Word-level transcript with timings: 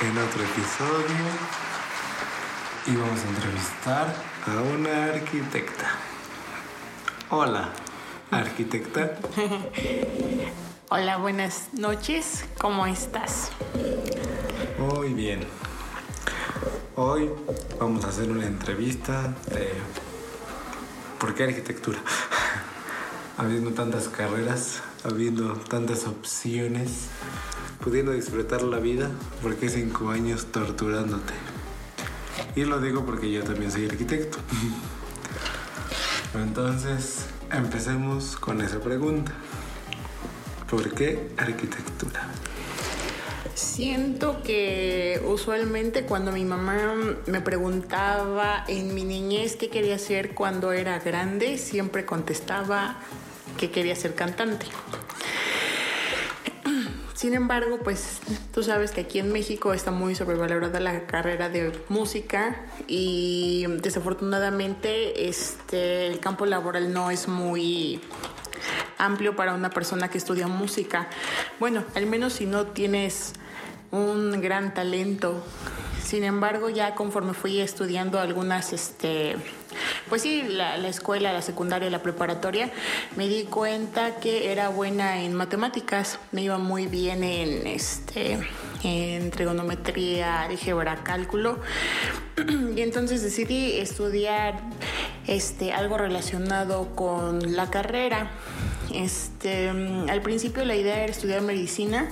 en 0.00 0.16
otro 0.16 0.42
episodio 0.44 1.24
y 2.86 2.94
vamos 2.94 3.20
a 3.20 3.28
entrevistar 3.28 4.14
a 4.46 4.62
una 4.62 5.04
arquitecta. 5.06 5.90
Hola, 7.30 7.70
arquitecta. 8.30 9.18
Hola, 10.90 11.16
buenas 11.16 11.68
noches. 11.72 12.44
¿Cómo 12.58 12.86
estás? 12.86 13.50
Muy 14.78 15.14
bien. 15.14 15.40
Hoy 16.94 17.30
vamos 17.80 18.04
a 18.04 18.08
hacer 18.08 18.30
una 18.30 18.46
entrevista 18.46 19.34
de 19.52 19.72
¿por 21.18 21.34
qué 21.34 21.44
arquitectura? 21.44 21.98
habiendo 23.36 23.72
tantas 23.72 24.08
carreras, 24.08 24.80
habiendo 25.04 25.54
tantas 25.54 26.06
opciones, 26.06 27.08
pudiendo 27.82 28.12
disfrutar 28.12 28.62
la 28.62 28.78
vida, 28.78 29.10
¿por 29.42 29.56
qué 29.56 29.68
cinco 29.68 30.10
años 30.10 30.46
torturándote? 30.52 31.34
Y 32.56 32.64
lo 32.64 32.80
digo 32.80 33.04
porque 33.04 33.30
yo 33.30 33.42
también 33.44 33.70
soy 33.70 33.86
arquitecto. 33.86 34.38
Entonces, 36.34 37.26
empecemos 37.52 38.36
con 38.36 38.60
esa 38.60 38.80
pregunta. 38.80 39.32
¿Por 40.68 40.92
qué 40.92 41.30
arquitectura? 41.36 42.28
Siento 43.54 44.42
que 44.42 45.20
usualmente 45.26 46.04
cuando 46.04 46.30
mi 46.30 46.44
mamá 46.44 46.94
me 47.26 47.40
preguntaba 47.40 48.64
en 48.68 48.94
mi 48.94 49.04
niñez 49.04 49.56
qué 49.56 49.68
quería 49.68 49.96
hacer 49.96 50.34
cuando 50.34 50.72
era 50.72 50.98
grande, 50.98 51.58
siempre 51.58 52.04
contestaba 52.04 52.98
que 53.58 53.70
quería 53.70 53.94
ser 53.94 54.14
cantante. 54.14 54.64
Sin 57.18 57.34
embargo, 57.34 57.80
pues 57.82 58.20
tú 58.54 58.62
sabes 58.62 58.92
que 58.92 59.00
aquí 59.00 59.18
en 59.18 59.32
México 59.32 59.74
está 59.74 59.90
muy 59.90 60.14
sobrevalorada 60.14 60.78
la 60.78 61.04
carrera 61.06 61.48
de 61.48 61.72
música 61.88 62.64
y 62.86 63.66
desafortunadamente 63.82 65.28
este, 65.28 66.06
el 66.06 66.20
campo 66.20 66.46
laboral 66.46 66.92
no 66.92 67.10
es 67.10 67.26
muy 67.26 68.00
amplio 68.98 69.34
para 69.34 69.54
una 69.54 69.70
persona 69.70 70.08
que 70.08 70.18
estudia 70.18 70.46
música. 70.46 71.08
Bueno, 71.58 71.82
al 71.96 72.06
menos 72.06 72.34
si 72.34 72.46
no 72.46 72.66
tienes 72.66 73.32
un 73.90 74.40
gran 74.40 74.74
talento. 74.74 75.42
Sin 76.02 76.24
embargo, 76.24 76.70
ya 76.70 76.94
conforme 76.94 77.34
fui 77.34 77.60
estudiando 77.60 78.18
algunas, 78.18 78.72
este, 78.72 79.36
pues 80.08 80.22
sí, 80.22 80.42
la, 80.42 80.76
escuela, 80.88 81.34
la 81.34 81.42
secundaria, 81.42 81.90
la 81.90 82.02
preparatoria, 82.02 82.70
me 83.14 83.28
di 83.28 83.44
cuenta 83.44 84.16
que 84.16 84.50
era 84.50 84.70
buena 84.70 85.20
en 85.22 85.34
matemáticas, 85.34 86.18
me 86.32 86.42
iba 86.42 86.56
muy 86.56 86.86
bien 86.86 87.22
en 87.22 87.66
este 87.66 88.38
en 88.84 89.30
trigonometría, 89.30 90.42
álgebra, 90.42 91.02
cálculo. 91.04 91.58
Y 92.74 92.80
entonces 92.80 93.22
decidí 93.22 93.78
estudiar 93.78 94.60
este 95.26 95.72
algo 95.72 95.98
relacionado 95.98 96.94
con 96.94 97.54
la 97.56 97.68
carrera. 97.68 98.30
Este, 98.94 99.68
al 99.68 100.22
principio 100.22 100.64
la 100.64 100.74
idea 100.74 101.02
era 101.02 101.12
estudiar 101.12 101.42
medicina, 101.42 102.08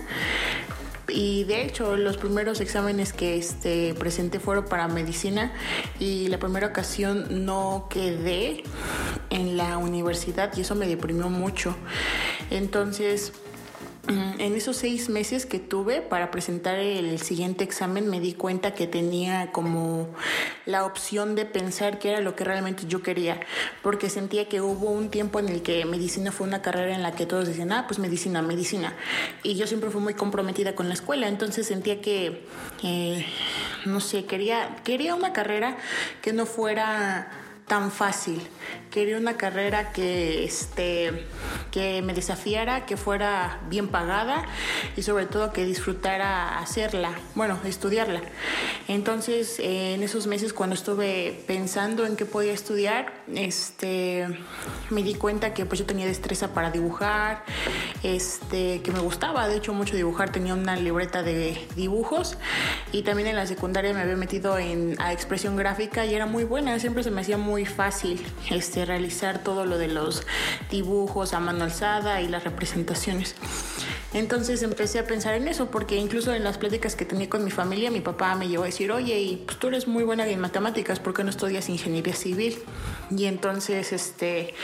y 1.08 1.44
de 1.44 1.62
hecho 1.62 1.96
los 1.96 2.16
primeros 2.16 2.60
exámenes 2.60 3.12
que 3.12 3.36
este, 3.36 3.94
presenté 3.94 4.40
fueron 4.40 4.64
para 4.64 4.88
medicina 4.88 5.52
y 5.98 6.28
la 6.28 6.38
primera 6.38 6.66
ocasión 6.66 7.44
no 7.44 7.86
quedé 7.90 8.62
en 9.30 9.56
la 9.56 9.78
universidad 9.78 10.52
y 10.56 10.62
eso 10.62 10.74
me 10.74 10.86
deprimió 10.86 11.28
mucho. 11.28 11.76
Entonces 12.50 13.32
en 14.08 14.54
esos 14.54 14.76
seis 14.76 15.08
meses 15.08 15.46
que 15.46 15.58
tuve 15.58 16.00
para 16.00 16.30
presentar 16.30 16.78
el 16.78 17.18
siguiente 17.20 17.64
examen 17.64 18.08
me 18.08 18.20
di 18.20 18.34
cuenta 18.34 18.74
que 18.74 18.86
tenía 18.86 19.50
como 19.52 20.08
la 20.64 20.84
opción 20.84 21.34
de 21.34 21.44
pensar 21.44 21.98
qué 21.98 22.10
era 22.10 22.20
lo 22.20 22.36
que 22.36 22.44
realmente 22.44 22.84
yo 22.86 23.02
quería, 23.02 23.40
porque 23.82 24.08
sentía 24.10 24.48
que 24.48 24.60
hubo 24.60 24.90
un 24.90 25.10
tiempo 25.10 25.40
en 25.40 25.48
el 25.48 25.62
que 25.62 25.84
medicina 25.84 26.32
fue 26.32 26.46
una 26.46 26.62
carrera 26.62 26.94
en 26.94 27.02
la 27.02 27.12
que 27.12 27.26
todos 27.26 27.46
decían, 27.46 27.72
ah, 27.72 27.84
pues 27.88 27.98
medicina, 27.98 28.42
medicina, 28.42 28.94
y 29.42 29.56
yo 29.56 29.66
siempre 29.66 29.90
fui 29.90 30.00
muy 30.00 30.14
comprometida 30.14 30.74
con 30.74 30.88
la 30.88 30.94
escuela, 30.94 31.28
entonces 31.28 31.66
sentía 31.66 32.00
que, 32.00 32.44
eh, 32.82 33.26
no 33.84 34.00
sé, 34.00 34.24
quería, 34.24 34.76
quería 34.84 35.14
una 35.14 35.32
carrera 35.32 35.76
que 36.22 36.32
no 36.32 36.46
fuera 36.46 37.45
tan 37.66 37.90
fácil. 37.90 38.40
Quería 38.90 39.18
una 39.18 39.36
carrera 39.36 39.92
que, 39.92 40.44
este, 40.44 41.26
que 41.72 42.00
me 42.02 42.14
desafiara, 42.14 42.86
que 42.86 42.96
fuera 42.96 43.60
bien 43.68 43.88
pagada 43.88 44.44
y 44.96 45.02
sobre 45.02 45.26
todo 45.26 45.52
que 45.52 45.64
disfrutara 45.64 46.58
hacerla, 46.58 47.12
bueno, 47.34 47.58
estudiarla. 47.64 48.22
Entonces, 48.88 49.58
en 49.58 50.02
esos 50.02 50.26
meses 50.26 50.52
cuando 50.52 50.74
estuve 50.74 51.42
pensando 51.46 52.06
en 52.06 52.16
qué 52.16 52.24
podía 52.24 52.52
estudiar, 52.52 53.12
este, 53.34 54.26
me 54.90 55.02
di 55.02 55.14
cuenta 55.14 55.52
que 55.52 55.66
pues 55.66 55.80
yo 55.80 55.86
tenía 55.86 56.06
destreza 56.06 56.54
para 56.54 56.70
dibujar, 56.70 57.44
este, 58.02 58.82
que 58.82 58.92
me 58.92 59.00
gustaba 59.00 59.48
de 59.48 59.56
hecho 59.56 59.72
mucho 59.72 59.96
dibujar, 59.96 60.30
tenía 60.30 60.54
una 60.54 60.76
libreta 60.76 61.22
de 61.22 61.66
dibujos 61.74 62.36
y 62.92 63.02
también 63.02 63.28
en 63.28 63.36
la 63.36 63.46
secundaria 63.46 63.92
me 63.92 64.00
había 64.00 64.16
metido 64.16 64.58
en 64.58 64.96
a 65.00 65.12
expresión 65.12 65.56
gráfica 65.56 66.06
y 66.06 66.14
era 66.14 66.26
muy 66.26 66.44
buena, 66.44 66.78
siempre 66.78 67.02
se 67.02 67.10
me 67.10 67.20
hacía 67.20 67.38
muy 67.38 67.66
fácil 67.66 68.24
este, 68.50 68.84
realizar 68.84 69.42
todo 69.42 69.66
lo 69.66 69.78
de 69.78 69.88
los 69.88 70.26
dibujos 70.70 71.34
a 71.34 71.40
mano 71.40 71.64
alzada 71.64 72.20
y 72.20 72.28
las 72.28 72.44
representaciones. 72.44 73.34
Entonces 74.16 74.62
empecé 74.62 74.98
a 74.98 75.06
pensar 75.06 75.34
en 75.34 75.46
eso, 75.46 75.70
porque 75.70 75.96
incluso 75.96 76.32
en 76.32 76.42
las 76.42 76.56
pláticas 76.56 76.96
que 76.96 77.04
tenía 77.04 77.28
con 77.28 77.44
mi 77.44 77.50
familia, 77.50 77.90
mi 77.90 78.00
papá 78.00 78.34
me 78.34 78.48
llevó 78.48 78.62
a 78.62 78.66
decir, 78.66 78.90
oye, 78.90 79.20
y 79.20 79.36
pues 79.36 79.58
tú 79.58 79.68
eres 79.68 79.86
muy 79.86 80.04
buena 80.04 80.26
en 80.26 80.40
matemáticas, 80.40 81.00
¿por 81.00 81.12
qué 81.12 81.22
no 81.22 81.30
estudias 81.30 81.68
ingeniería 81.68 82.14
civil? 82.14 82.56
Y 83.16 83.26
entonces, 83.26 83.92
este, 83.92 84.54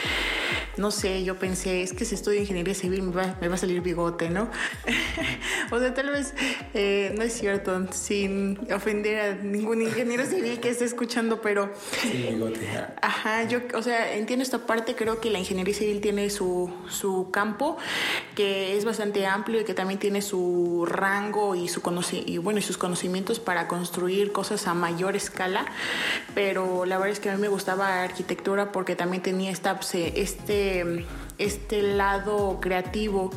no 0.77 0.91
sé, 0.91 1.23
yo 1.23 1.37
pensé, 1.37 1.81
es 1.81 1.93
que 1.93 2.05
si 2.05 2.15
estudio 2.15 2.39
ingeniería 2.39 2.73
civil 2.73 3.03
me 3.03 3.13
va, 3.13 3.37
me 3.41 3.47
va 3.47 3.55
a 3.55 3.57
salir 3.57 3.81
bigote, 3.81 4.29
¿no? 4.29 4.49
o 5.71 5.79
sea, 5.79 5.93
tal 5.93 6.09
vez 6.09 6.33
eh, 6.73 7.13
no 7.17 7.23
es 7.23 7.33
cierto, 7.33 7.87
sin 7.91 8.59
ofender 8.71 9.19
a 9.19 9.35
ningún 9.35 9.81
ingeniero 9.81 10.25
civil 10.25 10.59
que 10.59 10.69
esté 10.69 10.85
escuchando, 10.85 11.41
pero... 11.41 11.71
Sí, 12.01 12.27
bigote. 12.31 12.67
Ajá, 13.01 13.43
yo, 13.43 13.59
o 13.73 13.81
sea, 13.81 14.15
entiendo 14.15 14.43
esta 14.43 14.65
parte, 14.65 14.95
creo 14.95 15.19
que 15.19 15.29
la 15.29 15.39
ingeniería 15.39 15.73
civil 15.73 16.01
tiene 16.01 16.29
su, 16.29 16.71
su 16.89 17.29
campo, 17.31 17.77
que 18.35 18.77
es 18.77 18.85
bastante 18.85 19.25
amplio 19.25 19.61
y 19.61 19.63
que 19.65 19.73
también 19.73 19.99
tiene 19.99 20.21
su 20.21 20.85
rango 20.87 21.55
y, 21.55 21.67
su 21.67 21.81
y, 22.11 22.37
bueno, 22.37 22.59
y 22.59 22.63
sus 22.63 22.77
conocimientos 22.77 23.39
para 23.39 23.67
construir 23.67 24.31
cosas 24.31 24.67
a 24.67 24.73
mayor 24.73 25.15
escala, 25.15 25.65
pero 26.35 26.85
la 26.85 26.97
verdad 26.97 27.13
es 27.13 27.19
que 27.19 27.29
a 27.29 27.35
mí 27.35 27.41
me 27.41 27.47
gustaba 27.47 28.03
arquitectura 28.03 28.42
porque 28.71 28.95
también 28.95 29.23
tenía 29.23 29.51
esta, 29.51 29.79
este 29.93 31.05
este 31.37 31.81
lado 31.81 32.59
creativo, 32.61 33.31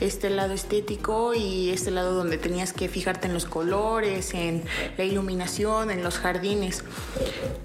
este 0.00 0.30
lado 0.30 0.52
estético 0.52 1.34
y 1.34 1.70
este 1.70 1.90
lado 1.90 2.14
donde 2.14 2.38
tenías 2.38 2.72
que 2.72 2.88
fijarte 2.88 3.26
en 3.26 3.34
los 3.34 3.46
colores, 3.46 4.34
en 4.34 4.64
la 4.96 5.04
iluminación, 5.04 5.90
en 5.90 6.02
los 6.02 6.18
jardines. 6.18 6.84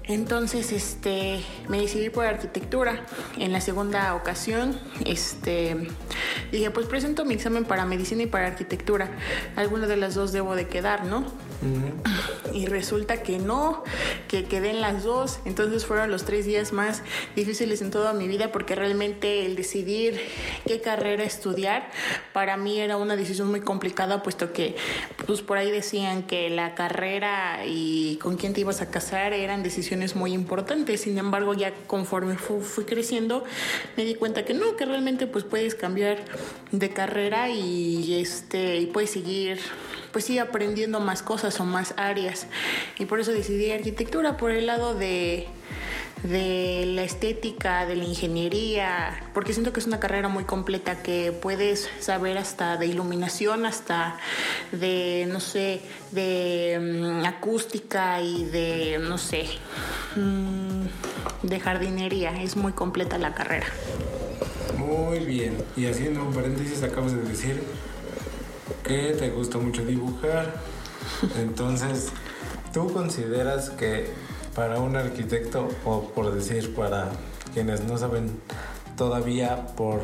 Entonces, 0.04 0.72
este, 0.72 1.40
me 1.68 1.80
decidí 1.80 2.10
por 2.10 2.24
arquitectura. 2.26 3.04
En 3.38 3.52
la 3.52 3.60
segunda 3.60 4.14
ocasión, 4.14 4.78
este, 5.04 5.88
dije, 6.50 6.70
pues 6.70 6.86
presento 6.86 7.24
mi 7.24 7.34
examen 7.34 7.64
para 7.64 7.84
medicina 7.84 8.22
y 8.22 8.26
para 8.26 8.48
arquitectura. 8.48 9.10
Alguna 9.56 9.86
de 9.86 9.96
las 9.96 10.14
dos 10.14 10.32
debo 10.32 10.54
de 10.56 10.66
quedar, 10.66 11.04
¿no? 11.04 11.24
Y 12.54 12.66
resulta 12.66 13.22
que 13.22 13.38
no, 13.38 13.82
que 14.28 14.44
quedé 14.44 14.70
en 14.70 14.80
las 14.80 15.04
dos. 15.04 15.40
Entonces 15.44 15.84
fueron 15.84 16.10
los 16.10 16.24
tres 16.24 16.46
días 16.46 16.72
más 16.72 17.02
difíciles 17.34 17.82
en 17.82 17.90
toda 17.90 18.12
mi 18.12 18.28
vida 18.28 18.52
porque 18.52 18.74
realmente 18.74 19.44
el 19.44 19.56
decidir 19.56 20.20
qué 20.66 20.80
carrera 20.80 21.24
estudiar 21.24 21.90
para 22.32 22.56
mí 22.56 22.80
era 22.80 22.96
una 22.96 23.16
decisión 23.16 23.50
muy 23.50 23.60
complicada 23.60 24.22
puesto 24.22 24.52
que 24.52 24.76
pues 25.26 25.42
por 25.42 25.58
ahí 25.58 25.70
decían 25.70 26.22
que 26.22 26.50
la 26.50 26.74
carrera 26.74 27.66
y 27.66 28.16
con 28.22 28.36
quién 28.36 28.52
te 28.52 28.60
ibas 28.60 28.80
a 28.80 28.90
casar 28.90 29.32
eran 29.32 29.62
decisiones 29.62 30.14
muy 30.14 30.32
importantes. 30.32 31.02
Sin 31.02 31.18
embargo, 31.18 31.54
ya 31.54 31.72
conforme 31.86 32.36
fui 32.36 32.84
creciendo 32.84 33.44
me 33.96 34.04
di 34.04 34.14
cuenta 34.14 34.44
que 34.44 34.54
no, 34.54 34.76
que 34.76 34.84
realmente 34.84 35.26
pues 35.26 35.44
puedes 35.44 35.74
cambiar 35.74 36.24
de 36.70 36.90
carrera 36.90 37.48
y 37.48 38.20
este 38.20 38.76
y 38.78 38.86
puedes 38.86 39.10
seguir 39.10 39.58
pues 40.14 40.26
sí 40.26 40.38
aprendiendo 40.38 41.00
más 41.00 41.22
cosas 41.22 41.58
o 41.58 41.64
más 41.64 41.92
áreas. 41.96 42.46
Y 43.00 43.06
por 43.06 43.18
eso 43.18 43.32
decidí 43.32 43.72
arquitectura, 43.72 44.36
por 44.36 44.52
el 44.52 44.66
lado 44.66 44.94
de, 44.94 45.48
de 46.22 46.84
la 46.86 47.02
estética, 47.02 47.84
de 47.84 47.96
la 47.96 48.04
ingeniería, 48.04 49.24
porque 49.34 49.52
siento 49.52 49.72
que 49.72 49.80
es 49.80 49.88
una 49.88 49.98
carrera 49.98 50.28
muy 50.28 50.44
completa 50.44 51.02
que 51.02 51.32
puedes 51.32 51.90
saber 51.98 52.38
hasta 52.38 52.76
de 52.76 52.86
iluminación, 52.86 53.66
hasta 53.66 54.16
de, 54.70 55.26
no 55.28 55.40
sé, 55.40 55.80
de 56.12 56.78
mm, 56.80 57.24
acústica 57.24 58.22
y 58.22 58.44
de, 58.44 58.98
no 59.00 59.18
sé, 59.18 59.46
mm, 60.14 61.46
de 61.48 61.58
jardinería. 61.58 62.40
Es 62.40 62.54
muy 62.54 62.70
completa 62.70 63.18
la 63.18 63.34
carrera. 63.34 63.66
Muy 64.78 65.18
bien. 65.18 65.56
Y 65.76 65.86
haciendo 65.86 66.22
un 66.22 66.32
paréntesis, 66.32 66.84
acabas 66.84 67.12
de 67.16 67.22
decir 67.22 67.60
que 68.84 69.14
te 69.18 69.30
gusta 69.30 69.58
mucho 69.58 69.84
dibujar. 69.84 70.54
Entonces, 71.38 72.10
¿tú 72.72 72.92
consideras 72.92 73.70
que 73.70 74.10
para 74.54 74.78
un 74.78 74.94
arquitecto, 74.96 75.68
o 75.84 76.10
por 76.10 76.32
decir 76.32 76.74
para 76.74 77.10
quienes 77.52 77.82
no 77.82 77.98
saben 77.98 78.30
todavía 78.96 79.66
por 79.74 80.00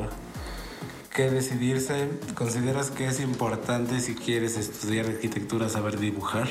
qué 1.14 1.30
decidirse, 1.30 2.08
consideras 2.34 2.90
que 2.90 3.06
es 3.06 3.20
importante 3.20 4.00
si 4.00 4.14
quieres 4.14 4.56
estudiar 4.56 5.06
arquitectura 5.06 5.68
saber 5.68 5.98
dibujar? 5.98 6.48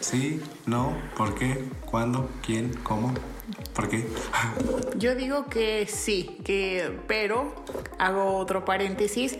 ¿Sí? 0.00 0.40
¿No? 0.66 0.96
¿Por 1.16 1.34
qué? 1.34 1.68
¿Cuándo? 1.84 2.30
¿Quién? 2.44 2.72
¿Cómo? 2.82 3.12
¿Por 3.76 3.90
qué? 3.90 4.06
Yo 4.96 5.14
digo 5.14 5.48
que 5.50 5.86
sí, 5.86 6.38
que 6.44 6.98
pero 7.06 7.52
hago 7.98 8.38
otro 8.38 8.64
paréntesis 8.64 9.38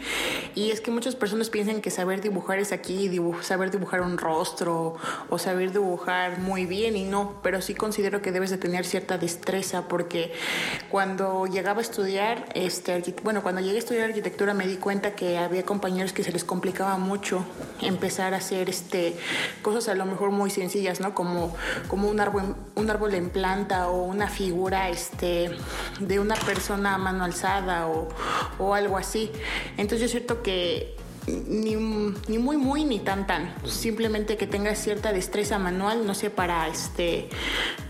y 0.54 0.70
es 0.70 0.82
que 0.82 0.90
muchas 0.90 1.16
personas 1.16 1.48
piensan 1.48 1.80
que 1.80 1.90
saber 1.90 2.20
dibujar 2.20 2.58
es 2.58 2.72
aquí, 2.72 3.10
saber 3.40 3.70
dibujar 3.70 4.02
un 4.02 4.18
rostro 4.18 4.96
o 5.30 5.38
saber 5.38 5.72
dibujar 5.72 6.38
muy 6.38 6.66
bien 6.66 6.96
y 6.96 7.04
no, 7.04 7.40
pero 7.42 7.62
sí 7.62 7.74
considero 7.74 8.20
que 8.20 8.30
debes 8.30 8.50
de 8.50 8.58
tener 8.58 8.84
cierta 8.84 9.16
destreza 9.16 9.88
porque 9.88 10.32
cuando 10.90 11.46
llegaba 11.46 11.78
a 11.78 11.82
estudiar, 11.82 12.44
este, 12.54 13.02
bueno, 13.22 13.42
cuando 13.42 13.62
llegué 13.62 13.76
a 13.76 13.78
estudiar 13.78 14.10
arquitectura 14.10 14.52
me 14.52 14.66
di 14.66 14.76
cuenta 14.76 15.14
que 15.14 15.38
había 15.38 15.64
compañeros 15.64 16.12
que 16.12 16.22
se 16.22 16.32
les 16.32 16.44
complicaba 16.44 16.98
mucho 16.98 17.42
empezar 17.80 18.34
a 18.34 18.36
hacer 18.36 18.68
este 18.68 19.16
cosas 19.62 19.88
a 19.88 19.94
lo 19.94 20.04
mejor 20.04 20.30
muy 20.30 20.50
sencillas, 20.50 21.00
¿no? 21.00 21.14
Como, 21.14 21.56
como 21.88 22.08
un 22.08 22.20
árbol, 22.20 22.54
un 22.74 22.90
árbol 22.90 23.14
en 23.14 23.30
planta 23.30 23.88
o 23.88 24.02
una 24.02 24.25
figura 24.28 24.88
este, 24.88 25.50
de 26.00 26.20
una 26.20 26.34
persona 26.34 26.94
a 26.94 26.98
mano 26.98 27.24
alzada 27.24 27.88
o, 27.88 28.08
o 28.58 28.74
algo 28.74 28.96
así. 28.96 29.30
Entonces 29.76 30.00
yo 30.00 30.08
siento 30.08 30.42
que 30.42 30.96
ni, 31.26 31.74
ni, 32.28 32.38
muy 32.38 32.56
muy 32.56 32.84
ni 32.84 33.00
tan 33.00 33.26
tan. 33.26 33.52
Simplemente 33.66 34.36
que 34.36 34.46
tengas 34.46 34.78
cierta 34.78 35.12
destreza 35.12 35.58
manual 35.58 36.06
no 36.06 36.14
sé 36.14 36.30
para 36.30 36.68
este 36.68 37.28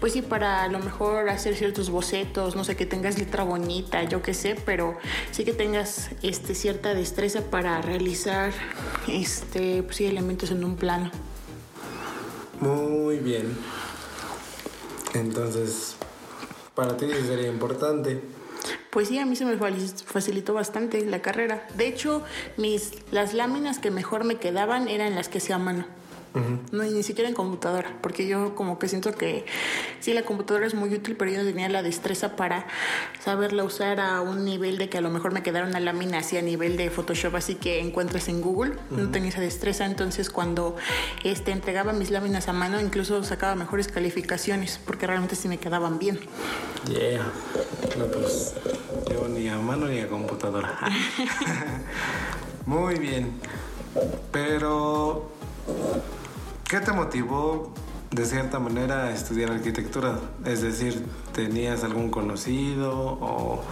pues 0.01 0.15
sí 0.15 0.23
para 0.23 0.65
a 0.65 0.69
lo 0.69 0.79
mejor 0.79 1.29
hacer 1.29 1.55
ciertos 1.55 1.91
bocetos 1.91 2.57
no 2.57 2.65
sé 2.65 2.77
que 2.77 2.87
tengas 2.87 3.19
letra 3.19 3.45
bonita 3.45 4.05
yo 4.05 4.23
qué 4.23 4.35
sé 4.35 4.57
pero 4.65 4.97
sí 5.31 5.45
que 5.45 5.53
tengas 5.53 6.11
este 6.23 6.55
cierta 6.55 6.95
destreza 6.95 7.43
para 7.43 7.81
realizar 7.83 8.53
este 9.09 9.83
pues 9.83 9.97
sí 9.97 10.07
elementos 10.07 10.51
en 10.51 10.65
un 10.65 10.77
plano. 10.77 11.11
Muy 12.61 13.19
bien. 13.19 13.57
Entonces 15.13 15.97
para 16.77 16.97
ti 16.97 17.07
sería 17.27 17.49
importante. 17.49 18.21
Pues 18.91 19.09
sí, 19.09 19.19
a 19.19 19.27
mí 19.27 19.35
se 19.35 19.45
me 19.45 19.57
facilitó 19.57 20.55
bastante 20.55 21.05
la 21.05 21.23
carrera. 21.23 21.67
De 21.75 21.89
hecho, 21.89 22.23
mis, 22.57 22.93
las 23.11 23.35
láminas 23.35 23.79
que 23.79 23.91
mejor 23.91 24.25
me 24.25 24.37
quedaban 24.37 24.89
eran 24.89 25.15
las 25.15 25.29
que 25.29 25.39
hacía 25.39 25.57
a 25.57 25.59
mano. 25.59 25.87
No, 26.73 26.83
ni 26.83 27.03
siquiera 27.03 27.29
en 27.29 27.35
computadora, 27.35 27.97
porque 28.03 28.27
yo 28.27 28.55
como 28.55 28.79
que 28.79 28.89
siento 28.89 29.13
que 29.13 29.47
sí, 30.01 30.13
la 30.13 30.23
computadora 30.23 30.67
es 30.67 30.75
muy 30.75 30.93
útil, 30.93 31.17
pero 31.17 31.31
yo 31.31 31.39
no 31.39 31.45
tenía 31.45 31.69
la 31.69 31.83
destreza 31.83 32.37
para 32.37 32.67
saberla 33.25 33.65
usar 33.65 34.01
a 34.01 34.21
un 34.21 34.45
nivel 34.45 34.79
de 34.79 34.89
que 34.89 34.99
a 34.99 35.01
lo 35.01 35.11
mejor 35.11 35.33
me 35.33 35.43
quedara 35.43 35.67
una 35.67 35.81
lámina 35.81 36.19
así 36.19 36.37
a 36.37 36.43
nivel 36.43 36.77
de 36.77 36.91
Photoshop, 36.91 37.35
así 37.37 37.55
que 37.55 37.81
encuentras 37.81 38.29
en 38.29 38.41
Google. 38.41 38.75
No 38.91 39.11
tenía 39.11 39.31
esa 39.31 39.41
destreza, 39.41 39.87
entonces 39.87 40.31
cuando 40.31 40.77
este, 41.25 41.53
entregaba 41.53 41.93
mis 41.93 42.11
láminas 42.11 42.49
a 42.49 42.53
mano, 42.53 42.81
incluso 42.81 43.23
sacaba 43.25 43.55
mejores 43.55 43.89
calificaciones, 43.89 44.79
porque 44.85 45.07
realmente 45.07 45.37
sí 45.37 45.49
me 45.49 45.59
quedaban 45.59 45.99
bien. 45.99 46.21
Yeah. 46.89 47.33
No, 47.99 48.07
pues 48.07 48.55
yo 49.11 49.29
ni 49.29 49.49
a 49.49 49.59
mano 49.59 49.87
ni 49.87 50.01
a 50.01 50.09
computadora. 50.09 50.79
muy 52.67 52.99
bien. 52.99 53.33
Pero 54.31 55.31
¿Qué 56.69 56.81
te 56.81 56.91
motivó 56.91 57.73
de 58.11 58.25
cierta 58.25 58.59
manera 58.59 59.05
a 59.05 59.13
estudiar 59.13 59.53
arquitectura? 59.53 60.19
Es 60.45 60.63
decir, 60.63 61.01
¿tenías 61.33 61.85
algún 61.85 62.11
conocido 62.11 62.93
o 62.93 63.63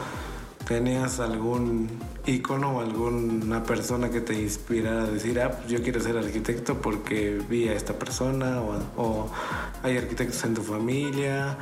tenías 0.68 1.18
algún 1.18 1.88
ícono 2.24 2.76
o 2.76 2.80
alguna 2.80 3.64
persona 3.64 4.10
que 4.10 4.20
te 4.20 4.40
inspirara 4.40 5.02
a 5.02 5.06
decir, 5.06 5.40
ah, 5.40 5.50
pues 5.50 5.72
yo 5.72 5.82
quiero 5.82 5.98
ser 5.98 6.16
arquitecto 6.16 6.80
porque 6.80 7.42
vi 7.50 7.68
a 7.68 7.72
esta 7.72 7.94
persona 7.94 8.60
o, 8.60 8.78
o, 8.96 9.28
hay 9.82 9.98
arquitectos 9.98 10.44
en 10.44 10.54
tu 10.54 10.62
familia 10.62 11.58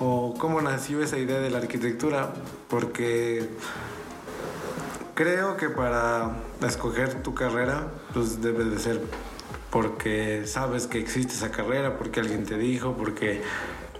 o 0.00 0.34
cómo 0.36 0.60
nació 0.60 1.04
esa 1.04 1.18
idea 1.18 1.38
de 1.38 1.50
la 1.50 1.58
arquitectura? 1.58 2.32
Porque 2.68 3.48
creo 5.14 5.56
que 5.56 5.68
para 5.68 6.32
escoger 6.66 7.22
tu 7.22 7.32
carrera, 7.32 7.92
pues 8.12 8.42
debe 8.42 8.64
de 8.64 8.80
ser 8.80 9.00
porque 9.74 10.46
sabes 10.46 10.86
que 10.86 11.00
existe 11.00 11.34
esa 11.34 11.50
carrera, 11.50 11.98
porque 11.98 12.20
alguien 12.20 12.44
te 12.44 12.56
dijo, 12.56 12.94
porque 12.96 13.40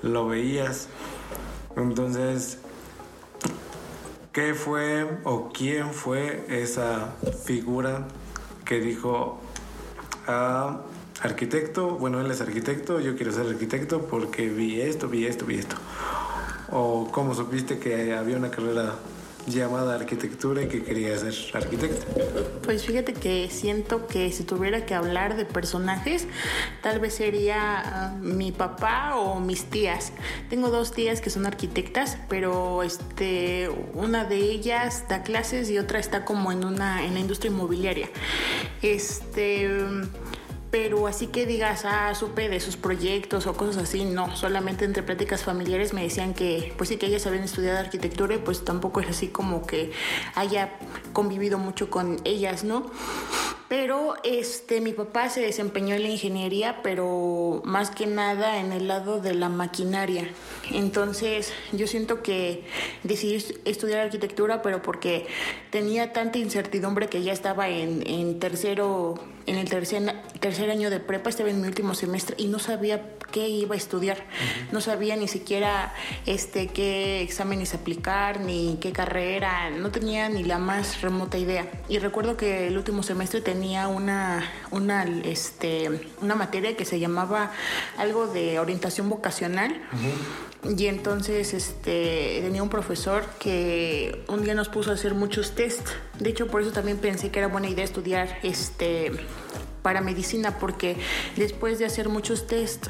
lo 0.02 0.28
veías. 0.28 0.86
Entonces, 1.76 2.58
¿qué 4.32 4.54
fue 4.54 5.18
o 5.24 5.50
quién 5.52 5.92
fue 5.92 6.44
esa 6.48 7.16
figura 7.44 8.06
que 8.64 8.78
dijo, 8.78 9.40
ah, 10.28 10.82
arquitecto, 11.20 11.96
bueno, 11.96 12.20
él 12.20 12.30
es 12.30 12.40
arquitecto, 12.40 13.00
yo 13.00 13.16
quiero 13.16 13.32
ser 13.32 13.48
arquitecto 13.48 14.02
porque 14.02 14.48
vi 14.48 14.80
esto, 14.80 15.08
vi 15.08 15.26
esto, 15.26 15.44
vi 15.44 15.56
esto? 15.56 15.74
¿O 16.70 17.10
cómo 17.10 17.34
supiste 17.34 17.80
que 17.80 18.14
había 18.14 18.36
una 18.36 18.52
carrera 18.52 18.94
llamada 19.46 19.94
arquitectura 19.94 20.62
y 20.62 20.68
que 20.68 20.82
quería 20.82 21.16
ser 21.18 21.34
arquitecta? 21.54 22.06
Pues 22.62 22.84
fíjate 22.84 23.12
que 23.12 23.48
siento 23.50 24.06
que 24.06 24.30
si 24.32 24.44
tuviera 24.44 24.86
que 24.86 24.94
hablar 24.94 25.36
de 25.36 25.44
personajes, 25.44 26.26
tal 26.82 27.00
vez 27.00 27.14
sería 27.14 27.80
ah, 27.84 28.16
mi 28.20 28.52
papá 28.52 29.16
o 29.16 29.40
mis 29.40 29.64
tías. 29.64 30.12
Tengo 30.50 30.70
dos 30.70 30.92
tías 30.92 31.20
que 31.20 31.30
son 31.30 31.46
arquitectas, 31.46 32.18
pero 32.28 32.82
este, 32.82 33.68
una 33.92 34.24
de 34.24 34.36
ellas 34.36 35.04
da 35.08 35.22
clases 35.22 35.70
y 35.70 35.78
otra 35.78 35.98
está 35.98 36.24
como 36.24 36.52
en 36.52 36.64
una 36.64 37.04
en 37.04 37.14
la 37.14 37.20
industria 37.20 37.50
inmobiliaria. 37.50 38.08
Este 38.82 39.68
pero 40.74 41.06
así 41.06 41.28
que 41.28 41.46
digas, 41.46 41.84
ah, 41.84 42.12
supe 42.16 42.48
de 42.48 42.58
sus 42.58 42.76
proyectos 42.76 43.46
o 43.46 43.56
cosas 43.56 43.84
así, 43.84 44.04
no, 44.04 44.34
solamente 44.34 44.84
entre 44.84 45.04
pláticas 45.04 45.44
familiares 45.44 45.92
me 45.92 46.02
decían 46.02 46.34
que, 46.34 46.74
pues 46.76 46.88
sí, 46.88 46.96
que 46.96 47.06
ellas 47.06 47.24
habían 47.28 47.44
estudiado 47.44 47.78
arquitectura 47.78 48.34
y 48.34 48.38
pues 48.38 48.64
tampoco 48.64 48.98
es 48.98 49.08
así 49.08 49.28
como 49.28 49.68
que 49.68 49.92
haya 50.34 50.76
convivido 51.12 51.58
mucho 51.58 51.90
con 51.90 52.16
ellas, 52.24 52.64
¿no? 52.64 52.90
Pero 53.68 54.14
este, 54.24 54.80
mi 54.80 54.92
papá 54.92 55.30
se 55.30 55.40
desempeñó 55.40 55.94
en 55.94 56.02
la 56.02 56.10
ingeniería, 56.10 56.82
pero 56.82 57.62
más 57.64 57.90
que 57.90 58.06
nada 58.06 58.58
en 58.58 58.72
el 58.72 58.88
lado 58.88 59.20
de 59.20 59.34
la 59.34 59.48
maquinaria. 59.48 60.28
Entonces, 60.70 61.52
yo 61.72 61.86
siento 61.86 62.22
que 62.22 62.64
decidí 63.02 63.42
estudiar 63.64 64.00
arquitectura, 64.00 64.60
pero 64.60 64.82
porque 64.82 65.26
tenía 65.70 66.12
tanta 66.12 66.38
incertidumbre 66.38 67.08
que 67.08 67.22
ya 67.22 67.32
estaba 67.32 67.68
en, 67.68 68.06
en 68.06 68.38
tercero, 68.38 69.14
en 69.46 69.56
el 69.56 69.68
tercer, 69.68 70.14
tercer 70.40 70.70
año 70.70 70.90
de 70.90 71.00
prepa, 71.00 71.30
estaba 71.30 71.48
en 71.48 71.60
mi 71.60 71.66
último 71.66 71.94
semestre 71.94 72.36
y 72.38 72.48
no 72.48 72.58
sabía 72.58 73.14
qué 73.32 73.48
iba 73.48 73.74
a 73.74 73.78
estudiar. 73.78 74.18
No 74.72 74.80
sabía 74.80 75.16
ni 75.16 75.26
siquiera 75.26 75.94
este, 76.26 76.68
qué 76.68 77.22
exámenes 77.22 77.74
aplicar, 77.74 78.40
ni 78.40 78.78
qué 78.80 78.92
carrera, 78.92 79.70
no 79.70 79.90
tenía 79.90 80.28
ni 80.28 80.44
la 80.44 80.58
más 80.58 81.00
remota 81.00 81.38
idea. 81.38 81.66
Y 81.88 81.98
recuerdo 81.98 82.36
que 82.36 82.68
el 82.68 82.76
último 82.76 83.02
semestre 83.02 83.40
tenía 83.40 83.53
una, 83.88 84.42
una, 84.70 85.04
este, 85.24 86.08
una 86.20 86.34
materia 86.34 86.76
que 86.76 86.84
se 86.84 86.98
llamaba 86.98 87.52
algo 87.96 88.26
de 88.26 88.58
orientación 88.58 89.08
vocacional. 89.08 89.80
Y 90.76 90.86
entonces 90.86 91.52
este, 91.52 92.40
tenía 92.42 92.62
un 92.62 92.70
profesor 92.70 93.24
que 93.38 94.24
un 94.28 94.42
día 94.42 94.54
nos 94.54 94.68
puso 94.68 94.90
a 94.90 94.94
hacer 94.94 95.14
muchos 95.14 95.54
test. 95.54 95.88
De 96.18 96.30
hecho, 96.30 96.46
por 96.46 96.62
eso 96.62 96.72
también 96.72 96.98
pensé 96.98 97.30
que 97.30 97.38
era 97.38 97.48
buena 97.48 97.68
idea 97.68 97.84
estudiar 97.84 98.38
este 98.42 99.12
para 99.84 100.00
medicina 100.00 100.58
porque 100.58 100.96
después 101.36 101.78
de 101.78 101.84
hacer 101.84 102.08
muchos 102.08 102.46
test 102.46 102.86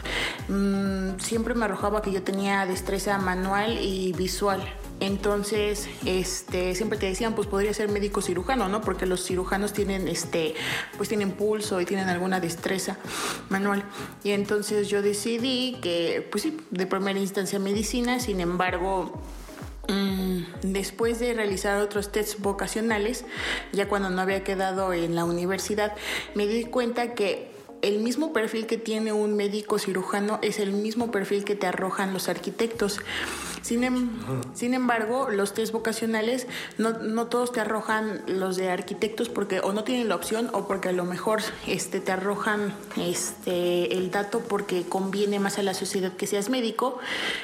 mm, 0.49 1.19
siempre 1.19 1.55
me 1.55 1.65
arrojaba 1.65 2.01
que 2.03 2.13
yo 2.13 2.23
tenía 2.23 2.67
destreza 2.67 3.19
manual 3.19 3.79
y 3.83 4.13
visual. 4.13 4.63
Entonces, 5.01 5.89
este, 6.07 6.77
siempre 6.77 6.97
te 6.97 7.07
decían, 7.07 7.35
pues 7.35 7.49
podría 7.49 7.75
ser 7.75 7.89
médico 7.91 8.23
cirujano, 8.23 8.69
¿no? 8.69 8.81
Porque 8.81 9.07
los 9.07 9.27
cirujanos 9.27 9.73
tienen, 9.73 10.07
este, 10.07 10.55
pues 10.97 11.09
tienen 11.09 11.33
pulso 11.33 11.81
y 11.81 11.85
tienen 11.85 12.09
alguna 12.09 12.39
destreza 12.39 12.97
manual. 13.49 13.83
Y 14.23 14.31
entonces 14.31 14.89
yo 14.89 15.03
decidí 15.03 15.79
que, 15.83 16.27
pues 16.31 16.45
sí, 16.45 16.57
de 16.71 16.87
primera 16.87 17.19
instancia 17.19 17.59
medicina, 17.59 18.21
sin 18.21 18.41
embargo, 18.41 19.21
después 20.63 21.19
de 21.19 21.35
realizar 21.35 21.81
otros 21.81 22.11
tests 22.11 22.41
vocacionales, 22.41 23.25
ya 23.73 23.89
cuando 23.89 24.11
no 24.11 24.21
había 24.21 24.45
quedado 24.45 24.93
en 24.93 25.15
la 25.15 25.25
universidad, 25.25 25.95
me 26.35 26.47
di 26.47 26.65
cuenta 26.65 27.15
que 27.15 27.54
el 27.85 27.99
mismo 27.99 28.33
perfil 28.33 28.67
que 28.67 28.79
tiene 28.79 29.13
un 29.13 29.37
médico 29.37 29.79
cirujano 29.79 30.39
es 30.41 30.59
el 30.59 30.73
mismo 30.73 31.11
perfil 31.11 31.45
que 31.45 31.55
te 31.55 31.67
arrojan 31.67 32.15
los 32.15 32.31
arquitectos. 32.31 32.99
Sin, 33.61 33.85
em, 33.85 34.09
sin 34.55 34.73
embargo, 34.73 35.29
los 35.31 35.53
test 35.53 35.73
vocacionales 35.73 36.47
no, 36.79 36.93
no, 36.99 37.27
todos 37.27 37.53
te 37.53 37.61
arrojan 37.61 38.23
los 38.27 38.57
de 38.57 38.71
arquitectos 38.71 39.29
porque 39.29 39.61
o 39.61 39.75
no 39.75 39.85
tienen 39.85 40.09
la 40.09 40.17
opción 40.17 40.49
o 40.55 40.67
porque 40.67 40.89
a 40.89 40.93
lo 40.93 41.05
mejor 41.05 41.43
este, 41.67 42.01
te 42.01 42.13
arrojan 42.13 42.75
este, 42.97 43.97
el 43.97 44.11
dato 44.11 44.41
porque 44.41 44.85
conviene 44.85 45.39
más 45.39 45.59
a 45.59 45.63
la 45.63 45.75
sociedad 45.75 46.13
que 46.13 46.27
seas 46.27 46.49
médico 46.49 46.99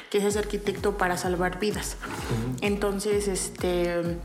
que 0.09 0.21
seas 0.21 0.37
arquitecto 0.37 0.97
para 0.97 1.17
salvar 1.17 1.59
vidas. 1.59 1.97
Entonces, 2.61 3.27
este 3.27 4.17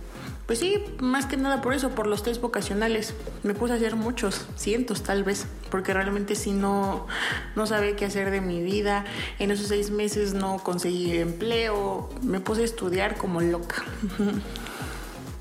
pues 0.46 0.60
sí, 0.60 0.84
más 1.00 1.26
que 1.26 1.36
nada 1.36 1.60
por 1.60 1.74
eso, 1.74 1.90
por 1.90 2.06
los 2.06 2.22
test 2.22 2.40
vocacionales. 2.40 3.14
Me 3.42 3.52
puse 3.52 3.72
a 3.72 3.76
hacer 3.76 3.96
muchos, 3.96 4.46
cientos 4.56 5.02
tal 5.02 5.24
vez, 5.24 5.46
porque 5.72 5.92
realmente 5.92 6.36
sí 6.36 6.52
no, 6.52 7.08
no 7.56 7.66
sabía 7.66 7.96
qué 7.96 8.04
hacer 8.04 8.30
de 8.30 8.40
mi 8.40 8.62
vida. 8.62 9.04
En 9.40 9.50
esos 9.50 9.66
seis 9.66 9.90
meses 9.90 10.34
no 10.34 10.58
conseguí 10.62 11.18
empleo, 11.18 12.08
me 12.22 12.38
puse 12.38 12.62
a 12.62 12.64
estudiar 12.64 13.16
como 13.16 13.40
loca. 13.40 13.84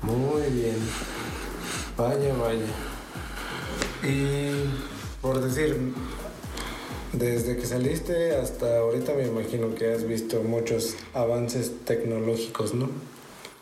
Muy 0.02 0.42
bien. 0.50 0.76
Vaya, 1.96 2.34
vaya. 2.34 2.66
Y 4.02 4.50
por 5.22 5.40
decir, 5.40 5.92
desde 7.12 7.56
que 7.56 7.64
saliste 7.64 8.34
hasta 8.34 8.78
ahorita 8.78 9.14
me 9.14 9.28
imagino 9.28 9.72
que 9.76 9.92
has 9.92 10.06
visto 10.06 10.42
muchos 10.42 10.96
avances 11.14 11.84
tecnológicos, 11.84 12.74
¿no? 12.74 12.90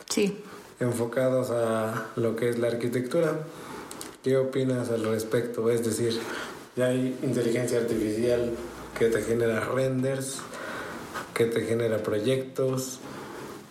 Sí 0.08 0.42
enfocados 0.80 1.50
a 1.50 2.08
lo 2.16 2.36
que 2.36 2.48
es 2.50 2.58
la 2.58 2.68
arquitectura. 2.68 3.32
¿Qué 4.22 4.36
opinas 4.36 4.90
al 4.90 5.04
respecto? 5.04 5.70
Es 5.70 5.84
decir, 5.84 6.18
ya 6.76 6.86
hay 6.86 7.18
inteligencia 7.22 7.78
artificial 7.78 8.52
que 8.98 9.06
te 9.06 9.22
genera 9.22 9.60
renders, 9.60 10.38
que 11.34 11.46
te 11.46 11.62
genera 11.62 11.98
proyectos. 11.98 13.00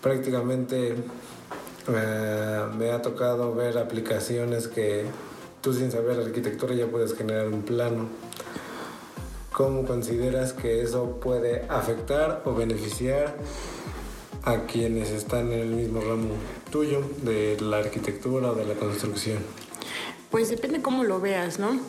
Prácticamente 0.01 0.95
eh, 1.87 2.61
me 2.77 2.91
ha 2.91 3.01
tocado 3.01 3.53
ver 3.55 3.77
aplicaciones 3.77 4.67
que 4.67 5.05
tú 5.61 5.73
sin 5.73 5.91
saber 5.91 6.19
arquitectura 6.19 6.75
ya 6.75 6.87
puedes 6.87 7.15
generar 7.15 7.47
un 7.47 7.63
plano. 7.63 8.07
¿Cómo 9.51 9.85
consideras 9.85 10.53
que 10.53 10.81
eso 10.81 11.19
puede 11.19 11.65
afectar 11.69 12.41
o 12.45 12.53
beneficiar 12.53 13.35
a 14.43 14.65
quienes 14.65 15.11
están 15.11 15.51
en 15.51 15.59
el 15.59 15.69
mismo 15.69 16.01
ramo 16.01 16.31
tuyo 16.73 17.03
de 17.21 17.55
la 17.61 17.77
arquitectura 17.77 18.49
o 18.51 18.55
de 18.55 18.65
la 18.65 18.73
construcción? 18.73 19.37
Pues 20.31 20.49
depende 20.49 20.81
cómo 20.81 21.03
lo 21.03 21.21
veas, 21.21 21.59
¿no? 21.59 21.79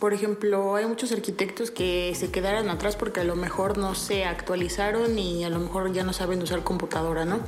Por 0.00 0.12
ejemplo, 0.12 0.74
hay 0.74 0.86
muchos 0.86 1.12
arquitectos 1.12 1.70
que 1.70 2.12
se 2.16 2.32
quedaron 2.32 2.68
atrás 2.68 2.96
porque 2.96 3.20
a 3.20 3.24
lo 3.24 3.36
mejor 3.36 3.78
no 3.78 3.94
se 3.94 4.24
actualizaron 4.24 5.16
y 5.20 5.44
a 5.44 5.50
lo 5.50 5.60
mejor 5.60 5.92
ya 5.92 6.02
no 6.02 6.12
saben 6.12 6.42
usar 6.42 6.64
computadora, 6.64 7.24
¿no? 7.24 7.38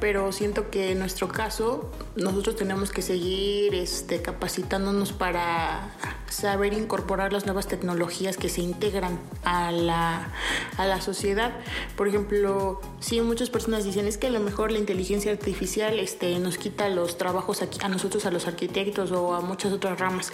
Pero 0.00 0.32
siento 0.32 0.70
que 0.70 0.92
en 0.92 0.98
nuestro 0.98 1.28
caso 1.28 1.90
nosotros 2.16 2.56
tenemos 2.56 2.90
que 2.90 3.02
seguir 3.02 3.74
este, 3.74 4.20
capacitándonos 4.20 5.12
para 5.12 5.90
saber 6.28 6.72
incorporar 6.72 7.32
las 7.32 7.46
nuevas 7.46 7.68
tecnologías 7.68 8.36
que 8.36 8.48
se 8.48 8.60
integran 8.60 9.20
a 9.44 9.70
la, 9.70 10.32
a 10.76 10.86
la 10.86 11.00
sociedad. 11.00 11.52
Por 11.96 12.08
ejemplo, 12.08 12.80
sí, 13.00 13.20
muchas 13.20 13.50
personas 13.50 13.84
dicen 13.84 14.06
es 14.06 14.18
que 14.18 14.26
a 14.26 14.30
lo 14.30 14.40
mejor 14.40 14.72
la 14.72 14.78
inteligencia 14.78 15.30
artificial 15.30 15.98
este, 15.98 16.38
nos 16.40 16.58
quita 16.58 16.88
los 16.88 17.18
trabajos 17.18 17.62
aquí, 17.62 17.78
a 17.82 17.88
nosotros, 17.88 18.26
a 18.26 18.30
los 18.30 18.46
arquitectos 18.46 19.12
o 19.12 19.34
a 19.34 19.40
muchas 19.40 19.72
otras 19.72 19.98
ramas. 19.98 20.32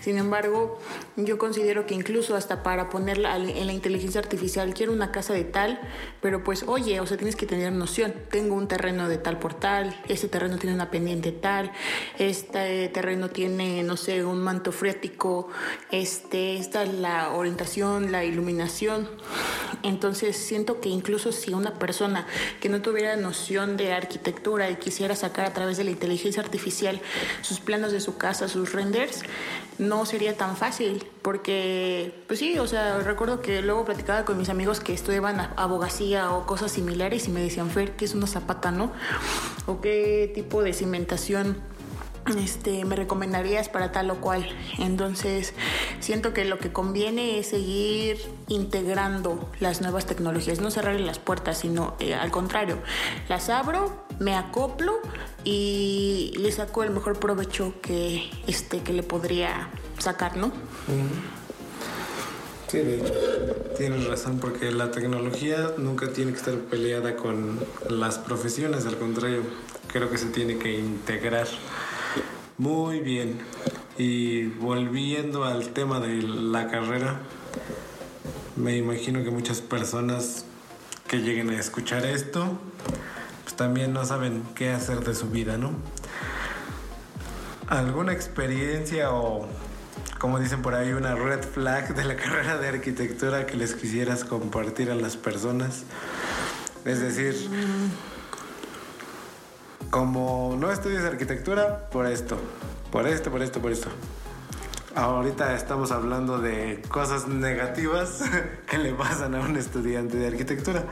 Sin 0.00 0.18
embargo, 0.18 0.78
yo 1.16 1.38
considero 1.38 1.86
que 1.86 1.94
incluso 1.94 2.36
hasta 2.36 2.62
para 2.62 2.88
ponerla 2.88 3.36
en 3.36 3.66
la 3.66 3.72
inteligencia 3.72 4.20
artificial, 4.20 4.72
quiero 4.74 4.92
una 4.92 5.10
casa 5.10 5.32
de 5.32 5.44
tal, 5.44 5.80
pero 6.20 6.44
pues 6.44 6.64
oye, 6.66 7.00
o 7.00 7.06
sea, 7.06 7.16
tienes 7.16 7.36
que 7.36 7.46
tener 7.46 7.72
noción. 7.72 8.14
Tengo 8.30 8.54
un 8.54 8.68
terreno 8.68 8.99
de 9.08 9.18
tal 9.18 9.38
por 9.38 9.54
tal, 9.54 9.98
este 10.08 10.28
terreno 10.28 10.58
tiene 10.58 10.74
una 10.74 10.90
pendiente 10.90 11.32
tal, 11.32 11.72
este 12.18 12.88
terreno 12.88 13.28
tiene, 13.30 13.82
no 13.82 13.96
sé, 13.96 14.24
un 14.24 14.40
manto 14.42 14.72
freático 14.72 15.48
este, 15.90 16.56
esta 16.56 16.82
es 16.82 16.94
la 16.94 17.30
orientación, 17.32 18.12
la 18.12 18.24
iluminación. 18.24 19.08
Entonces 19.82 20.36
siento 20.36 20.80
que 20.80 20.88
incluso 20.88 21.32
si 21.32 21.52
una 21.52 21.78
persona 21.78 22.26
que 22.60 22.68
no 22.68 22.82
tuviera 22.82 23.16
noción 23.16 23.76
de 23.76 23.92
arquitectura 23.92 24.70
y 24.70 24.76
quisiera 24.76 25.16
sacar 25.16 25.46
a 25.46 25.52
través 25.52 25.78
de 25.78 25.84
la 25.84 25.90
inteligencia 25.90 26.42
artificial 26.42 27.00
sus 27.42 27.60
planos 27.60 27.92
de 27.92 28.00
su 28.00 28.16
casa, 28.16 28.48
sus 28.48 28.72
renders, 28.72 29.22
no 29.78 30.04
sería 30.04 30.36
tan 30.36 30.56
fácil, 30.56 31.04
porque, 31.22 32.22
pues 32.26 32.38
sí, 32.38 32.58
o 32.58 32.66
sea, 32.66 32.98
recuerdo 32.98 33.40
que 33.40 33.62
luego 33.62 33.84
platicaba 33.84 34.24
con 34.24 34.38
mis 34.38 34.48
amigos 34.48 34.80
que 34.80 34.94
estudiaban 34.94 35.52
abogacía 35.56 36.32
o 36.32 36.46
cosas 36.46 36.72
similares 36.72 37.28
y 37.28 37.30
me 37.30 37.40
decían, 37.40 37.70
Fer, 37.70 37.92
¿qué 37.92 38.04
es 38.04 38.14
una 38.14 38.26
zapata, 38.26 38.70
no? 38.70 38.92
¿O 39.66 39.80
qué 39.80 40.30
tipo 40.34 40.62
de 40.62 40.72
cimentación 40.72 41.56
este, 42.38 42.84
me 42.84 42.96
recomendarías 42.96 43.68
para 43.68 43.92
tal 43.92 44.10
o 44.10 44.20
cual. 44.20 44.46
Entonces, 44.78 45.54
siento 46.00 46.32
que 46.32 46.44
lo 46.44 46.58
que 46.58 46.72
conviene 46.72 47.38
es 47.38 47.48
seguir 47.48 48.18
integrando 48.48 49.50
las 49.58 49.80
nuevas 49.80 50.06
tecnologías, 50.06 50.60
no 50.60 50.70
cerrar 50.70 50.98
las 51.00 51.18
puertas, 51.18 51.58
sino 51.58 51.96
eh, 51.98 52.14
al 52.14 52.30
contrario, 52.30 52.78
las 53.28 53.48
abro, 53.48 54.04
me 54.18 54.36
acoplo 54.36 54.98
y 55.44 56.32
le 56.38 56.52
saco 56.52 56.82
el 56.82 56.90
mejor 56.90 57.18
provecho 57.18 57.74
que, 57.80 58.30
este, 58.46 58.80
que 58.80 58.92
le 58.92 59.02
podría 59.02 59.70
sacar, 60.00 60.36
¿no? 60.36 60.52
Sí, 62.68 62.78
de 62.78 63.00
hecho, 63.00 63.12
tienes 63.76 64.06
razón, 64.06 64.38
porque 64.38 64.70
la 64.70 64.90
tecnología 64.90 65.72
nunca 65.76 66.12
tiene 66.12 66.32
que 66.32 66.38
estar 66.38 66.54
peleada 66.54 67.16
con 67.16 67.58
las 67.88 68.18
profesiones, 68.18 68.86
al 68.86 68.96
contrario, 68.96 69.42
creo 69.88 70.10
que 70.10 70.18
se 70.18 70.26
tiene 70.26 70.58
que 70.58 70.78
integrar. 70.78 71.48
Muy 72.58 73.00
bien. 73.00 73.38
Y 73.98 74.46
volviendo 74.46 75.44
al 75.44 75.70
tema 75.70 75.98
de 75.98 76.22
la 76.22 76.68
carrera, 76.68 77.20
me 78.56 78.76
imagino 78.76 79.24
que 79.24 79.30
muchas 79.30 79.60
personas 79.60 80.44
que 81.08 81.18
lleguen 81.18 81.50
a 81.50 81.58
escuchar 81.58 82.06
esto, 82.06 82.58
pues 83.42 83.56
también 83.56 83.92
no 83.92 84.04
saben 84.04 84.44
qué 84.54 84.70
hacer 84.70 85.00
de 85.00 85.14
su 85.14 85.28
vida, 85.28 85.56
¿no? 85.56 85.72
¿Alguna 87.66 88.12
experiencia 88.12 89.10
o, 89.12 89.48
como 90.20 90.38
dicen 90.38 90.60
por 90.60 90.74
ahí, 90.74 90.92
una 90.92 91.14
red 91.14 91.42
flag 91.42 91.94
de 91.94 92.04
la 92.04 92.14
carrera 92.22 92.58
de 92.58 92.68
arquitectura 92.68 93.46
que 93.46 93.56
les 93.56 93.74
quisieras 93.74 94.22
compartir 94.22 94.90
a 94.90 94.94
las 94.94 95.16
personas? 95.16 95.84
Es 96.84 97.00
decir, 97.00 97.34
como 99.90 100.56
no 100.58 100.70
estudias 100.70 101.04
arquitectura, 101.04 101.88
por 101.90 102.06
esto, 102.06 102.38
por 102.92 103.06
esto, 103.06 103.30
por 103.30 103.42
esto, 103.42 103.60
por 103.60 103.72
esto. 103.72 103.88
Ahorita 104.94 105.54
estamos 105.54 105.90
hablando 105.90 106.38
de 106.38 106.82
cosas 106.88 107.26
negativas 107.26 108.22
que 108.68 108.76
le 108.76 108.92
pasan 108.92 109.34
a 109.34 109.40
un 109.40 109.56
estudiante 109.56 110.18
de 110.18 110.26
arquitectura. 110.26 110.84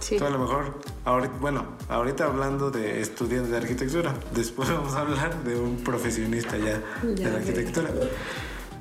Sí. 0.00 0.16
a 0.16 0.30
lo 0.30 0.38
mejor, 0.38 0.80
ahorita, 1.04 1.34
bueno, 1.40 1.66
ahorita 1.90 2.24
hablando 2.24 2.70
de 2.70 3.02
estudiante 3.02 3.50
de 3.50 3.56
arquitectura, 3.58 4.14
después 4.34 4.70
vamos 4.70 4.94
a 4.94 5.00
hablar 5.00 5.44
de 5.44 5.56
un 5.56 5.84
profesionista 5.84 6.56
ya, 6.56 6.80
de 7.02 7.30
la 7.30 7.36
arquitectura. 7.36 7.90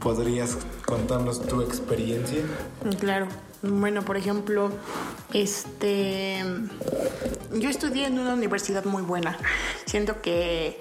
¿Podrías 0.02 0.58
contarnos 0.86 1.42
tu 1.42 1.62
experiencia? 1.62 2.44
Claro. 3.00 3.28
Bueno, 3.62 4.04
por 4.04 4.16
ejemplo, 4.16 4.72
este, 5.34 6.44
yo 7.54 7.70
estudié 7.70 8.08
en 8.08 8.18
una 8.18 8.34
universidad 8.34 8.86
muy 8.86 9.04
buena. 9.04 9.38
Siento 9.86 10.22
que 10.22 10.80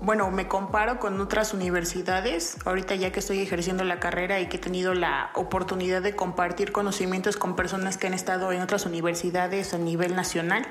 bueno, 0.00 0.30
me 0.30 0.46
comparo 0.46 1.00
con 1.00 1.18
otras 1.20 1.54
universidades, 1.54 2.58
ahorita 2.66 2.94
ya 2.96 3.12
que 3.12 3.20
estoy 3.20 3.40
ejerciendo 3.40 3.82
la 3.82 3.98
carrera 3.98 4.40
y 4.40 4.46
que 4.46 4.58
he 4.58 4.60
tenido 4.60 4.92
la 4.92 5.30
oportunidad 5.34 6.02
de 6.02 6.14
compartir 6.14 6.70
conocimientos 6.70 7.38
con 7.38 7.56
personas 7.56 7.96
que 7.96 8.06
han 8.06 8.14
estado 8.14 8.52
en 8.52 8.60
otras 8.60 8.84
universidades 8.84 9.72
a 9.72 9.78
nivel 9.78 10.14
nacional 10.14 10.66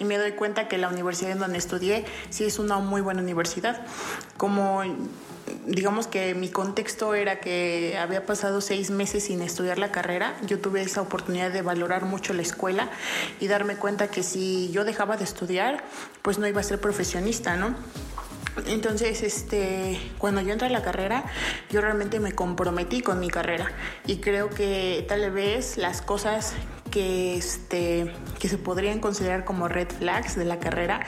y 0.00 0.04
me 0.04 0.16
doy 0.16 0.32
cuenta 0.32 0.66
que 0.66 0.78
la 0.78 0.88
universidad 0.88 1.32
en 1.32 1.40
donde 1.40 1.58
estudié 1.58 2.06
sí 2.30 2.44
es 2.44 2.58
una 2.58 2.78
muy 2.78 3.02
buena 3.02 3.20
universidad. 3.20 3.82
Como 4.38 4.82
digamos 5.66 6.06
que 6.06 6.34
mi 6.34 6.48
contexto 6.48 7.14
era 7.14 7.40
que 7.40 7.96
había 7.98 8.26
pasado 8.26 8.60
seis 8.60 8.90
meses 8.90 9.24
sin 9.24 9.42
estudiar 9.42 9.78
la 9.78 9.92
carrera, 9.92 10.36
yo 10.46 10.58
tuve 10.58 10.82
esa 10.82 11.02
oportunidad 11.02 11.50
de 11.50 11.62
valorar 11.62 12.04
mucho 12.04 12.32
la 12.32 12.42
escuela 12.42 12.88
y 13.40 13.46
darme 13.46 13.76
cuenta 13.76 14.08
que 14.08 14.22
si 14.22 14.70
yo 14.72 14.84
dejaba 14.84 15.16
de 15.16 15.24
estudiar, 15.24 15.84
pues 16.22 16.38
no 16.38 16.46
iba 16.46 16.60
a 16.60 16.64
ser 16.64 16.80
profesionista, 16.80 17.56
¿no? 17.56 17.74
Entonces, 18.66 19.22
este, 19.22 20.00
cuando 20.18 20.40
yo 20.40 20.52
entré 20.52 20.68
a 20.68 20.70
la 20.70 20.82
carrera, 20.82 21.24
yo 21.70 21.80
realmente 21.80 22.20
me 22.20 22.32
comprometí 22.32 23.00
con 23.00 23.18
mi 23.18 23.28
carrera 23.28 23.72
y 24.06 24.18
creo 24.18 24.50
que 24.50 25.04
tal 25.08 25.28
vez 25.32 25.76
las 25.76 26.02
cosas 26.02 26.54
que, 26.94 27.36
este, 27.36 28.12
que 28.38 28.48
se 28.48 28.56
podrían 28.56 29.00
considerar 29.00 29.44
como 29.44 29.66
red 29.66 29.88
flags 29.88 30.36
de 30.36 30.44
la 30.44 30.60
carrera 30.60 31.04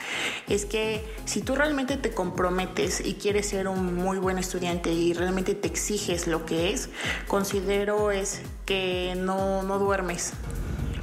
es 0.49 0.65
que 0.65 1.01
si 1.23 1.41
tú 1.41 1.55
realmente 1.55 1.95
te 1.95 2.11
comprometes 2.11 2.99
y 2.99 3.13
quieres 3.13 3.47
ser 3.47 3.69
un 3.69 3.95
muy 3.95 4.17
buen 4.17 4.37
estudiante 4.37 4.91
y 4.91 5.13
realmente 5.13 5.55
te 5.55 5.69
exiges 5.69 6.27
lo 6.27 6.45
que 6.45 6.73
es, 6.73 6.89
considero 7.29 8.11
es 8.11 8.41
que 8.65 9.13
no, 9.15 9.63
no 9.63 9.79
duermes 9.79 10.33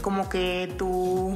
como 0.05 0.29
que 0.29 0.71
tu, 0.77 1.35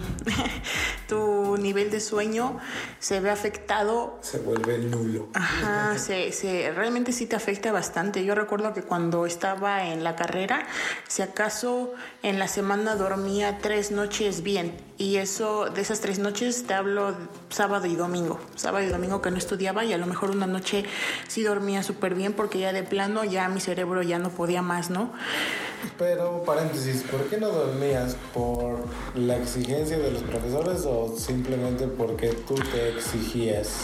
tu 1.09 1.57
nivel 1.57 1.91
de 1.91 2.01
sueño 2.01 2.59
se 2.99 3.19
ve 3.19 3.31
afectado. 3.31 4.19
Se 4.21 4.41
vuelve 4.41 4.77
nulo. 4.77 5.31
Ajá, 5.33 5.97
se, 5.97 6.33
se, 6.33 6.71
realmente 6.73 7.13
sí 7.13 7.25
te 7.25 7.35
afecta 7.35 7.73
bastante. 7.73 8.27
Yo 8.27 8.35
recuerdo 8.35 8.75
que 8.75 8.83
cuando 8.83 9.25
estaba 9.25 9.87
en 9.87 10.05
la 10.05 10.17
carrera, 10.17 10.67
si 11.09 11.23
acaso 11.23 11.95
en 12.23 12.39
la 12.39 12.47
semana 12.47 12.95
dormía 12.95 13.57
tres 13.63 13.91
noches 13.91 14.43
bien. 14.43 14.77
Y 14.99 15.17
eso, 15.17 15.71
de 15.71 15.81
esas 15.81 16.03
tres 16.03 16.19
noches, 16.19 16.67
te 16.67 16.75
hablo 16.75 17.17
sábado 17.49 17.87
y 17.87 17.97
domingo. 17.97 18.39
Sábado 18.55 18.85
y 18.85 18.91
domingo 18.91 19.23
que 19.23 19.31
no 19.31 19.39
estudiaba 19.39 19.87
y 19.87 19.95
a 19.95 19.97
lo 19.97 20.05
mejor 20.05 20.31
una 20.31 20.47
noche 20.47 20.85
sí 21.27 21.43
dormía 21.43 21.83
súper 21.83 22.15
bien 22.15 22.35
porque 22.35 22.59
ya 22.59 22.75
de 22.75 22.83
plano 22.83 23.25
ya 23.25 23.49
mi 23.49 23.61
cerebro 23.61 24.03
ya 24.03 24.19
no 24.19 24.29
podía 24.29 24.61
más, 24.61 24.91
¿no? 24.91 25.11
Pero, 25.99 26.43
paréntesis, 26.45 27.03
¿por 27.03 27.25
qué 27.29 27.39
no 27.39 27.49
dormías? 27.49 28.17
¿Por 28.33 28.79
la 29.15 29.37
exigencia 29.37 29.99
de 29.99 30.11
los 30.11 30.23
profesores 30.23 30.85
o 30.85 31.15
simplemente 31.17 31.87
porque 31.87 32.29
tú 32.47 32.55
te 32.55 32.91
exigías? 32.91 33.81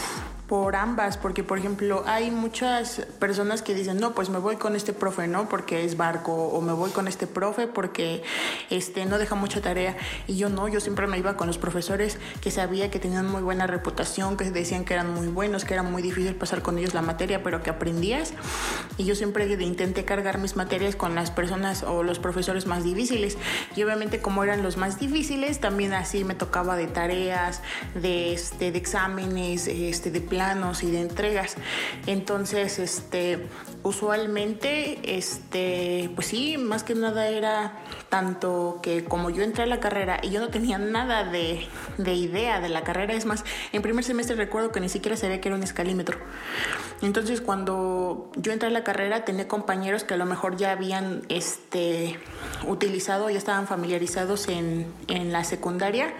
Por 0.47 0.75
ambas, 0.75 1.17
porque 1.17 1.43
por 1.43 1.57
ejemplo 1.57 2.03
hay 2.05 2.29
muchas 2.29 3.01
personas 3.19 3.61
que 3.61 3.73
dicen, 3.73 3.99
no, 3.99 4.13
pues 4.13 4.29
me 4.29 4.37
voy 4.37 4.57
con 4.57 4.75
este 4.75 4.93
profe, 4.93 5.27
¿no? 5.27 5.49
Porque 5.49 5.83
es 5.83 5.97
barco, 5.97 6.33
o 6.33 6.61
me 6.61 6.73
voy 6.73 6.91
con 6.91 7.07
este 7.07 7.25
profe 7.25 7.67
porque 7.67 8.23
este, 8.69 9.05
no 9.05 9.17
deja 9.17 9.35
mucha 9.35 9.61
tarea. 9.61 9.97
Y 10.27 10.37
yo 10.37 10.49
no, 10.49 10.67
yo 10.67 10.79
siempre 10.79 11.07
me 11.07 11.17
iba 11.17 11.35
con 11.35 11.47
los 11.47 11.57
profesores 11.57 12.19
que 12.41 12.51
sabía 12.51 12.91
que 12.91 12.99
tenían 12.99 13.27
muy 13.27 13.41
buena 13.41 13.65
reputación, 13.65 14.37
que 14.37 14.51
decían 14.51 14.85
que 14.85 14.93
eran 14.93 15.13
muy 15.13 15.27
buenos, 15.27 15.65
que 15.65 15.73
era 15.73 15.83
muy 15.83 16.01
difícil 16.01 16.35
pasar 16.35 16.61
con 16.61 16.77
ellos 16.77 16.93
la 16.93 17.01
materia, 17.01 17.41
pero 17.41 17.63
que 17.63 17.71
aprendías. 17.71 18.33
Y 18.97 19.05
yo 19.05 19.15
siempre 19.15 19.45
intenté 19.63 20.05
cargar 20.05 20.37
mis 20.37 20.55
materias 20.55 20.95
con 20.95 21.15
las 21.15 21.31
personas 21.31 21.83
o 21.83 22.03
los 22.03 22.19
profesores 22.19 22.67
más 22.67 22.83
difíciles. 22.83 23.37
Y 23.75 23.83
obviamente 23.83 24.21
como 24.21 24.43
eran 24.43 24.61
los 24.61 24.77
más 24.77 24.99
difíciles, 24.99 25.59
también 25.59 25.93
así 25.93 26.23
me 26.23 26.35
tocaba 26.35 26.75
de 26.75 26.87
tareas, 26.87 27.61
de, 27.95 28.33
este, 28.33 28.71
de 28.71 28.77
exámenes, 28.77 29.67
este, 29.67 30.11
de 30.11 30.21
planos 30.35 30.83
y 30.83 30.91
de 30.91 30.99
entregas. 30.99 31.55
Entonces, 32.07 32.77
este, 32.77 33.39
usualmente, 33.85 35.15
este, 35.17 36.09
pues 36.15 36.27
sí, 36.27 36.57
más 36.57 36.83
que 36.83 36.95
nada 36.95 37.27
era 37.27 37.83
tanto 38.09 38.79
que 38.81 39.05
como 39.05 39.29
yo 39.29 39.43
entré 39.43 39.63
a 39.63 39.67
la 39.67 39.79
carrera 39.79 40.19
y 40.21 40.31
yo 40.31 40.39
no 40.39 40.49
tenía 40.49 40.77
nada 40.77 41.23
de, 41.23 41.65
de 41.97 42.13
idea 42.13 42.59
de 42.59 42.69
la 42.69 42.83
carrera, 42.83 43.13
es 43.13 43.25
más, 43.25 43.45
en 43.71 43.81
primer 43.81 44.03
semestre 44.03 44.35
recuerdo 44.35 44.71
que 44.71 44.79
ni 44.79 44.89
siquiera 44.89 45.15
sabía 45.15 45.39
que 45.39 45.49
era 45.49 45.55
un 45.55 45.63
escalímetro. 45.63 46.17
Entonces, 47.01 47.41
cuando 47.41 48.31
yo 48.35 48.51
entré 48.51 48.69
a 48.69 48.71
la 48.71 48.83
carrera, 48.83 49.23
tenía 49.23 49.47
compañeros 49.47 50.03
que 50.03 50.15
a 50.15 50.17
lo 50.17 50.25
mejor 50.25 50.57
ya 50.57 50.71
habían 50.71 51.21
este, 51.29 52.19
utilizado, 52.67 53.29
ya 53.29 53.37
estaban 53.37 53.67
familiarizados 53.67 54.47
en, 54.47 54.91
en 55.07 55.31
la 55.31 55.43
secundaria 55.43 56.13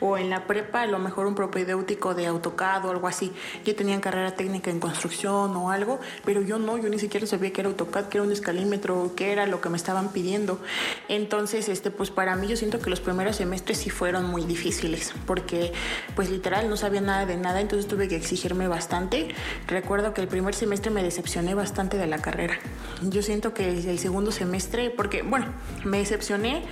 o 0.00 0.16
en 0.16 0.30
la 0.30 0.46
prepa, 0.46 0.82
a 0.82 0.86
lo 0.86 0.98
mejor 0.98 1.26
un 1.26 1.34
propedéutico 1.34 2.14
de 2.14 2.26
AutoCAD 2.26 2.86
o 2.86 2.90
algo 2.90 3.06
así 3.06 3.32
yo 3.64 3.74
tenía 3.74 4.00
carrera 4.00 4.34
técnica 4.34 4.70
en 4.70 4.80
construcción 4.80 5.54
o 5.56 5.70
algo, 5.70 6.00
pero 6.24 6.42
yo 6.42 6.58
no, 6.58 6.78
yo 6.78 6.88
ni 6.88 6.98
siquiera 7.02 7.26
sabía 7.26 7.52
que 7.52 7.60
era 7.60 7.70
AutoCAD, 7.70 8.08
que 8.08 8.18
era 8.18 8.26
un 8.26 8.32
escalímetro, 8.32 9.12
que 9.14 9.32
era 9.32 9.46
lo 9.46 9.60
que 9.60 9.68
me 9.68 9.76
estaban 9.76 10.12
pidiendo. 10.12 10.60
Entonces, 11.08 11.68
este, 11.68 11.90
pues 11.90 12.10
para 12.10 12.34
mí 12.36 12.48
yo 12.48 12.56
siento 12.56 12.80
que 12.80 12.88
los 12.88 13.00
primeros 13.00 13.36
semestres 13.36 13.78
sí 13.78 13.90
fueron 13.90 14.24
muy 14.24 14.44
difíciles, 14.44 15.12
porque 15.26 15.72
pues 16.16 16.30
literal 16.30 16.68
no 16.68 16.76
sabía 16.76 17.00
nada 17.00 17.26
de 17.26 17.36
nada, 17.36 17.60
entonces 17.60 17.86
tuve 17.86 18.08
que 18.08 18.16
exigirme 18.16 18.68
bastante. 18.68 19.28
Recuerdo 19.66 20.14
que 20.14 20.20
el 20.20 20.28
primer 20.28 20.54
semestre 20.54 20.90
me 20.90 21.02
decepcioné 21.02 21.54
bastante 21.54 21.96
de 21.96 22.06
la 22.06 22.18
carrera. 22.18 22.58
Yo 23.02 23.22
siento 23.22 23.52
que 23.52 23.68
el 23.68 23.98
segundo 23.98 24.32
semestre, 24.32 24.90
porque 24.90 25.22
bueno, 25.22 25.46
me 25.84 25.98
decepcioné 25.98 26.62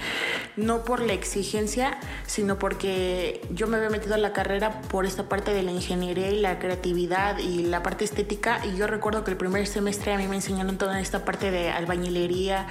no 0.57 0.85
por 0.85 1.01
la 1.01 1.13
exigencia, 1.13 1.99
sino 2.27 2.59
porque 2.59 3.41
yo 3.53 3.67
me 3.67 3.77
había 3.77 3.91
metido 3.91 4.15
a 4.15 4.19
la 4.19 4.33
carrera 4.33 4.81
por 4.83 5.07
esta 5.07 5.29
parte 5.29 5.53
de 5.53 5.63
la 5.63 5.73
ingeniería 5.73 6.31
y 6.31 6.41
la 6.41 6.59
creatividad 6.59 7.39
y 7.39 7.65
la 7.65 7.83
parte 7.83 8.05
estética. 8.05 8.65
Y 8.67 8.77
yo 8.77 8.87
recuerdo 8.87 9.25
que 9.25 9.31
el 9.33 9.37
primer 9.37 9.67
semestre 9.67 10.13
mí 10.21 10.29
me 10.29 10.37
enseñaron 10.37 10.79
toda 10.79 11.01
esta 11.01 11.25
parte 11.25 11.51
de 11.51 11.71
albañilería 11.71 12.67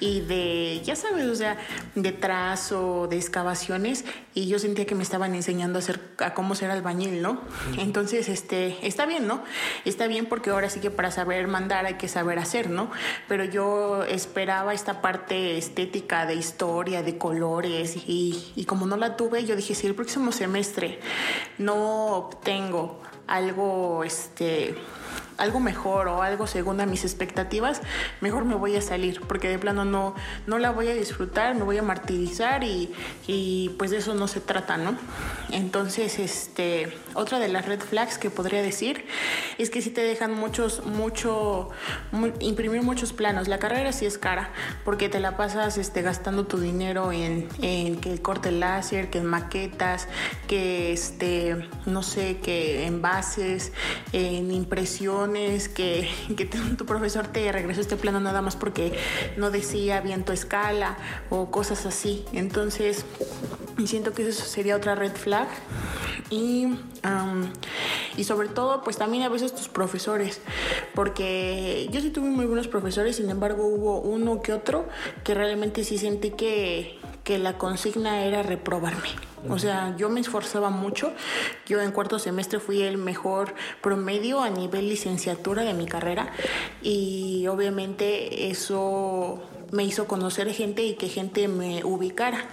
y 0.00 0.20
de, 0.20 0.80
ya 0.84 0.96
sabes, 0.96 1.26
o 1.26 1.34
sea, 1.34 1.56
de 1.94 2.12
trazo, 2.12 3.06
de 3.08 3.16
excavaciones. 3.16 4.04
Y 4.34 4.48
yo 4.48 4.58
sentía 4.58 4.86
que 4.86 4.94
me 4.94 5.02
estaban 5.02 5.34
enseñando 5.34 5.78
a, 5.78 5.80
hacer, 5.80 6.00
a 6.18 6.34
cómo 6.34 6.54
ser 6.54 6.70
albañil, 6.70 7.22
¿no? 7.22 7.40
Entonces, 7.78 8.28
este, 8.28 8.86
está 8.86 9.06
bien, 9.06 9.26
¿no? 9.26 9.42
Está 9.84 10.06
bien 10.06 10.26
porque 10.26 10.50
ahora 10.50 10.70
sí 10.70 10.80
que 10.80 10.90
para 10.90 11.10
saber 11.10 11.48
mandar 11.48 11.86
hay 11.86 11.94
que 11.94 12.08
saber 12.08 12.38
hacer, 12.38 12.70
¿no? 12.70 12.90
Pero 13.26 13.44
yo 13.44 14.04
esperaba 14.04 14.74
esta 14.74 15.00
parte 15.00 15.58
estética 15.58 16.26
de 16.26 16.34
historia, 16.34 17.02
de 17.02 17.18
colores 17.18 17.96
y, 18.06 18.52
y 18.56 18.64
como 18.64 18.86
no 18.86 18.96
la 18.96 19.16
tuve, 19.16 19.44
yo 19.44 19.56
dije, 19.56 19.74
si 19.74 19.86
el 19.86 19.94
próximo 19.94 20.32
semestre 20.32 21.00
no 21.58 22.06
obtengo 22.16 23.00
algo, 23.28 24.04
este, 24.04 24.74
algo 25.38 25.60
mejor 25.60 26.08
o 26.08 26.22
algo 26.22 26.46
según 26.46 26.80
a 26.80 26.86
mis 26.86 27.04
expectativas, 27.04 27.80
mejor 28.20 28.44
me 28.44 28.54
voy 28.54 28.76
a 28.76 28.82
salir, 28.82 29.20
porque 29.26 29.48
de 29.48 29.58
plano 29.58 29.84
no, 29.84 30.14
no 30.46 30.58
la 30.58 30.70
voy 30.70 30.88
a 30.88 30.94
disfrutar, 30.94 31.54
me 31.54 31.62
voy 31.62 31.78
a 31.78 31.82
martirizar 31.82 32.64
y, 32.64 32.92
y 33.26 33.70
pues 33.78 33.90
de 33.90 33.98
eso 33.98 34.14
no 34.14 34.28
se 34.28 34.40
trata, 34.40 34.76
¿no? 34.76 34.98
Entonces, 35.50 36.18
este, 36.18 36.92
otra 37.14 37.38
de 37.38 37.48
las 37.48 37.66
red 37.66 37.80
flags 37.80 38.18
que 38.18 38.30
podría 38.30 38.62
decir 38.62 39.06
es 39.56 39.70
que 39.70 39.80
si 39.80 39.90
te 39.90 40.02
dejan 40.02 40.34
muchos, 40.34 40.84
mucho, 40.84 41.70
imprimir 42.40 42.82
muchos 42.82 43.12
planos. 43.12 43.48
La 43.48 43.58
carrera 43.58 43.92
sí 43.92 44.06
es 44.06 44.18
cara, 44.18 44.50
porque 44.84 45.08
te 45.08 45.20
la 45.20 45.36
pasas 45.36 45.78
este, 45.78 46.02
gastando 46.02 46.46
tu 46.46 46.58
dinero 46.58 47.12
en, 47.12 47.48
en 47.62 48.00
que 48.00 48.20
corte 48.20 48.50
láser, 48.50 49.10
que 49.10 49.18
en 49.18 49.26
maquetas, 49.26 50.08
que 50.46 50.92
este, 50.92 51.68
no 51.86 52.02
sé, 52.02 52.38
que 52.38 52.86
en 52.86 53.00
bases, 53.00 53.72
en 54.12 54.50
impresión 54.50 55.27
que, 55.68 56.08
que 56.36 56.46
tu 56.46 56.86
profesor 56.86 57.26
te 57.26 57.50
regresó 57.52 57.80
este 57.80 57.96
plano 57.96 58.20
nada 58.20 58.42
más 58.42 58.56
porque 58.56 58.92
no 59.36 59.50
decía 59.50 60.00
bien 60.00 60.24
tu 60.24 60.32
escala 60.32 60.96
o 61.30 61.50
cosas 61.50 61.86
así. 61.86 62.24
Entonces, 62.32 63.04
siento 63.86 64.12
que 64.12 64.28
eso 64.28 64.44
sería 64.44 64.76
otra 64.76 64.94
red 64.94 65.12
flag. 65.12 65.48
Y, 66.30 66.66
y 68.16 68.24
sobre 68.24 68.48
todo, 68.48 68.82
pues 68.82 68.98
también 68.98 69.22
a 69.22 69.28
veces 69.28 69.54
tus 69.54 69.68
profesores, 69.68 70.40
porque 70.94 71.88
yo 71.90 72.00
sí 72.00 72.10
tuve 72.10 72.28
muy 72.28 72.44
buenos 72.44 72.68
profesores, 72.68 73.16
sin 73.16 73.30
embargo 73.30 73.66
hubo 73.66 74.00
uno 74.00 74.42
que 74.42 74.52
otro 74.52 74.86
que 75.24 75.32
realmente 75.34 75.84
sí 75.84 75.96
sentí 75.96 76.32
que, 76.32 76.98
que 77.24 77.38
la 77.38 77.56
consigna 77.56 78.24
era 78.24 78.42
reprobarme. 78.42 79.27
O 79.48 79.58
sea, 79.58 79.94
yo 79.96 80.08
me 80.08 80.20
esforzaba 80.20 80.70
mucho. 80.70 81.12
Yo 81.66 81.80
en 81.80 81.92
cuarto 81.92 82.18
semestre 82.18 82.60
fui 82.60 82.82
el 82.82 82.98
mejor 82.98 83.54
promedio 83.82 84.40
a 84.40 84.50
nivel 84.50 84.88
licenciatura 84.88 85.62
de 85.62 85.74
mi 85.74 85.86
carrera 85.86 86.32
y 86.82 87.46
obviamente 87.46 88.50
eso 88.50 89.42
me 89.70 89.84
hizo 89.84 90.06
conocer 90.06 90.52
gente 90.52 90.82
y 90.82 90.94
que 90.94 91.08
gente 91.08 91.48
me 91.48 91.84
ubicara. 91.84 92.46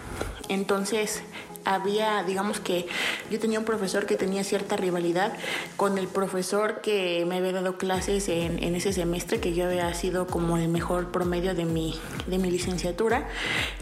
Entonces, 0.50 1.24
había, 1.66 2.24
digamos 2.24 2.60
que 2.60 2.88
yo 3.30 3.40
tenía 3.40 3.60
un 3.60 3.66
profesor 3.66 4.06
que 4.06 4.16
tenía 4.16 4.44
cierta 4.44 4.78
rivalidad 4.78 5.34
con 5.78 5.98
el 5.98 6.08
profesor 6.08 6.82
que 6.82 7.26
me 7.28 7.38
había 7.38 7.52
dado 7.52 7.78
clases 7.78 8.30
en, 8.30 8.64
en, 8.64 8.76
ese 8.76 8.94
semestre, 8.94 9.40
que 9.40 9.54
yo 9.54 9.66
había 9.66 9.94
sido 9.94 10.28
como 10.28 10.58
el 10.58 10.70
mejor 10.70 11.12
promedio 11.12 11.56
de 11.56 11.66
mi, 11.66 12.00
de 12.28 12.38
mi 12.38 12.52
licenciatura. 12.52 13.28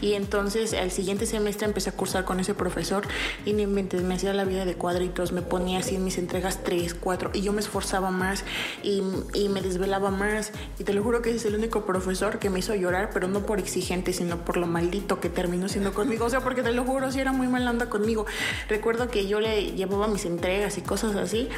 Y 0.00 0.14
entonces 0.14 0.72
al 0.72 0.90
siguiente 0.90 1.26
semestre 1.26 1.66
empecé 1.66 1.90
a 1.90 1.92
cursar 1.92 2.24
con 2.24 2.40
ese 2.40 2.54
profesor 2.54 3.06
y 3.44 3.52
me, 3.52 3.66
me 3.66 4.14
hacía 4.14 4.32
la 4.32 4.44
vida 4.44 4.64
de 4.64 4.74
cuadritos, 4.74 5.32
me 5.32 5.42
ponía 5.42 5.80
así 5.80 5.96
en 5.96 6.04
mis 6.04 6.18
entregas 6.18 6.64
3, 6.64 6.94
4 6.94 7.30
y 7.34 7.42
yo 7.42 7.52
me 7.52 7.60
esforzaba 7.60 8.10
más 8.10 8.44
y, 8.82 9.02
y 9.34 9.48
me 9.48 9.60
desvelaba 9.60 10.10
más. 10.10 10.52
Y 10.78 10.84
te 10.84 10.94
lo 10.94 11.02
juro 11.02 11.20
que 11.20 11.30
ese 11.30 11.38
es 11.38 11.44
el 11.46 11.56
único 11.56 11.84
profesor 11.84 12.38
que 12.38 12.48
me 12.48 12.60
hizo 12.60 12.74
llorar, 12.74 13.10
pero 13.12 13.28
no 13.28 13.44
por 13.44 13.58
exigente, 13.58 14.12
sino 14.12 14.44
por 14.44 14.56
lo 14.56 14.66
maldito 14.66 15.20
que 15.20 15.28
terminó 15.28 15.68
siendo 15.68 15.92
conmigo. 15.92 16.24
O 16.24 16.30
sea, 16.30 16.40
porque 16.40 16.62
te 16.62 16.72
lo 16.72 16.84
juro, 16.84 17.12
si 17.12 17.20
era 17.20 17.32
muy 17.32 17.46
mala 17.46 17.73
conmigo. 17.88 18.26
Recuerdo 18.68 19.08
que 19.08 19.26
yo 19.26 19.40
le 19.40 19.72
llevaba 19.72 20.08
mis 20.08 20.24
entregas 20.24 20.78
y 20.78 20.82
cosas 20.82 21.16
así 21.16 21.48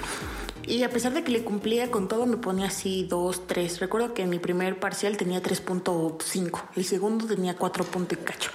Y 0.67 0.83
a 0.83 0.91
pesar 0.91 1.13
de 1.13 1.23
que 1.23 1.31
le 1.31 1.45
cumplía 1.45 1.91
con 1.91 2.09
todo, 2.09 2.27
me 2.27 2.37
ponía 2.37 2.67
así 2.67 3.07
2, 3.09 3.47
3. 3.47 3.81
Recuerdo 3.81 4.15
que 4.15 4.23
en 4.23 4.31
mi 4.31 4.39
primer 4.39 4.81
parcial 4.81 5.17
tenía 5.17 5.43
3.5, 5.43 6.63
el 6.75 6.85
segundo 6.85 7.27
tenía 7.27 7.57
4 7.57 7.85
puntos 7.85 8.19
y 8.19 8.25
cacho. 8.25 8.51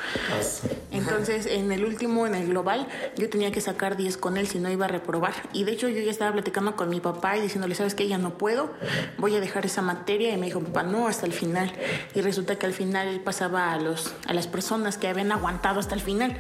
Entonces, 0.91 1.45
en 1.45 1.71
el 1.71 1.85
último, 1.85 2.27
en 2.27 2.35
el 2.35 2.47
global, 2.47 2.87
yo 3.17 3.29
tenía 3.29 3.51
que 3.51 3.61
sacar 3.61 3.95
10 3.95 4.17
con 4.17 4.37
él 4.37 4.47
si 4.47 4.59
no 4.59 4.69
iba 4.69 4.85
a 4.85 4.87
reprobar. 4.89 5.33
Y 5.53 5.63
de 5.63 5.71
hecho, 5.71 5.87
yo 5.87 6.01
ya 6.01 6.11
estaba 6.11 6.33
platicando 6.33 6.75
con 6.75 6.89
mi 6.89 6.99
papá 6.99 7.37
y 7.37 7.41
diciéndole, 7.41 7.75
¿sabes 7.75 7.95
qué? 7.95 8.07
Ya 8.07 8.17
no 8.17 8.37
puedo, 8.37 8.71
voy 9.17 9.35
a 9.35 9.39
dejar 9.39 9.65
esa 9.65 9.81
materia. 9.81 10.33
Y 10.33 10.37
me 10.37 10.47
dijo, 10.47 10.59
papá, 10.59 10.83
no, 10.83 11.07
hasta 11.07 11.25
el 11.25 11.33
final. 11.33 11.71
Y 12.13 12.21
resulta 12.21 12.57
que 12.57 12.65
al 12.65 12.73
final 12.73 13.07
él 13.07 13.21
pasaba 13.21 13.71
a, 13.71 13.79
los, 13.79 14.13
a 14.27 14.33
las 14.33 14.47
personas 14.47 14.97
que 14.97 15.07
habían 15.07 15.31
aguantado 15.31 15.79
hasta 15.79 15.95
el 15.95 16.01
final. 16.01 16.35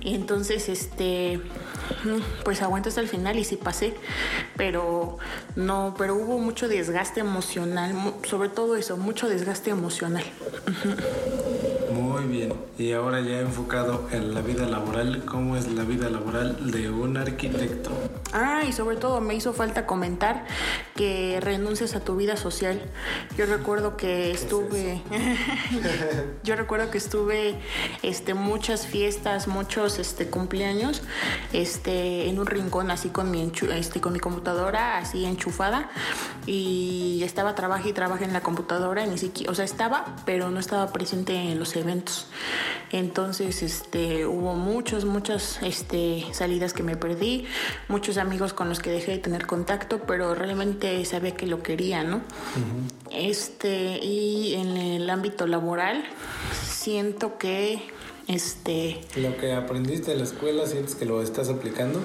Y 0.00 0.14
entonces, 0.14 0.68
este, 0.68 1.40
pues 2.44 2.60
aguanto 2.62 2.88
hasta 2.88 3.00
el 3.00 3.08
final 3.08 3.38
y 3.38 3.44
sí 3.44 3.56
pasé. 3.56 3.94
Pero 5.18 5.66
no, 5.66 5.94
pero 5.96 6.14
hubo 6.16 6.38
mucho 6.38 6.68
desgaste 6.68 7.20
emocional, 7.20 8.14
sobre 8.28 8.48
todo 8.48 8.76
eso, 8.76 8.96
mucho 8.96 9.28
desgaste 9.28 9.70
emocional. 9.70 10.24
Muy 11.92 12.24
bien. 12.24 12.54
Y 12.78 12.92
ahora 12.92 13.20
ya 13.20 13.40
enfocado 13.40 14.08
en 14.10 14.34
la 14.34 14.40
vida 14.40 14.66
laboral, 14.66 15.24
¿cómo 15.26 15.56
es 15.56 15.70
la 15.70 15.84
vida 15.84 16.08
laboral 16.08 16.70
de 16.70 16.90
un 16.90 17.16
arquitecto? 17.16 17.90
Ah, 18.32 18.62
y 18.66 18.72
sobre 18.72 18.96
todo 18.96 19.20
me 19.20 19.34
hizo 19.34 19.52
falta 19.52 19.84
comentar 19.84 20.46
que 20.96 21.38
renuncies 21.40 21.94
a 21.94 22.00
tu 22.00 22.16
vida 22.16 22.36
social. 22.36 22.80
Yo 23.36 23.44
recuerdo 23.44 23.96
que 23.96 24.30
estuve, 24.30 25.02
yo 26.44 26.56
recuerdo 26.56 26.90
que 26.90 26.98
estuve, 26.98 27.56
este, 28.02 28.32
muchas 28.32 28.86
fiestas, 28.86 29.48
muchos, 29.48 29.98
este, 29.98 30.28
cumpleaños, 30.28 31.02
este, 31.52 32.28
en 32.30 32.38
un 32.38 32.46
rincón 32.46 32.90
así 32.90 33.10
con 33.10 33.30
mi, 33.30 33.52
este, 33.70 34.00
con 34.00 34.14
mi 34.14 34.20
computadora 34.20 35.01
así 35.02 35.24
enchufada 35.24 35.90
y 36.46 37.20
estaba 37.22 37.54
trabaja 37.54 37.88
y 37.88 37.92
trabaja 37.92 38.24
en 38.24 38.32
la 38.32 38.40
computadora, 38.40 39.06
ni 39.06 39.18
siquiera, 39.18 39.52
o 39.52 39.54
sea, 39.54 39.64
estaba, 39.64 40.16
pero 40.24 40.50
no 40.50 40.58
estaba 40.58 40.92
presente 40.92 41.34
en 41.34 41.58
los 41.58 41.76
eventos. 41.76 42.26
Entonces, 42.90 43.62
este, 43.62 44.26
hubo 44.26 44.54
muchas, 44.54 45.04
muchas, 45.04 45.62
este, 45.62 46.24
salidas 46.32 46.72
que 46.72 46.82
me 46.82 46.96
perdí, 46.96 47.46
muchos 47.88 48.18
amigos 48.18 48.52
con 48.52 48.68
los 48.68 48.80
que 48.80 48.90
dejé 48.90 49.12
de 49.12 49.18
tener 49.18 49.46
contacto, 49.46 50.02
pero 50.06 50.34
realmente 50.34 51.04
sabía 51.04 51.34
que 51.34 51.46
lo 51.46 51.62
quería, 51.62 52.02
¿no? 52.02 52.20
Este, 53.10 53.98
y 54.02 54.54
en 54.54 54.76
el 54.76 55.08
ámbito 55.08 55.46
laboral, 55.46 56.04
siento 56.62 57.38
que, 57.38 57.82
este... 58.28 59.00
Lo 59.16 59.36
que 59.36 59.52
aprendiste 59.52 60.12
en 60.12 60.18
la 60.18 60.24
escuela, 60.24 60.66
¿sientes 60.66 60.94
que 60.94 61.06
lo 61.06 61.22
estás 61.22 61.48
aplicando? 61.48 62.00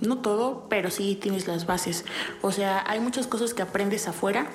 No 0.00 0.18
todo, 0.18 0.66
pero 0.68 0.90
sí 0.90 1.18
tienes 1.20 1.46
las 1.46 1.66
bases. 1.66 2.04
O 2.42 2.52
sea, 2.52 2.84
hay 2.86 3.00
muchas 3.00 3.26
cosas 3.26 3.54
que 3.54 3.62
aprendes 3.62 4.06
afuera, 4.08 4.48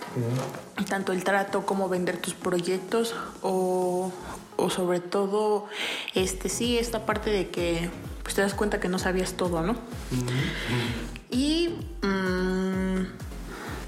tanto 0.88 1.12
el 1.12 1.23
trato, 1.23 1.65
cómo 1.65 1.89
vender 1.89 2.17
tus 2.17 2.34
proyectos 2.34 3.13
o, 3.41 4.12
o 4.58 4.69
sobre 4.69 4.99
todo, 4.99 5.67
este 6.13 6.49
sí, 6.49 6.77
esta 6.77 7.06
parte 7.06 7.29
de 7.29 7.49
que 7.49 7.89
pues 8.23 8.36
te 8.36 8.41
das 8.41 8.53
cuenta 8.53 8.79
que 8.79 8.88
no 8.88 8.99
sabías 8.99 9.34
todo, 9.34 9.62
¿no? 9.62 9.75
Y 11.29 11.69
mm, 12.01 13.03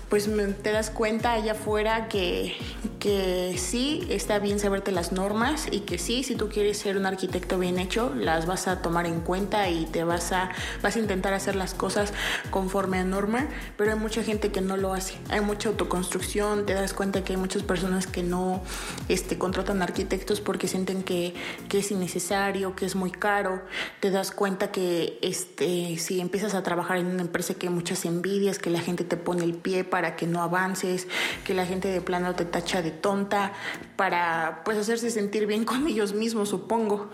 pues 0.09 0.29
te 0.61 0.71
das 0.71 0.91
cuenta 0.91 1.33
allá 1.33 1.53
afuera 1.53 2.07
que, 2.07 2.55
que 2.99 3.55
sí 3.57 4.05
está 4.09 4.37
bien 4.39 4.59
saberte 4.59 4.91
las 4.91 5.11
normas 5.11 5.67
y 5.71 5.81
que 5.81 5.97
sí, 5.97 6.23
si 6.23 6.35
tú 6.35 6.49
quieres 6.49 6.77
ser 6.77 6.97
un 6.97 7.05
arquitecto 7.05 7.57
bien 7.57 7.79
hecho, 7.79 8.13
las 8.15 8.45
vas 8.45 8.67
a 8.67 8.81
tomar 8.81 9.07
en 9.07 9.21
cuenta 9.21 9.67
y 9.69 9.85
te 9.85 10.03
vas 10.03 10.31
a, 10.31 10.51
vas 10.83 10.95
a 10.95 10.99
intentar 10.99 11.33
hacer 11.33 11.55
las 11.55 11.73
cosas 11.73 12.13
conforme 12.51 12.99
a 12.99 13.03
norma, 13.03 13.47
pero 13.77 13.91
hay 13.91 13.97
mucha 13.97 14.23
gente 14.23 14.51
que 14.51 14.61
no 14.61 14.77
lo 14.77 14.93
hace. 14.93 15.15
Hay 15.29 15.41
mucha 15.41 15.69
autoconstrucción, 15.69 16.65
te 16.65 16.73
das 16.73 16.93
cuenta 16.93 17.23
que 17.23 17.33
hay 17.33 17.37
muchas 17.37 17.63
personas 17.63 18.05
que 18.05 18.21
no 18.21 18.61
este, 19.09 19.37
contratan 19.39 19.81
arquitectos 19.81 20.39
porque 20.39 20.67
sienten 20.67 21.01
que, 21.01 21.33
que 21.67 21.79
es 21.79 21.91
innecesario, 21.91 22.75
que 22.75 22.85
es 22.85 22.95
muy 22.95 23.11
caro. 23.11 23.61
Te 24.01 24.11
das 24.11 24.31
cuenta 24.31 24.71
que 24.71 25.17
este, 25.21 25.97
si 25.97 26.21
empiezas 26.21 26.53
a 26.53 26.61
trabajar 26.61 26.97
en 26.97 27.07
una 27.07 27.21
empresa 27.21 27.55
que 27.55 27.67
hay 27.67 27.73
muchas 27.73 28.05
envidias, 28.05 28.59
que 28.59 28.69
la 28.69 28.81
gente 28.81 29.03
te 29.03 29.17
pone 29.17 29.43
el 29.43 29.55
pie 29.55 29.83
para 29.83 29.94
que 30.15 30.27
no 30.27 30.41
avances, 30.41 31.07
que 31.43 31.53
la 31.53 31.65
gente 31.65 31.87
de 31.87 32.01
plano 32.01 32.35
te 32.35 32.45
tacha 32.45 32.81
de 32.81 32.91
tonta, 32.91 33.53
para 33.95 34.61
pues 34.65 34.77
hacerse 34.77 35.09
sentir 35.09 35.47
bien 35.47 35.63
con 35.63 35.87
ellos 35.87 36.13
mismos, 36.13 36.49
supongo. 36.49 37.09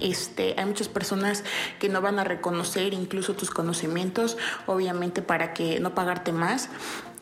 Este, 0.00 0.54
hay 0.58 0.66
muchas 0.66 0.88
personas 0.88 1.44
que 1.78 1.88
no 1.88 2.00
van 2.00 2.18
a 2.18 2.24
reconocer 2.24 2.92
incluso 2.92 3.34
tus 3.34 3.50
conocimientos, 3.50 4.36
obviamente 4.66 5.22
para 5.22 5.54
que 5.54 5.80
no 5.80 5.94
pagarte 5.94 6.32
más 6.32 6.68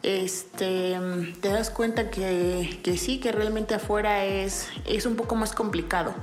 este, 0.04 0.98
te 1.40 1.48
das 1.48 1.70
cuenta 1.70 2.10
que, 2.10 2.78
que, 2.82 2.98
sí, 2.98 3.18
que 3.18 3.32
realmente 3.32 3.74
afuera 3.74 4.24
es, 4.24 4.68
es 4.86 5.06
un 5.06 5.16
poco 5.16 5.34
más 5.34 5.54
complicado, 5.54 6.14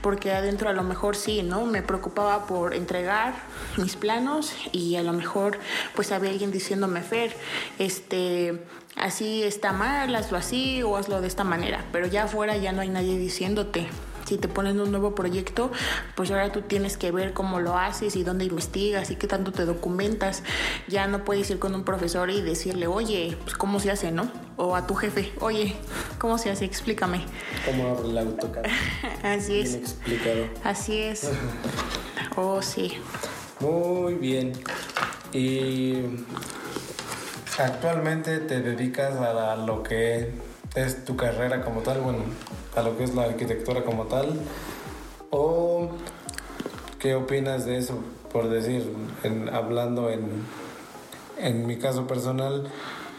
porque 0.00 0.32
adentro 0.32 0.68
a 0.68 0.72
lo 0.72 0.84
mejor 0.84 1.16
sí, 1.16 1.42
¿no? 1.42 1.66
Me 1.66 1.82
preocupaba 1.82 2.46
por 2.46 2.72
entregar 2.72 3.34
mis 3.76 3.96
planos 3.96 4.54
y 4.70 4.94
a 4.94 5.02
lo 5.02 5.12
mejor 5.12 5.58
pues 5.96 6.12
había 6.12 6.30
alguien 6.30 6.52
diciéndome, 6.52 7.02
Fer, 7.02 7.36
este, 7.80 8.62
así 8.94 9.42
está 9.42 9.72
mal, 9.72 10.14
hazlo 10.14 10.38
así 10.38 10.82
o 10.84 10.96
hazlo 10.96 11.20
de 11.20 11.26
esta 11.26 11.42
manera, 11.42 11.84
pero 11.90 12.06
ya 12.06 12.24
afuera 12.24 12.56
ya 12.56 12.70
no 12.72 12.80
hay 12.80 12.90
nadie 12.90 13.18
diciéndote, 13.18 13.88
si 14.26 14.38
te 14.38 14.48
ponen 14.48 14.80
un 14.80 14.90
nuevo 14.90 15.14
proyecto, 15.14 15.70
pues 16.14 16.30
ahora 16.30 16.50
tú 16.50 16.62
tienes 16.62 16.96
que 16.96 17.12
ver 17.12 17.32
cómo 17.32 17.60
lo 17.60 17.78
haces 17.78 18.16
y 18.16 18.24
dónde 18.24 18.44
investigas 18.44 19.10
y 19.10 19.16
qué 19.16 19.26
tanto 19.26 19.52
te 19.52 19.64
documentas. 19.64 20.42
Ya 20.88 21.06
no 21.06 21.24
puedes 21.24 21.48
ir 21.50 21.58
con 21.58 21.74
un 21.74 21.84
profesor 21.84 22.30
y 22.30 22.42
decirle, 22.42 22.86
oye, 22.86 23.36
pues 23.44 23.54
cómo 23.54 23.80
se 23.80 23.90
hace, 23.90 24.10
¿no? 24.10 24.30
O 24.56 24.74
a 24.74 24.86
tu 24.86 24.94
jefe, 24.94 25.32
oye, 25.40 25.76
¿cómo 26.18 26.38
se 26.38 26.50
hace? 26.50 26.64
Explícame. 26.64 27.24
¿Cómo 27.64 27.88
abre 27.88 28.08
el 28.08 28.18
AutoCAD? 28.18 28.64
Así 29.22 29.60
es. 29.60 29.74
Explicado. 29.74 30.48
Así 30.64 30.98
es. 30.98 31.30
oh, 32.36 32.60
sí. 32.62 32.98
Muy 33.60 34.14
bien. 34.14 34.52
Y 35.32 35.94
actualmente 37.58 38.38
te 38.38 38.60
dedicas 38.60 39.14
a 39.16 39.56
lo 39.56 39.82
que 39.82 40.32
es 40.74 41.04
tu 41.04 41.16
carrera 41.16 41.62
como 41.64 41.80
tal, 41.80 42.00
bueno, 42.00 42.18
a 42.76 42.82
lo 42.82 42.96
que 42.96 43.04
es 43.04 43.14
la 43.14 43.24
arquitectura 43.24 43.82
como 43.82 44.04
tal? 44.04 44.38
¿O 45.30 45.88
qué 47.00 47.14
opinas 47.14 47.64
de 47.64 47.78
eso? 47.78 47.98
Por 48.32 48.48
decir, 48.48 48.92
hablando 49.52 50.10
en, 50.10 50.44
en 51.38 51.66
mi 51.66 51.78
caso 51.78 52.06
personal, 52.06 52.70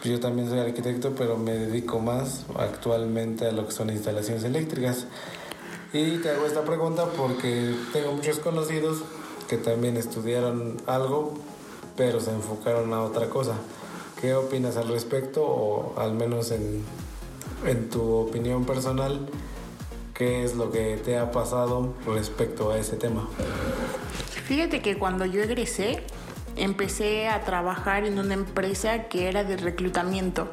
yo 0.04 0.20
también 0.20 0.48
soy 0.48 0.60
arquitecto, 0.60 1.12
pero 1.16 1.36
me 1.36 1.52
dedico 1.52 1.98
más 1.98 2.46
actualmente 2.56 3.46
a 3.46 3.52
lo 3.52 3.66
que 3.66 3.72
son 3.72 3.90
instalaciones 3.90 4.44
eléctricas. 4.44 5.06
Y 5.92 6.18
te 6.18 6.30
hago 6.30 6.46
esta 6.46 6.62
pregunta 6.62 7.06
porque 7.16 7.74
tengo 7.92 8.12
muchos 8.12 8.38
conocidos 8.38 9.02
que 9.48 9.56
también 9.56 9.96
estudiaron 9.96 10.76
algo, 10.86 11.34
pero 11.96 12.20
se 12.20 12.30
enfocaron 12.30 12.92
a 12.92 13.02
otra 13.02 13.28
cosa. 13.28 13.54
¿Qué 14.20 14.34
opinas 14.34 14.76
al 14.76 14.88
respecto 14.88 15.44
o 15.44 15.98
al 15.98 16.12
menos 16.12 16.52
en, 16.52 16.84
en 17.64 17.88
tu 17.88 18.02
opinión 18.02 18.64
personal, 18.64 19.28
¿qué 20.14 20.44
es 20.44 20.54
lo 20.54 20.70
que 20.70 20.96
te 20.96 21.18
ha 21.18 21.30
pasado 21.30 21.94
respecto 22.06 22.70
a 22.70 22.78
ese 22.78 22.96
tema? 22.96 23.28
Fíjate 24.44 24.80
que 24.80 24.96
cuando 24.96 25.24
yo 25.24 25.42
egresé, 25.42 26.02
empecé 26.56 27.28
a 27.28 27.42
trabajar 27.42 28.04
en 28.04 28.18
una 28.18 28.34
empresa 28.34 29.04
que 29.04 29.28
era 29.28 29.44
de 29.44 29.56
reclutamiento. 29.56 30.52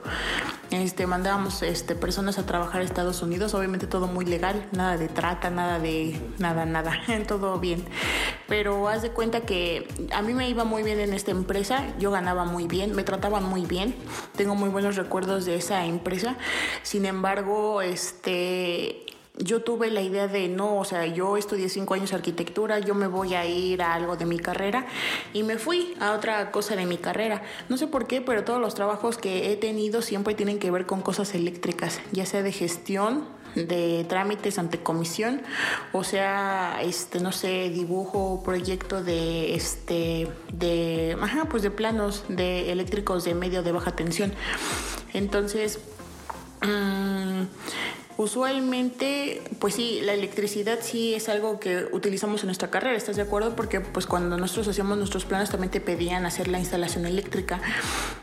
Este, 0.71 1.05
mandábamos 1.05 1.61
este, 1.61 1.95
personas 1.95 2.39
a 2.39 2.45
trabajar 2.45 2.81
a 2.81 2.83
Estados 2.83 3.21
Unidos, 3.21 3.53
obviamente 3.53 3.87
todo 3.87 4.07
muy 4.07 4.25
legal, 4.25 4.67
nada 4.71 4.97
de 4.97 5.07
trata, 5.07 5.49
nada 5.49 5.79
de 5.79 6.19
nada, 6.39 6.65
nada, 6.65 6.93
todo 7.27 7.59
bien. 7.59 7.83
Pero 8.47 8.87
haz 8.87 9.01
de 9.01 9.11
cuenta 9.11 9.41
que 9.41 9.87
a 10.11 10.21
mí 10.21 10.33
me 10.33 10.49
iba 10.49 10.63
muy 10.63 10.83
bien 10.83 10.99
en 10.99 11.13
esta 11.13 11.31
empresa, 11.31 11.85
yo 11.99 12.11
ganaba 12.11 12.45
muy 12.45 12.67
bien, 12.67 12.95
me 12.95 13.03
trataban 13.03 13.43
muy 13.43 13.65
bien, 13.65 13.95
tengo 14.35 14.55
muy 14.55 14.69
buenos 14.69 14.95
recuerdos 14.95 15.45
de 15.45 15.55
esa 15.55 15.85
empresa. 15.85 16.35
Sin 16.83 17.05
embargo, 17.05 17.81
este 17.81 19.05
yo 19.37 19.61
tuve 19.63 19.91
la 19.91 20.01
idea 20.01 20.27
de 20.27 20.47
no, 20.47 20.77
o 20.77 20.85
sea, 20.85 21.05
yo 21.05 21.37
estudié 21.37 21.69
cinco 21.69 21.93
años 21.93 22.13
arquitectura, 22.13 22.79
yo 22.79 22.95
me 22.95 23.07
voy 23.07 23.35
a 23.35 23.45
ir 23.45 23.81
a 23.81 23.93
algo 23.93 24.15
de 24.15 24.25
mi 24.25 24.39
carrera 24.39 24.87
y 25.33 25.43
me 25.43 25.57
fui 25.57 25.93
a 25.99 26.13
otra 26.13 26.51
cosa 26.51 26.75
de 26.75 26.85
mi 26.85 26.97
carrera. 26.97 27.43
No 27.69 27.77
sé 27.77 27.87
por 27.87 28.07
qué, 28.07 28.21
pero 28.21 28.43
todos 28.43 28.61
los 28.61 28.75
trabajos 28.75 29.17
que 29.17 29.51
he 29.51 29.57
tenido 29.57 30.01
siempre 30.01 30.35
tienen 30.35 30.59
que 30.59 30.71
ver 30.71 30.85
con 30.85 31.01
cosas 31.01 31.35
eléctricas, 31.35 31.99
ya 32.11 32.25
sea 32.25 32.43
de 32.43 32.51
gestión, 32.51 33.25
de 33.55 34.05
trámites 34.07 34.59
ante 34.59 34.79
comisión, 34.79 35.41
o 35.93 36.03
sea, 36.03 36.79
este, 36.81 37.21
no 37.21 37.31
sé, 37.31 37.69
dibujo, 37.69 38.41
proyecto 38.43 39.01
de, 39.01 39.55
este, 39.55 40.27
de, 40.51 41.17
ajá, 41.21 41.45
pues 41.45 41.63
de 41.63 41.71
planos 41.71 42.25
de 42.27 42.71
eléctricos 42.71 43.23
de 43.23 43.33
medio 43.33 43.63
de 43.63 43.71
baja 43.71 43.95
tensión. 43.95 44.33
Entonces, 45.13 45.79
mmm, 46.61 47.43
Usualmente, 48.17 49.41
pues 49.59 49.75
sí, 49.75 49.99
la 50.01 50.13
electricidad 50.13 50.79
sí 50.81 51.13
es 51.13 51.27
algo 51.27 51.59
que 51.59 51.87
utilizamos 51.91 52.41
en 52.43 52.47
nuestra 52.47 52.69
carrera, 52.69 52.95
¿estás 52.95 53.17
de 53.17 53.23
acuerdo? 53.23 53.57
Porque 53.57 53.81
pues 53.81 54.05
cuando 54.07 54.37
nosotros 54.37 54.69
hacíamos 54.69 54.97
nuestros 54.97 55.25
planes 55.25 55.49
también 55.49 55.69
te 55.69 55.81
pedían 55.81 56.25
hacer 56.25 56.47
la 56.47 56.57
instalación 56.57 57.05
eléctrica. 57.05 57.59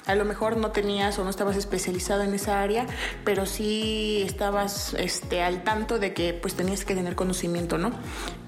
A 0.06 0.14
lo 0.14 0.24
mejor 0.24 0.56
no 0.56 0.70
tenías 0.70 1.18
o 1.18 1.24
no 1.24 1.30
estabas 1.30 1.56
especializado 1.56 2.22
en 2.22 2.32
esa 2.32 2.62
área, 2.62 2.86
pero 3.24 3.44
sí 3.44 4.22
estabas 4.24 4.94
este, 4.94 5.42
al 5.42 5.62
tanto 5.62 5.98
de 5.98 6.14
que 6.14 6.32
pues 6.32 6.54
tenías 6.54 6.86
que 6.86 6.94
tener 6.94 7.14
conocimiento, 7.14 7.76
¿no? 7.76 7.92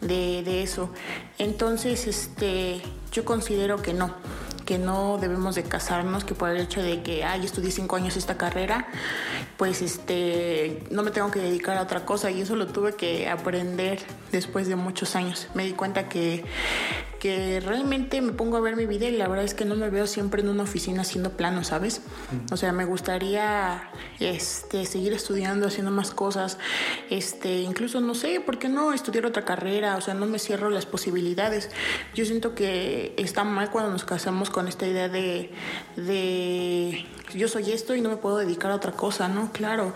De, 0.00 0.42
de 0.44 0.62
eso. 0.62 0.90
Entonces, 1.38 2.06
este, 2.06 2.80
yo 3.12 3.26
considero 3.26 3.82
que 3.82 3.92
no 3.92 4.14
que 4.64 4.78
no 4.78 5.18
debemos 5.18 5.54
de 5.54 5.62
casarnos, 5.62 6.24
que 6.24 6.34
por 6.34 6.50
el 6.50 6.60
hecho 6.60 6.82
de 6.82 7.02
que, 7.02 7.24
ay, 7.24 7.44
estudié 7.44 7.70
cinco 7.70 7.96
años 7.96 8.16
esta 8.16 8.36
carrera, 8.36 8.86
pues 9.56 9.82
este, 9.82 10.82
no 10.90 11.02
me 11.02 11.10
tengo 11.10 11.30
que 11.30 11.40
dedicar 11.40 11.76
a 11.76 11.82
otra 11.82 12.04
cosa 12.04 12.30
y 12.30 12.40
eso 12.40 12.56
lo 12.56 12.66
tuve 12.66 12.94
que 12.94 13.28
aprender 13.28 14.00
después 14.32 14.68
de 14.68 14.76
muchos 14.76 15.16
años. 15.16 15.48
Me 15.54 15.64
di 15.64 15.72
cuenta 15.72 16.08
que, 16.08 16.44
que 17.24 17.58
realmente 17.58 18.20
me 18.20 18.32
pongo 18.32 18.58
a 18.58 18.60
ver 18.60 18.76
mi 18.76 18.84
vida 18.84 19.06
y 19.06 19.16
la 19.16 19.26
verdad 19.28 19.46
es 19.46 19.54
que 19.54 19.64
no 19.64 19.76
me 19.76 19.88
veo 19.88 20.06
siempre 20.06 20.42
en 20.42 20.50
una 20.50 20.64
oficina 20.64 21.00
haciendo 21.00 21.38
planos, 21.38 21.68
¿sabes? 21.68 22.02
O 22.52 22.58
sea, 22.58 22.70
me 22.72 22.84
gustaría 22.84 23.88
este, 24.20 24.84
seguir 24.84 25.14
estudiando, 25.14 25.66
haciendo 25.66 25.90
más 25.90 26.10
cosas, 26.10 26.58
este, 27.08 27.62
incluso, 27.62 28.02
no 28.02 28.14
sé, 28.14 28.40
¿por 28.40 28.58
qué 28.58 28.68
no 28.68 28.92
estudiar 28.92 29.24
otra 29.24 29.42
carrera? 29.42 29.96
O 29.96 30.02
sea, 30.02 30.12
no 30.12 30.26
me 30.26 30.38
cierro 30.38 30.68
las 30.68 30.84
posibilidades. 30.84 31.70
Yo 32.14 32.26
siento 32.26 32.54
que 32.54 33.14
está 33.16 33.42
mal 33.42 33.70
cuando 33.70 33.90
nos 33.90 34.04
casamos 34.04 34.50
con 34.50 34.68
esta 34.68 34.86
idea 34.86 35.08
de, 35.08 35.50
de 35.96 37.06
yo 37.34 37.48
soy 37.48 37.72
esto 37.72 37.94
y 37.94 38.02
no 38.02 38.10
me 38.10 38.18
puedo 38.18 38.36
dedicar 38.36 38.70
a 38.70 38.74
otra 38.74 38.92
cosa, 38.92 39.28
¿no? 39.28 39.50
Claro, 39.50 39.94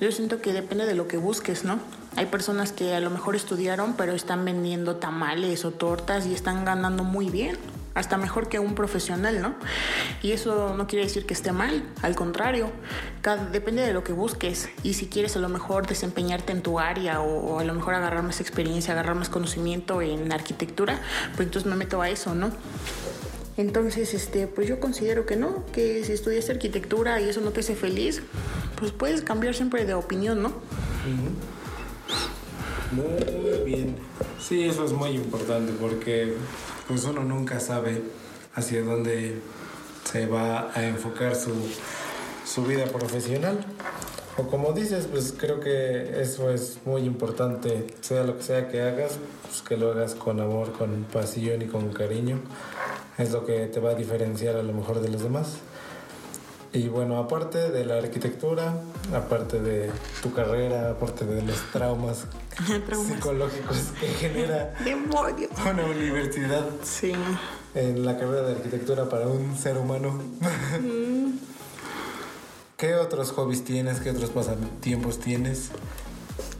yo 0.00 0.12
siento 0.12 0.40
que 0.40 0.52
depende 0.52 0.86
de 0.86 0.94
lo 0.94 1.08
que 1.08 1.16
busques, 1.16 1.64
¿no? 1.64 1.78
Hay 2.16 2.26
personas 2.26 2.72
que 2.72 2.94
a 2.94 3.00
lo 3.00 3.10
mejor 3.10 3.36
estudiaron 3.36 3.94
pero 3.96 4.12
están 4.12 4.44
vendiendo 4.44 4.96
tamales 4.96 5.64
o 5.64 5.70
tortas 5.70 6.26
y 6.26 6.34
están 6.34 6.64
ganando 6.64 7.04
muy 7.04 7.30
bien 7.30 7.56
hasta 7.94 8.16
mejor 8.16 8.48
que 8.48 8.60
un 8.60 8.76
profesional, 8.76 9.42
¿no? 9.42 9.54
Y 10.22 10.30
eso 10.30 10.74
no 10.76 10.86
quiere 10.86 11.04
decir 11.04 11.26
que 11.26 11.34
esté 11.34 11.50
mal, 11.50 11.82
al 12.00 12.14
contrario, 12.14 12.70
cada, 13.22 13.46
depende 13.46 13.82
de 13.82 13.92
lo 13.92 14.04
que 14.04 14.12
busques 14.12 14.68
y 14.84 14.94
si 14.94 15.06
quieres 15.06 15.36
a 15.36 15.40
lo 15.40 15.48
mejor 15.48 15.88
desempeñarte 15.88 16.52
en 16.52 16.62
tu 16.62 16.78
área 16.78 17.20
o, 17.20 17.54
o, 17.54 17.58
a 17.58 17.64
lo 17.64 17.74
mejor 17.74 17.94
agarrar 17.94 18.22
más 18.22 18.40
experiencia, 18.40 18.92
agarrar 18.92 19.16
más 19.16 19.28
conocimiento 19.28 20.00
en 20.00 20.30
arquitectura, 20.30 21.00
pues 21.34 21.46
entonces 21.46 21.68
me 21.68 21.76
meto 21.76 22.00
a 22.00 22.08
eso, 22.08 22.36
¿no? 22.36 22.52
Entonces, 23.58 24.14
este, 24.14 24.46
pues 24.46 24.68
yo 24.68 24.78
considero 24.78 25.26
que 25.26 25.34
no, 25.34 25.66
que 25.72 26.04
si 26.04 26.12
estudias 26.12 26.48
arquitectura 26.48 27.20
y 27.20 27.28
eso 27.28 27.40
no 27.40 27.50
te 27.50 27.58
hace 27.60 27.74
feliz, 27.74 28.22
pues 28.78 28.92
puedes 28.92 29.22
cambiar 29.22 29.54
siempre 29.54 29.84
de 29.84 29.94
opinión, 29.94 30.42
¿no? 30.42 30.52
Muy 32.92 33.64
bien. 33.64 33.96
Sí, 34.40 34.64
eso 34.64 34.84
es 34.84 34.92
muy 34.92 35.10
importante 35.10 35.72
porque 35.78 36.34
pues 36.86 37.04
uno 37.04 37.22
nunca 37.22 37.60
sabe 37.60 38.02
hacia 38.54 38.82
dónde 38.82 39.40
se 40.04 40.26
va 40.26 40.70
a 40.74 40.84
enfocar 40.84 41.36
su, 41.36 41.52
su 42.46 42.64
vida 42.64 42.86
profesional. 42.86 43.58
O 44.38 44.46
como 44.46 44.72
dices, 44.72 45.08
pues 45.10 45.34
creo 45.36 45.58
que 45.58 46.20
eso 46.22 46.50
es 46.50 46.78
muy 46.84 47.02
importante, 47.02 47.88
sea 48.00 48.22
lo 48.22 48.36
que 48.36 48.44
sea 48.44 48.68
que 48.68 48.80
hagas, 48.82 49.18
pues 49.42 49.62
que 49.62 49.76
lo 49.76 49.90
hagas 49.90 50.14
con 50.14 50.40
amor, 50.40 50.72
con 50.72 51.04
pasión 51.12 51.60
y 51.60 51.66
con 51.66 51.92
cariño. 51.92 52.38
Es 53.18 53.32
lo 53.32 53.44
que 53.44 53.66
te 53.66 53.80
va 53.80 53.90
a 53.90 53.94
diferenciar 53.94 54.54
a 54.54 54.62
lo 54.62 54.72
mejor 54.72 55.00
de 55.00 55.08
los 55.08 55.22
demás. 55.22 55.58
Y 56.72 56.88
bueno, 56.88 57.18
aparte 57.18 57.70
de 57.70 57.86
la 57.86 57.96
arquitectura, 57.96 58.74
aparte 59.14 59.58
de 59.58 59.90
tu 60.22 60.34
carrera, 60.34 60.90
aparte 60.90 61.24
de 61.24 61.40
los 61.42 61.56
traumas, 61.72 62.26
traumas. 62.86 63.14
psicológicos 63.14 63.78
que 63.98 64.06
genera 64.08 64.74
una 65.70 65.84
universidad 65.84 66.66
sí. 66.82 67.12
en 67.74 68.04
la 68.04 68.18
carrera 68.18 68.42
de 68.42 68.56
arquitectura 68.56 69.08
para 69.08 69.28
un 69.28 69.56
ser 69.56 69.78
humano. 69.78 70.20
Mm. 70.80 71.38
¿Qué 72.76 72.94
otros 72.94 73.32
hobbies 73.32 73.64
tienes? 73.64 74.00
¿Qué 74.00 74.10
otros 74.10 74.30
pasatiempos 74.30 75.18
tienes? 75.18 75.70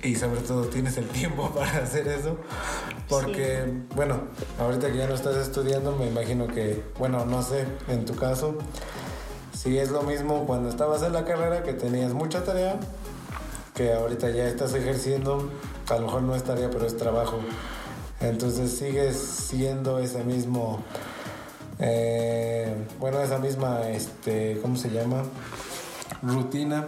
Y 0.02 0.14
sobre 0.14 0.40
todo, 0.40 0.64
¿tienes 0.66 0.96
el 0.96 1.06
tiempo 1.08 1.50
para 1.54 1.82
hacer 1.82 2.08
eso? 2.08 2.38
Porque, 3.08 3.64
sí. 3.64 3.94
bueno, 3.94 4.22
ahorita 4.58 4.90
que 4.90 4.98
ya 4.98 5.06
no 5.06 5.14
estás 5.14 5.36
estudiando, 5.36 5.94
me 5.96 6.06
imagino 6.08 6.46
que, 6.46 6.82
bueno, 6.98 7.26
no 7.26 7.42
sé, 7.42 7.66
en 7.88 8.04
tu 8.04 8.16
caso, 8.16 8.56
si 9.60 9.76
es 9.76 9.90
lo 9.90 10.02
mismo 10.02 10.46
cuando 10.46 10.68
estabas 10.68 11.02
en 11.02 11.12
la 11.12 11.24
carrera, 11.24 11.64
que 11.64 11.72
tenías 11.72 12.12
mucha 12.12 12.44
tarea, 12.44 12.78
que 13.74 13.92
ahorita 13.92 14.30
ya 14.30 14.46
estás 14.46 14.72
ejerciendo, 14.74 15.50
a 15.88 15.96
lo 15.96 16.06
mejor 16.06 16.22
no 16.22 16.36
es 16.36 16.44
tarea, 16.44 16.70
pero 16.70 16.86
es 16.86 16.96
trabajo. 16.96 17.40
Entonces 18.20 18.78
sigues 18.78 19.16
siendo 19.16 19.98
ese 19.98 20.22
mismo, 20.22 20.80
eh, 21.80 22.72
bueno, 23.00 23.20
esa 23.20 23.38
misma, 23.38 23.88
este, 23.88 24.60
¿cómo 24.62 24.76
se 24.76 24.90
llama? 24.90 25.24
Rutina 26.22 26.86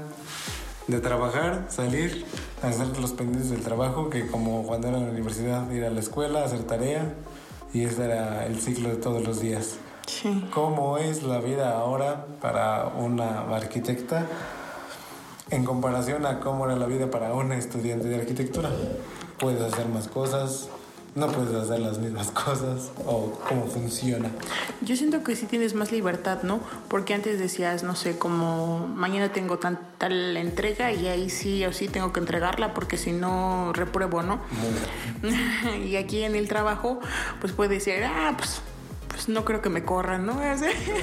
de 0.87 1.01
trabajar, 1.01 1.67
salir, 1.71 2.25
hacer 2.63 2.97
los 3.01 3.13
pendientes 3.13 3.51
del 3.51 3.63
trabajo, 3.63 4.11
que 4.11 4.29
como 4.29 4.65
cuando 4.65 4.89
era 4.89 4.99
en 4.99 5.07
la 5.07 5.11
universidad, 5.11 5.69
ir 5.73 5.85
a 5.85 5.91
la 5.91 5.99
escuela, 5.99 6.45
hacer 6.45 6.63
tarea, 6.63 7.15
y 7.75 7.83
ese 7.83 8.05
era 8.05 8.47
el 8.47 8.61
ciclo 8.61 8.91
de 8.91 8.97
todos 8.97 9.25
los 9.25 9.41
días. 9.41 9.79
Sí. 10.11 10.45
¿Cómo 10.53 10.99
es 10.99 11.23
la 11.23 11.39
vida 11.39 11.79
ahora 11.79 12.27
para 12.41 12.87
una 12.87 13.43
arquitecta 13.55 14.27
en 15.51 15.65
comparación 15.65 16.27
a 16.27 16.41
cómo 16.41 16.67
era 16.67 16.75
la 16.75 16.87
vida 16.87 17.11
para 17.11 17.33
una 17.33 17.57
estudiante 17.57 18.09
de 18.09 18.17
arquitectura? 18.17 18.71
¿Puedes 19.39 19.63
hacer 19.63 19.87
más 19.87 20.09
cosas? 20.09 20.69
¿No 21.15 21.29
puedes 21.29 21.55
hacer 21.55 21.79
las 21.79 21.99
mismas 21.99 22.31
cosas? 22.33 22.91
¿O 23.07 23.39
cómo 23.49 23.67
funciona? 23.67 24.31
Yo 24.81 24.97
siento 24.97 25.23
que 25.23 25.37
sí 25.37 25.47
tienes 25.47 25.75
más 25.75 25.93
libertad, 25.93 26.43
¿no? 26.43 26.61
Porque 26.89 27.15
antes 27.15 27.39
decías, 27.39 27.85
no 27.85 27.95
sé, 27.95 28.19
como 28.19 28.89
mañana 28.89 29.33
tengo 29.33 29.59
tan, 29.59 29.79
tal 29.97 30.37
entrega 30.37 30.93
y 30.93 31.07
ahí 31.07 31.31
sí 31.31 31.65
o 31.67 31.73
sí 31.73 31.87
tengo 31.87 32.13
que 32.13 32.19
entregarla 32.19 32.75
porque 32.75 32.97
si 32.97 33.13
no 33.13 33.73
repruebo, 33.73 34.23
¿no? 34.23 34.41
y 35.85 35.95
aquí 35.95 36.25
en 36.25 36.35
el 36.35 36.49
trabajo, 36.49 36.99
pues 37.41 37.53
puede 37.53 37.79
ser, 37.79 38.05
ah, 38.05 38.35
pues 38.37 38.61
pues 39.21 39.29
no 39.29 39.45
creo 39.45 39.61
que 39.61 39.69
me 39.69 39.85
corran, 39.85 40.25
¿no? 40.25 40.41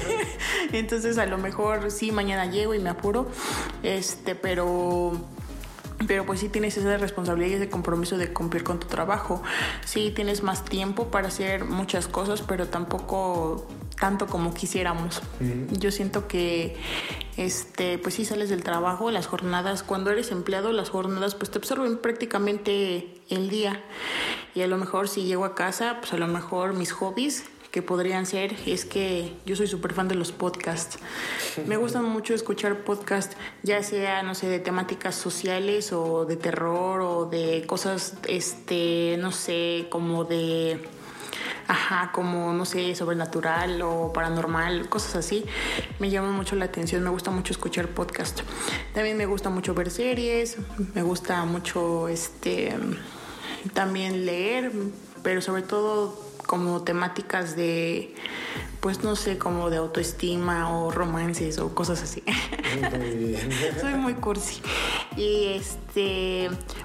Entonces 0.71 1.19
a 1.19 1.27
lo 1.27 1.37
mejor 1.37 1.91
sí 1.91 2.11
mañana 2.11 2.47
llego 2.47 2.73
y 2.73 2.79
me 2.79 2.89
apuro, 2.89 3.27
este, 3.83 4.33
pero 4.33 5.11
pero 6.07 6.25
pues 6.25 6.39
sí 6.39 6.49
tienes 6.49 6.75
esa 6.77 6.97
responsabilidad 6.97 7.51
y 7.51 7.53
ese 7.53 7.69
compromiso 7.69 8.17
de 8.17 8.33
cumplir 8.33 8.63
con 8.63 8.79
tu 8.79 8.87
trabajo. 8.87 9.43
Sí 9.85 10.11
tienes 10.15 10.41
más 10.41 10.65
tiempo 10.65 11.09
para 11.09 11.27
hacer 11.27 11.65
muchas 11.65 12.07
cosas, 12.07 12.41
pero 12.41 12.67
tampoco 12.67 13.67
tanto 13.99 14.25
como 14.25 14.51
quisiéramos. 14.51 15.21
Yo 15.71 15.91
siento 15.91 16.27
que 16.27 16.75
este 17.35 17.99
pues 17.99 18.15
sí 18.15 18.25
sales 18.25 18.49
del 18.49 18.63
trabajo, 18.63 19.11
las 19.11 19.27
jornadas 19.27 19.83
cuando 19.83 20.09
eres 20.09 20.31
empleado, 20.31 20.71
las 20.71 20.89
jornadas 20.89 21.35
pues 21.35 21.51
te 21.51 21.59
absorben 21.59 21.99
prácticamente 21.99 23.21
el 23.29 23.49
día. 23.49 23.83
Y 24.55 24.63
a 24.63 24.67
lo 24.67 24.77
mejor 24.77 25.07
si 25.07 25.25
llego 25.25 25.45
a 25.45 25.53
casa, 25.53 25.97
pues 25.99 26.13
a 26.13 26.17
lo 26.17 26.27
mejor 26.27 26.73
mis 26.73 26.91
hobbies 26.91 27.43
podrían 27.81 28.25
ser 28.25 28.55
es 28.65 28.85
que 28.85 29.33
yo 29.45 29.55
soy 29.55 29.67
súper 29.67 29.93
fan 29.93 30.07
de 30.07 30.15
los 30.15 30.31
podcasts. 30.31 30.99
Me 31.65 31.77
gusta 31.77 32.01
mucho 32.01 32.33
escuchar 32.33 32.83
podcasts, 32.83 33.37
ya 33.63 33.83
sea, 33.83 34.23
no 34.23 34.35
sé, 34.35 34.47
de 34.47 34.59
temáticas 34.59 35.15
sociales 35.15 35.91
o 35.93 36.25
de 36.25 36.37
terror 36.37 37.01
o 37.01 37.25
de 37.25 37.65
cosas, 37.67 38.15
este, 38.27 39.17
no 39.19 39.31
sé, 39.31 39.87
como 39.89 40.23
de... 40.23 40.79
Ajá, 41.69 42.11
como, 42.13 42.53
no 42.53 42.63
sé, 42.63 42.95
sobrenatural 42.95 43.81
o 43.81 44.13
paranormal, 44.13 44.87
cosas 44.87 45.17
así. 45.17 45.43
Me 45.99 46.09
llama 46.09 46.31
mucho 46.31 46.55
la 46.55 46.63
atención, 46.63 47.03
me 47.03 47.09
gusta 47.09 47.29
mucho 47.29 47.51
escuchar 47.51 47.89
podcast. 47.89 48.39
También 48.93 49.17
me 49.17 49.25
gusta 49.25 49.49
mucho 49.49 49.73
ver 49.73 49.91
series, 49.91 50.57
me 50.95 51.01
gusta 51.01 51.43
mucho, 51.43 52.07
este, 52.07 52.73
también 53.73 54.25
leer, 54.25 54.71
pero 55.23 55.41
sobre 55.41 55.61
todo 55.61 56.26
como 56.47 56.81
temáticas 56.81 57.55
de, 57.55 58.15
pues 58.79 59.03
no 59.03 59.15
sé, 59.15 59.37
como 59.37 59.69
de 59.69 59.77
autoestima 59.77 60.75
o 60.75 60.89
romances 60.89 61.59
o 61.59 61.75
cosas 61.75 62.01
así. 62.01 62.23
Soy 63.81 63.93
muy 63.93 64.15
cursi. 64.15 64.61
Y 65.15 65.53
este, 65.53 65.86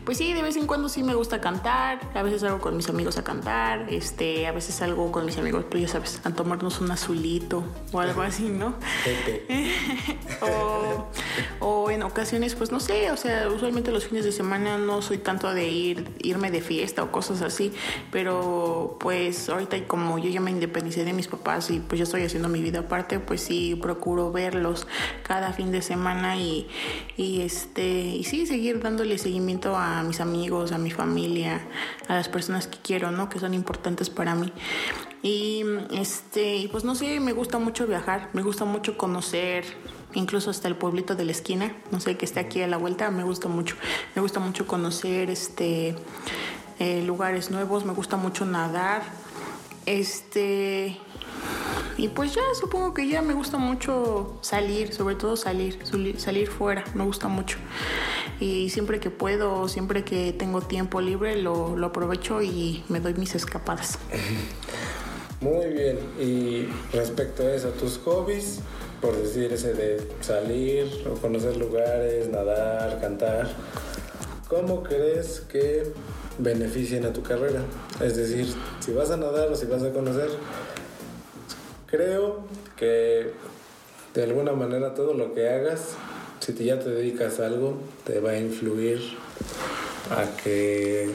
pues 0.05 0.19
sí, 0.19 0.33
de 0.33 0.43
vez 0.43 0.57
en 0.57 0.67
cuando 0.67 0.89
sí 0.89 1.03
me 1.03 1.15
gusta 1.15 1.41
cantar. 1.41 2.01
A 2.15 2.23
veces 2.23 2.41
salgo 2.41 2.61
con 2.61 2.77
mis 2.77 2.89
amigos 2.89 3.19
a 3.19 3.25
cantar. 3.25 3.87
Este, 3.91 4.47
a 4.47 4.53
veces 4.53 4.75
salgo 4.75 5.11
con 5.13 5.25
mis 5.27 5.39
amigos, 5.39 5.65
pues 5.71 5.83
ya 5.83 5.89
sabes, 5.89 6.21
a 6.25 6.31
tomarnos 6.31 6.81
un 6.81 6.91
azulito 6.91 7.65
o 7.93 8.01
algo 8.01 8.23
así, 8.23 8.49
¿no? 8.49 8.75
o, 10.41 11.07
o, 11.61 11.91
en 11.91 12.03
ocasiones, 12.03 12.55
pues 12.55 12.73
no 12.73 12.81
sé, 12.81 13.11
o 13.11 13.17
sea, 13.17 13.49
usualmente 13.49 13.93
los 13.93 14.07
fines 14.07 14.25
de 14.25 14.33
semana 14.33 14.79
no 14.79 15.03
soy 15.03 15.19
tanto 15.19 15.53
de 15.53 15.69
ir, 15.69 16.09
irme 16.23 16.51
de 16.51 16.61
fiesta 16.61 17.03
o 17.03 17.13
cosas 17.13 17.43
así. 17.43 17.73
Pero 18.11 18.97
pues 19.01 19.49
ahorita 19.49 19.77
como 19.87 20.19
yo 20.19 20.31
ya 20.31 20.41
me 20.41 20.51
independicé 20.51 21.05
de 21.05 21.13
mis 21.13 21.29
papás 21.29 21.71
y 21.71 21.81
pues 21.81 21.99
ya 21.99 22.05
estoy 22.05 22.23
haciendo 22.23 22.49
mi 22.49 22.61
vida 22.61 22.81
aparte, 22.81 23.21
pues 23.21 23.43
sí 23.43 23.79
procuro 23.81 24.33
verlos 24.33 24.87
cada 25.23 25.53
fin 25.53 25.73
de 25.73 25.83
semana 25.83 26.37
y, 26.37 26.69
y 27.17 27.43
este 27.43 27.83
y 27.83 28.25
sí 28.25 28.47
seguir 28.47 28.81
dando 28.81 29.02
dándole 29.03 29.19
seguimiento 29.19 29.75
a 29.75 30.05
mis 30.05 30.21
amigos, 30.21 30.71
a 30.71 30.79
mi 30.79 30.93
familia, 30.93 31.61
a 32.07 32.15
las 32.15 32.29
personas 32.29 32.69
que 32.69 32.79
quiero, 32.79 33.11
¿no? 33.11 33.29
Que 33.29 33.41
son 33.41 33.53
importantes 33.53 34.11
para 34.11 34.37
mí. 34.37 34.53
Y 35.25 35.65
este, 35.91 36.69
pues 36.71 36.85
no 36.85 36.95
sé, 36.95 37.19
me 37.19 37.33
gusta 37.33 37.59
mucho 37.59 37.89
viajar, 37.89 38.29
me 38.33 38.43
gusta 38.43 38.65
mucho 38.65 38.97
conocer, 38.97 39.65
incluso 40.15 40.51
hasta 40.51 40.69
el 40.69 40.77
pueblito 40.77 41.17
de 41.17 41.25
la 41.25 41.33
esquina, 41.33 41.75
no 41.91 41.99
sé, 41.99 42.17
que 42.17 42.25
está 42.25 42.39
aquí 42.41 42.63
a 42.63 42.69
la 42.69 42.77
vuelta, 42.77 43.11
me 43.11 43.25
gusta 43.25 43.49
mucho. 43.49 43.75
Me 44.15 44.23
gusta 44.23 44.39
mucho 44.39 44.69
conocer 44.69 45.31
este 45.31 45.97
eh, 46.79 47.03
lugares 47.03 47.51
nuevos, 47.51 47.85
me 47.85 47.95
gusta 47.95 48.17
mucho 48.17 48.47
nadar. 48.47 49.03
Este 49.85 50.97
y 51.97 52.07
pues 52.07 52.37
ya 52.37 52.43
supongo 52.55 52.95
que 52.95 53.09
ya 53.09 53.21
me 53.21 53.35
gusta 53.35 53.59
mucho 53.59 54.39
salir, 54.43 54.95
sobre 54.95 55.17
todo 55.17 55.37
salir, 55.37 55.81
salir 56.19 56.49
fuera, 56.49 56.85
me 56.95 57.05
gusta 57.05 57.27
mucho. 57.27 57.59
Y 58.43 58.71
siempre 58.71 58.99
que 58.99 59.09
puedo, 59.09 59.69
siempre 59.69 60.03
que 60.03 60.33
tengo 60.33 60.63
tiempo 60.63 61.01
libre, 61.01 61.41
lo, 61.41 61.77
aprovecho 61.85 62.43
y 62.43 62.83
me 62.89 62.99
doy 62.99 63.15
mis 63.15 63.37
escapadas. 63.37 64.01
Muy 65.41 65.67
bien, 65.67 65.97
y 66.21 66.67
respecto 66.93 67.45
a 67.45 67.55
eso, 67.55 67.69
tus 67.69 67.99
hobbies, 67.99 68.59
por 69.01 69.17
decir 69.17 69.53
ese 69.53 69.75
de 69.75 70.09
salir 70.23 71.07
o 71.09 71.15
conocer 71.21 71.57
lugares, 71.57 72.29
nadar, 72.31 73.01
cantar, 73.01 73.49
¿cómo 74.49 74.83
crees 74.83 75.43
que 75.43 75.93
beneficien 76.39 77.07
a 77.07 77.13
tu 77.13 77.23
carrera? 77.23 77.61
Es 78.01 78.17
decir, 78.17 78.53
si 78.81 78.93
vas 78.93 79.13
a 79.13 79.17
nadar 79.17 79.53
o 79.53 79.55
si 79.55 79.67
vas 79.67 79.85
a 79.85 79.93
conocer, 79.93 80.31
creo 81.87 82.41
que 82.77 83.35
de 84.15 84.23
alguna 84.25 84.53
manera 84.53 84.95
todo 84.95 85.15
lo 85.15 85.33
que 85.33 85.49
hagas, 85.49 85.97
si 86.43 86.53
ya 86.65 86.81
te 86.81 86.91
dedicas 86.91 87.39
a 87.39 87.47
algo, 87.47 87.77
te 88.05 88.19
va 88.19 88.31
a 88.31 88.39
influir 88.39 89.01
a 90.11 90.37
que 90.43 91.09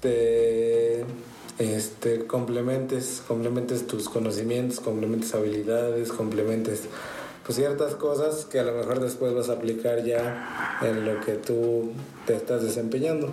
te 0.00 1.04
este, 1.58 2.26
complementes, 2.26 3.22
complementes 3.26 3.86
tus 3.86 4.10
conocimientos, 4.10 4.80
complementes 4.80 5.34
habilidades, 5.34 6.12
complementes 6.12 6.82
pues, 7.46 7.56
ciertas 7.56 7.94
cosas 7.94 8.44
que 8.44 8.60
a 8.60 8.64
lo 8.64 8.74
mejor 8.74 9.00
después 9.00 9.34
vas 9.34 9.48
a 9.48 9.54
aplicar 9.54 10.04
ya 10.04 10.78
en 10.82 11.06
lo 11.06 11.20
que 11.20 11.32
tú 11.32 11.92
te 12.26 12.36
estás 12.36 12.62
desempeñando. 12.62 13.32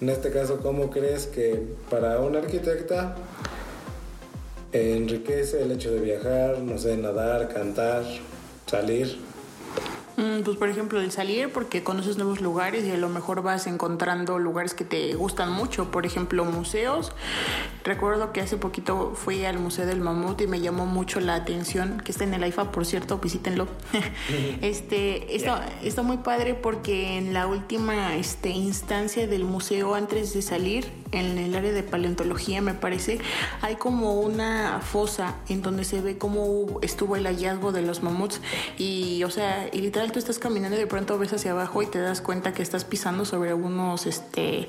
En 0.00 0.08
este 0.08 0.30
caso, 0.30 0.58
¿cómo 0.58 0.90
crees 0.90 1.26
que 1.28 1.62
para 1.88 2.18
un 2.18 2.34
arquitecta 2.34 3.14
enriquece 4.72 5.62
el 5.62 5.70
hecho 5.70 5.92
de 5.92 6.00
viajar, 6.00 6.58
no 6.58 6.76
sé, 6.76 6.96
nadar, 6.96 7.48
cantar, 7.54 8.02
salir? 8.72 9.18
Mm, 10.16 10.42
pues 10.42 10.56
por 10.56 10.68
ejemplo 10.68 11.00
el 11.00 11.10
salir 11.10 11.50
porque 11.52 11.82
conoces 11.82 12.18
nuevos 12.18 12.40
lugares 12.40 12.84
y 12.84 12.90
a 12.90 12.96
lo 12.96 13.08
mejor 13.08 13.42
vas 13.42 13.66
encontrando 13.66 14.38
lugares 14.38 14.74
que 14.74 14.84
te 14.84 15.14
gustan 15.14 15.52
mucho, 15.52 15.90
por 15.90 16.04
ejemplo 16.06 16.44
museos. 16.44 17.12
Recuerdo 17.84 18.32
que 18.32 18.40
hace 18.40 18.56
poquito 18.56 19.12
fui 19.14 19.44
al 19.44 19.58
Museo 19.58 19.86
del 19.86 20.00
Mamut 20.00 20.40
y 20.42 20.46
me 20.46 20.60
llamó 20.60 20.86
mucho 20.86 21.20
la 21.20 21.34
atención, 21.34 22.00
que 22.04 22.12
está 22.12 22.24
en 22.24 22.34
el 22.34 22.42
AIFA, 22.42 22.72
por 22.72 22.86
cierto, 22.86 23.18
visítenlo. 23.18 23.66
este, 24.62 25.34
está, 25.34 25.66
está 25.82 26.02
muy 26.02 26.18
padre 26.18 26.54
porque 26.54 27.16
en 27.16 27.32
la 27.32 27.46
última 27.46 28.14
este, 28.16 28.50
instancia 28.50 29.26
del 29.26 29.44
museo 29.44 29.94
antes 29.94 30.34
de 30.34 30.42
salir 30.42 31.02
en 31.12 31.38
el 31.38 31.54
área 31.54 31.72
de 31.72 31.82
paleontología, 31.82 32.62
me 32.62 32.74
parece, 32.74 33.18
hay 33.60 33.76
como 33.76 34.20
una 34.20 34.80
fosa 34.80 35.36
en 35.48 35.62
donde 35.62 35.84
se 35.84 36.00
ve 36.00 36.18
cómo 36.18 36.78
estuvo 36.80 37.16
el 37.16 37.26
hallazgo 37.26 37.70
de 37.70 37.82
los 37.82 38.02
mamuts 38.02 38.40
y, 38.78 39.22
o 39.24 39.30
sea, 39.30 39.68
y 39.72 39.80
literal 40.02 40.12
tú 40.12 40.18
estás 40.18 40.38
caminando 40.38 40.76
y 40.76 40.80
de 40.80 40.86
pronto 40.86 41.18
ves 41.18 41.32
hacia 41.32 41.52
abajo 41.52 41.80
y 41.82 41.86
te 41.86 42.00
das 42.00 42.20
cuenta 42.20 42.52
que 42.52 42.62
estás 42.62 42.84
pisando 42.84 43.24
sobre 43.24 43.54
unos, 43.54 44.06
este, 44.06 44.68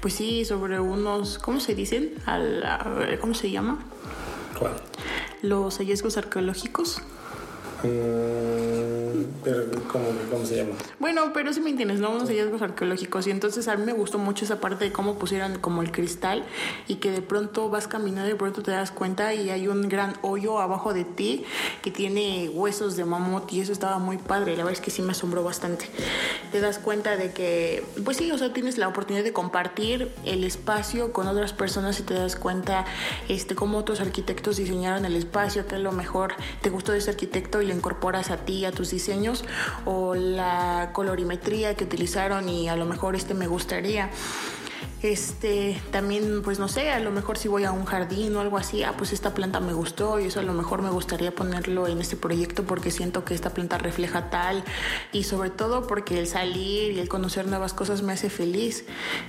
pues 0.00 0.14
sí, 0.14 0.44
sobre 0.44 0.80
unos, 0.80 1.38
¿cómo 1.38 1.60
se 1.60 1.74
dicen? 1.74 2.14
Al, 2.26 3.18
¿Cómo 3.20 3.34
se 3.34 3.50
llama? 3.50 3.84
¿Cuál? 4.58 4.72
Los 5.42 5.78
hallazgos 5.78 6.16
arqueológicos. 6.16 7.02
Mm, 7.84 9.24
pero, 9.42 9.64
¿cómo, 9.90 10.04
¿cómo, 10.30 10.46
se 10.46 10.56
llama? 10.56 10.74
Bueno, 11.00 11.32
pero 11.34 11.52
sí 11.52 11.60
me 11.60 11.70
entiendes, 11.70 11.98
¿no? 11.98 12.10
Unos 12.10 12.28
hallazgos 12.28 12.62
arqueológicos. 12.62 13.26
Y 13.26 13.30
entonces 13.30 13.66
a 13.66 13.76
mí 13.76 13.84
me 13.84 13.92
gustó 13.92 14.18
mucho 14.18 14.44
esa 14.44 14.60
parte 14.60 14.84
de 14.84 14.92
cómo 14.92 15.18
pusieron 15.18 15.58
como 15.58 15.82
el 15.82 15.90
cristal 15.90 16.44
y 16.86 16.96
que 16.96 17.10
de 17.10 17.22
pronto 17.22 17.68
vas 17.68 17.88
caminando 17.88 18.28
y 18.28 18.32
de 18.32 18.38
pronto 18.38 18.62
te 18.62 18.70
das 18.70 18.92
cuenta 18.92 19.34
y 19.34 19.50
hay 19.50 19.66
un 19.66 19.88
gran 19.88 20.14
hoyo 20.22 20.60
abajo 20.60 20.94
de 20.94 21.04
ti 21.04 21.44
que 21.82 21.90
tiene 21.90 22.48
huesos 22.50 22.96
de 22.96 23.04
mamut 23.04 23.52
y 23.52 23.60
eso 23.60 23.72
estaba 23.72 23.98
muy 23.98 24.18
padre. 24.18 24.52
La 24.52 24.58
verdad 24.58 24.78
es 24.78 24.80
que 24.80 24.92
sí 24.92 25.02
me 25.02 25.10
asombró 25.10 25.42
bastante. 25.42 25.86
Te 26.52 26.60
das 26.60 26.78
cuenta 26.78 27.16
de 27.16 27.32
que, 27.32 27.84
pues 28.04 28.18
sí, 28.18 28.30
o 28.30 28.38
sea, 28.38 28.52
tienes 28.52 28.78
la 28.78 28.86
oportunidad 28.86 29.24
de 29.24 29.32
compartir 29.32 30.12
el 30.24 30.44
espacio 30.44 31.12
con 31.12 31.26
otras 31.26 31.52
personas 31.52 31.98
y 31.98 32.04
te 32.04 32.14
das 32.14 32.36
cuenta 32.36 32.84
este, 33.28 33.56
cómo 33.56 33.78
otros 33.78 34.00
arquitectos 34.00 34.56
diseñaron 34.56 35.04
el 35.04 35.16
espacio, 35.16 35.66
que 35.66 35.74
a 35.74 35.78
lo 35.80 35.90
mejor 35.90 36.34
te 36.60 36.70
gustó 36.70 36.92
de 36.92 36.98
ese 36.98 37.10
arquitecto 37.10 37.60
y 37.60 37.71
incorporas 37.72 38.30
a 38.30 38.38
ti, 38.38 38.64
a 38.64 38.72
tus 38.72 38.90
diseños, 38.90 39.44
o 39.84 40.14
la 40.14 40.90
colorimetría 40.92 41.74
que 41.74 41.84
utilizaron 41.84 42.48
y 42.48 42.68
a 42.68 42.76
lo 42.76 42.86
mejor 42.86 43.16
este 43.16 43.34
me 43.34 43.46
gustaría. 43.46 44.10
Este, 45.02 45.82
también, 45.90 46.42
pues 46.42 46.60
no 46.60 46.68
sé, 46.68 46.90
a 46.90 47.00
lo 47.00 47.10
mejor 47.10 47.36
si 47.36 47.48
voy 47.48 47.64
a 47.64 47.72
un 47.72 47.84
jardín 47.84 48.36
o 48.36 48.40
algo 48.40 48.56
así, 48.56 48.84
ah, 48.84 48.94
pues 48.96 49.12
esta 49.12 49.34
planta 49.34 49.58
me 49.58 49.72
gustó 49.72 50.20
y 50.20 50.26
eso 50.26 50.38
a 50.38 50.44
lo 50.44 50.52
mejor 50.52 50.80
me 50.80 50.90
gustaría 50.90 51.34
ponerlo 51.34 51.88
en 51.88 52.00
este 52.00 52.16
proyecto 52.16 52.62
porque 52.62 52.92
siento 52.92 53.24
que 53.24 53.34
esta 53.34 53.50
planta 53.50 53.78
refleja 53.78 54.30
tal 54.30 54.62
y 55.10 55.24
sobre 55.24 55.50
todo 55.50 55.88
porque 55.88 56.20
el 56.20 56.28
salir 56.28 56.92
y 56.92 57.00
el 57.00 57.08
conocer 57.08 57.48
nuevas 57.48 57.74
cosas 57.74 58.02
me 58.02 58.12
hace 58.12 58.30
feliz. 58.30 58.84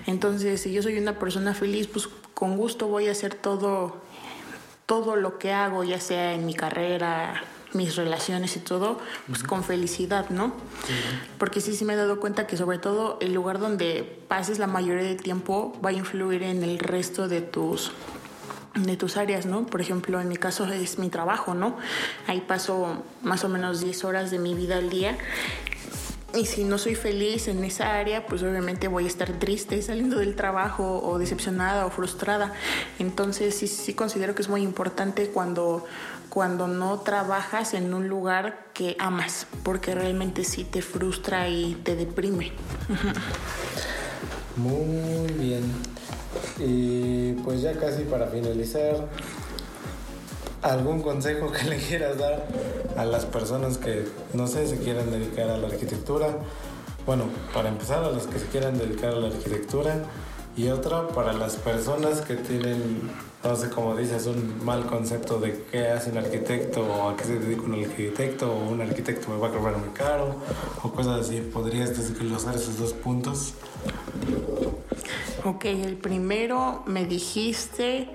Entonces, 0.05 0.61
si 0.61 0.71
yo 0.71 0.83
soy 0.83 0.99
una 0.99 1.17
persona 1.17 1.55
feliz, 1.55 1.87
pues 1.87 2.07
con 2.35 2.55
gusto 2.55 2.87
voy 2.87 3.07
a 3.07 3.11
hacer 3.11 3.33
todo, 3.33 3.97
todo 4.85 5.15
lo 5.15 5.39
que 5.39 5.53
hago, 5.53 5.83
ya 5.83 5.99
sea 5.99 6.33
en 6.33 6.45
mi 6.45 6.53
carrera, 6.53 7.43
mis 7.75 7.95
relaciones 7.95 8.55
y 8.55 8.59
todo, 8.59 8.99
pues 9.27 9.43
con 9.43 9.63
felicidad, 9.63 10.29
¿no? 10.29 10.53
Porque 11.37 11.61
sí, 11.61 11.75
sí 11.75 11.85
me 11.85 11.93
he 11.93 11.95
dado 11.95 12.19
cuenta 12.19 12.47
que 12.47 12.57
sobre 12.57 12.77
todo 12.77 13.17
el 13.21 13.33
lugar 13.33 13.59
donde 13.59 14.03
pases 14.27 14.59
la 14.59 14.67
mayoría 14.67 15.03
del 15.03 15.21
tiempo 15.21 15.77
va 15.83 15.89
a 15.89 15.93
influir 15.93 16.43
en 16.43 16.63
el 16.63 16.79
resto 16.79 17.27
de 17.27 17.41
tus 17.41 17.91
de 18.75 18.97
tus 18.97 19.17
áreas, 19.17 19.45
¿no? 19.45 19.67
Por 19.67 19.81
ejemplo, 19.81 20.19
en 20.19 20.27
mi 20.27 20.35
caso 20.35 20.65
es 20.65 20.97
mi 20.97 21.09
trabajo, 21.09 21.53
¿no? 21.53 21.77
Ahí 22.25 22.41
paso 22.41 23.03
más 23.21 23.43
o 23.43 23.49
menos 23.49 23.81
10 23.81 24.03
horas 24.03 24.31
de 24.31 24.39
mi 24.39 24.55
vida 24.55 24.77
al 24.77 24.89
día 24.89 25.15
y 26.35 26.47
si 26.47 26.63
no 26.63 26.79
soy 26.79 26.95
feliz 26.95 27.47
en 27.47 27.63
esa 27.63 27.95
área, 27.95 28.25
pues 28.25 28.41
obviamente 28.41 28.87
voy 28.87 29.03
a 29.03 29.07
estar 29.07 29.31
triste 29.33 29.79
saliendo 29.83 30.17
del 30.17 30.35
trabajo 30.35 30.99
o 31.03 31.19
decepcionada 31.19 31.85
o 31.85 31.91
frustrada. 31.91 32.53
Entonces 32.97 33.55
sí, 33.55 33.67
sí 33.67 33.93
considero 33.93 34.33
que 34.33 34.41
es 34.41 34.49
muy 34.49 34.63
importante 34.63 35.27
cuando 35.27 35.85
cuando 36.33 36.67
no 36.67 36.99
trabajas 37.01 37.75
en 37.75 37.93
un 37.93 38.07
lugar 38.07 38.65
que 38.73 38.95
amas, 38.97 39.45
porque 39.61 39.93
realmente 39.93 40.43
sí 40.43 40.63
te 40.63 40.81
frustra 40.81 41.47
y 41.47 41.75
te 41.75 41.95
deprime. 41.95 42.53
Muy 44.55 45.31
bien. 45.33 45.61
Y 46.57 47.33
pues 47.43 47.61
ya 47.61 47.77
casi 47.77 48.05
para 48.05 48.29
finalizar, 48.29 49.07
¿algún 50.63 51.03
consejo 51.03 51.51
que 51.51 51.65
le 51.69 51.77
quieras 51.77 52.17
dar 52.17 52.47
a 52.97 53.05
las 53.05 53.25
personas 53.25 53.77
que, 53.77 54.07
no 54.33 54.47
sé, 54.47 54.65
se 54.65 54.79
quieran 54.79 55.11
dedicar 55.11 55.51
a 55.51 55.57
la 55.59 55.67
arquitectura? 55.67 56.29
Bueno, 57.05 57.25
para 57.53 57.69
empezar, 57.69 58.03
a 58.03 58.09
los 58.09 58.25
que 58.25 58.39
se 58.39 58.47
quieran 58.47 58.79
dedicar 58.79 59.11
a 59.11 59.17
la 59.17 59.27
arquitectura 59.27 59.97
y 60.57 60.69
otra 60.69 61.09
para 61.09 61.31
las 61.33 61.57
personas 61.57 62.21
que 62.21 62.37
tienen 62.37 63.11
no 63.43 63.55
sé, 63.57 63.69
como 63.69 63.95
dices, 63.95 64.25
un 64.25 64.63
mal 64.63 64.85
concepto 64.85 65.39
de 65.39 65.65
qué 65.69 65.87
hace 65.89 66.11
un 66.11 66.17
arquitecto 66.17 66.81
o 66.81 67.09
a 67.09 67.17
qué 67.17 67.25
se 67.25 67.39
dedica 67.39 67.63
un 67.63 67.73
arquitecto 67.73 68.51
o 68.51 68.69
un 68.69 68.81
arquitecto 68.81 69.29
me 69.29 69.37
va 69.37 69.49
a 69.49 69.51
cobrar 69.51 69.77
muy 69.77 69.89
caro 69.89 70.35
o 70.81 70.91
cosas 70.91 71.27
así. 71.27 71.41
¿Podrías 71.41 71.89
desglosar 71.97 72.55
esos 72.55 72.77
dos 72.77 72.93
puntos? 72.93 73.53
Ok, 75.43 75.65
el 75.65 75.97
primero 75.97 76.83
me 76.85 77.05
dijiste 77.05 78.07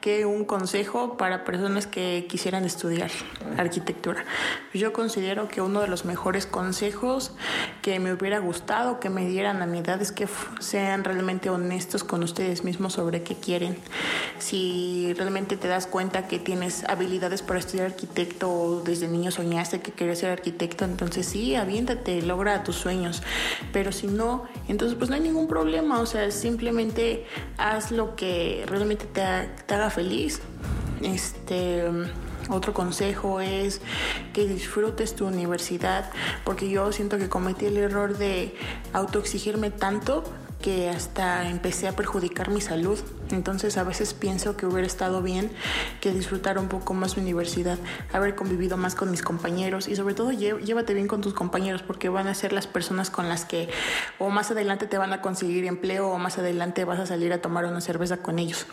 que 0.00 0.24
un 0.24 0.44
consejo 0.44 1.16
para 1.16 1.44
personas 1.44 1.86
que 1.86 2.26
quisieran 2.28 2.64
estudiar 2.64 3.10
arquitectura. 3.58 4.24
Yo 4.72 4.92
considero 4.92 5.48
que 5.48 5.60
uno 5.60 5.80
de 5.80 5.88
los 5.88 6.04
mejores 6.04 6.46
consejos 6.46 7.32
que 7.82 7.98
me 8.00 8.12
hubiera 8.12 8.38
gustado 8.38 9.00
que 9.00 9.10
me 9.10 9.26
dieran 9.26 9.62
a 9.62 9.66
mi 9.66 9.78
edad 9.78 10.00
es 10.00 10.12
que 10.12 10.26
sean 10.58 11.04
realmente 11.04 11.50
honestos 11.50 12.02
con 12.04 12.22
ustedes 12.22 12.64
mismos 12.64 12.94
sobre 12.94 13.22
qué 13.22 13.34
quieren. 13.34 13.76
Si 14.38 15.12
realmente 15.16 15.56
te 15.56 15.68
das 15.68 15.86
cuenta 15.86 16.26
que 16.26 16.38
tienes 16.38 16.84
habilidades 16.88 17.42
para 17.42 17.58
estudiar 17.58 17.86
arquitecto 17.86 18.50
o 18.50 18.80
desde 18.80 19.08
niño 19.08 19.30
soñaste 19.30 19.80
que 19.80 19.92
querías 19.92 20.18
ser 20.18 20.30
arquitecto, 20.30 20.84
entonces 20.84 21.26
sí, 21.26 21.54
aviéntate, 21.54 22.22
logra 22.22 22.62
tus 22.64 22.76
sueños. 22.76 23.22
Pero 23.72 23.92
si 23.92 24.06
no, 24.06 24.44
entonces 24.68 24.96
pues 24.96 25.10
no 25.10 25.16
hay 25.16 25.22
ningún 25.22 25.46
problema, 25.46 26.00
o 26.00 26.06
sea, 26.06 26.30
simplemente 26.30 27.26
haz 27.58 27.90
lo 27.90 28.16
que 28.16 28.64
realmente 28.66 29.04
te, 29.06 29.22
te 29.66 29.74
haga 29.74 29.89
feliz. 29.90 30.40
Este, 31.02 31.84
otro 32.48 32.74
consejo 32.74 33.40
es 33.40 33.80
que 34.32 34.46
disfrutes 34.46 35.14
tu 35.14 35.26
universidad, 35.26 36.10
porque 36.44 36.68
yo 36.68 36.92
siento 36.92 37.18
que 37.18 37.28
cometí 37.28 37.66
el 37.66 37.76
error 37.76 38.16
de 38.16 38.54
autoexigirme 38.92 39.70
tanto 39.70 40.24
que 40.60 40.90
hasta 40.90 41.48
empecé 41.48 41.88
a 41.88 41.96
perjudicar 41.96 42.50
mi 42.50 42.60
salud. 42.60 42.98
Entonces 43.30 43.78
a 43.78 43.84
veces 43.84 44.12
pienso 44.12 44.56
que 44.56 44.66
hubiera 44.66 44.86
estado 44.86 45.22
bien 45.22 45.50
que 46.00 46.12
disfrutar 46.12 46.58
un 46.58 46.68
poco 46.68 46.92
más 46.92 47.16
mi 47.16 47.22
universidad, 47.22 47.78
haber 48.12 48.34
convivido 48.34 48.76
más 48.76 48.94
con 48.94 49.10
mis 49.10 49.22
compañeros 49.22 49.88
y 49.88 49.96
sobre 49.96 50.14
todo 50.14 50.32
llévate 50.32 50.92
bien 50.92 51.08
con 51.08 51.20
tus 51.20 51.32
compañeros 51.32 51.82
porque 51.82 52.08
van 52.08 52.26
a 52.26 52.34
ser 52.34 52.52
las 52.52 52.66
personas 52.66 53.10
con 53.10 53.28
las 53.28 53.44
que 53.44 53.70
o 54.18 54.28
más 54.28 54.50
adelante 54.50 54.86
te 54.86 54.98
van 54.98 55.12
a 55.12 55.22
conseguir 55.22 55.64
empleo 55.64 56.08
o 56.08 56.18
más 56.18 56.38
adelante 56.38 56.84
vas 56.84 56.98
a 56.98 57.06
salir 57.06 57.32
a 57.32 57.40
tomar 57.40 57.64
una 57.64 57.80
cerveza 57.80 58.18
con 58.18 58.38
ellos. 58.38 58.66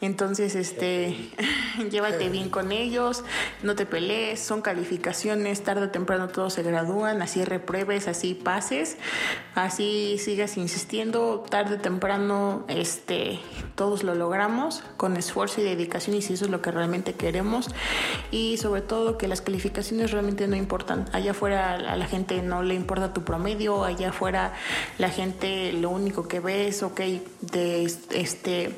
Entonces, 0.00 0.54
este, 0.54 1.16
llévate 1.90 2.28
bien 2.28 2.50
con 2.50 2.70
ellos, 2.70 3.24
no 3.62 3.74
te 3.76 3.86
pelees, 3.86 4.40
son 4.40 4.60
calificaciones, 4.60 5.62
tarde 5.62 5.86
o 5.86 5.90
temprano 5.90 6.28
todos 6.28 6.52
se 6.54 6.62
gradúan, 6.62 7.22
así 7.22 7.44
repruebes, 7.44 8.06
así 8.06 8.34
pases, 8.34 8.98
así 9.54 10.18
sigas 10.18 10.58
insistiendo, 10.58 11.44
tarde 11.48 11.76
o 11.76 11.78
temprano, 11.78 12.64
este, 12.68 13.40
todos 13.74 14.02
lo 14.02 14.14
logramos 14.14 14.82
con 14.98 15.16
esfuerzo 15.16 15.62
y 15.62 15.64
dedicación 15.64 16.16
y 16.16 16.22
si 16.22 16.34
eso 16.34 16.44
es 16.44 16.50
lo 16.50 16.60
que 16.60 16.70
realmente 16.70 17.14
queremos 17.14 17.70
y 18.30 18.58
sobre 18.58 18.82
todo 18.82 19.16
que 19.16 19.28
las 19.28 19.40
calificaciones 19.40 20.10
realmente 20.10 20.46
no 20.46 20.56
importan. 20.56 21.06
Allá 21.12 21.30
afuera 21.30 21.74
a 21.74 21.96
la 21.96 22.06
gente 22.06 22.42
no 22.42 22.62
le 22.62 22.74
importa 22.74 23.14
tu 23.14 23.24
promedio, 23.24 23.84
allá 23.84 24.10
afuera 24.10 24.52
la 24.98 25.08
gente 25.08 25.72
lo 25.72 25.88
único 25.88 26.28
que 26.28 26.40
ve 26.40 26.68
es, 26.68 26.82
ok, 26.82 27.00
de 27.40 27.84
este 28.10 28.76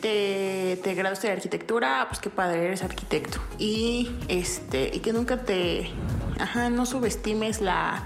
te, 0.00 0.78
te 0.82 0.94
graduaste 0.94 1.28
de 1.28 1.32
arquitectura, 1.34 2.06
pues 2.08 2.20
qué 2.20 2.30
padre, 2.30 2.66
eres 2.66 2.82
arquitecto. 2.82 3.40
Y 3.58 4.10
este, 4.28 4.90
y 4.94 5.00
que 5.00 5.12
nunca 5.12 5.38
te 5.38 5.90
ajá, 6.38 6.70
no 6.70 6.86
subestimes 6.86 7.60
la, 7.60 8.04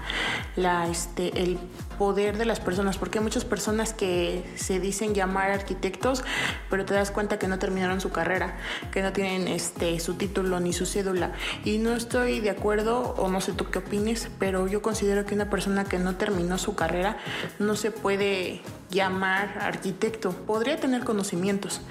la, 0.55 0.87
este, 0.87 1.41
el 1.41 1.57
poder 1.97 2.37
de 2.37 2.45
las 2.45 2.59
personas, 2.59 2.97
porque 2.97 3.19
hay 3.19 3.23
muchas 3.23 3.45
personas 3.45 3.93
que 3.93 4.43
se 4.55 4.79
dicen 4.79 5.13
llamar 5.13 5.51
arquitectos, 5.51 6.23
pero 6.69 6.85
te 6.85 6.93
das 6.93 7.11
cuenta 7.11 7.37
que 7.39 7.47
no 7.47 7.59
terminaron 7.59 8.01
su 8.01 8.11
carrera, 8.11 8.57
que 8.91 9.01
no 9.01 9.13
tienen 9.13 9.47
este, 9.47 9.99
su 9.99 10.15
título 10.15 10.59
ni 10.59 10.73
su 10.73 10.85
cédula. 10.85 11.33
Y 11.63 11.77
no 11.77 11.93
estoy 11.93 12.39
de 12.39 12.49
acuerdo, 12.49 13.13
o 13.17 13.29
no 13.29 13.41
sé 13.41 13.53
tú 13.53 13.69
qué 13.69 13.79
opines, 13.79 14.29
pero 14.39 14.67
yo 14.67 14.81
considero 14.81 15.25
que 15.25 15.35
una 15.35 15.49
persona 15.49 15.85
que 15.85 15.99
no 15.99 16.15
terminó 16.15 16.57
su 16.57 16.75
carrera 16.75 17.17
no 17.59 17.75
se 17.75 17.91
puede 17.91 18.61
llamar 18.93 19.57
arquitecto. 19.59 20.31
Podría 20.31 20.77
tener 20.77 21.03
conocimientos, 21.03 21.81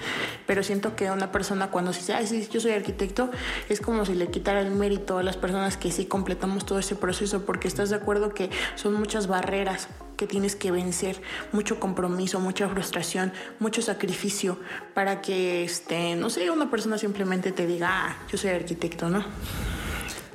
pero 0.47 0.63
siento 0.63 0.95
que 0.95 1.11
una 1.11 1.31
persona 1.31 1.69
cuando 1.69 1.91
dice, 1.91 2.13
ay, 2.13 2.25
sí, 2.25 2.47
yo 2.51 2.59
soy 2.59 2.71
arquitecto, 2.71 3.29
es 3.69 3.81
como 3.81 4.05
si 4.05 4.15
le 4.15 4.27
quitara 4.29 4.61
el 4.61 4.71
mérito 4.71 5.17
a 5.17 5.23
las 5.23 5.37
personas 5.37 5.77
que 5.77 5.91
sí 5.91 6.05
completamos 6.05 6.65
todo 6.65 6.79
ese 6.79 6.95
proceso, 6.95 7.45
porque 7.45 7.67
estás 7.67 7.89
de 7.89 7.97
acuerdo 7.97 8.33
que 8.33 8.49
son 8.75 8.93
muchas 8.93 9.27
barreras 9.27 9.87
que 10.17 10.27
tienes 10.27 10.55
que 10.55 10.71
vencer, 10.71 11.21
mucho 11.51 11.79
compromiso, 11.79 12.39
mucha 12.39 12.69
frustración, 12.69 13.33
mucho 13.59 13.81
sacrificio 13.81 14.57
para 14.93 15.21
que, 15.21 15.63
este, 15.63 16.15
no 16.15 16.29
sé, 16.29 16.49
una 16.49 16.71
persona 16.71 16.97
simplemente 16.97 17.51
te 17.51 17.67
diga, 17.67 17.89
ah, 17.91 18.17
yo 18.31 18.37
soy 18.37 18.51
arquitecto, 18.51 19.09
¿no? 19.09 19.25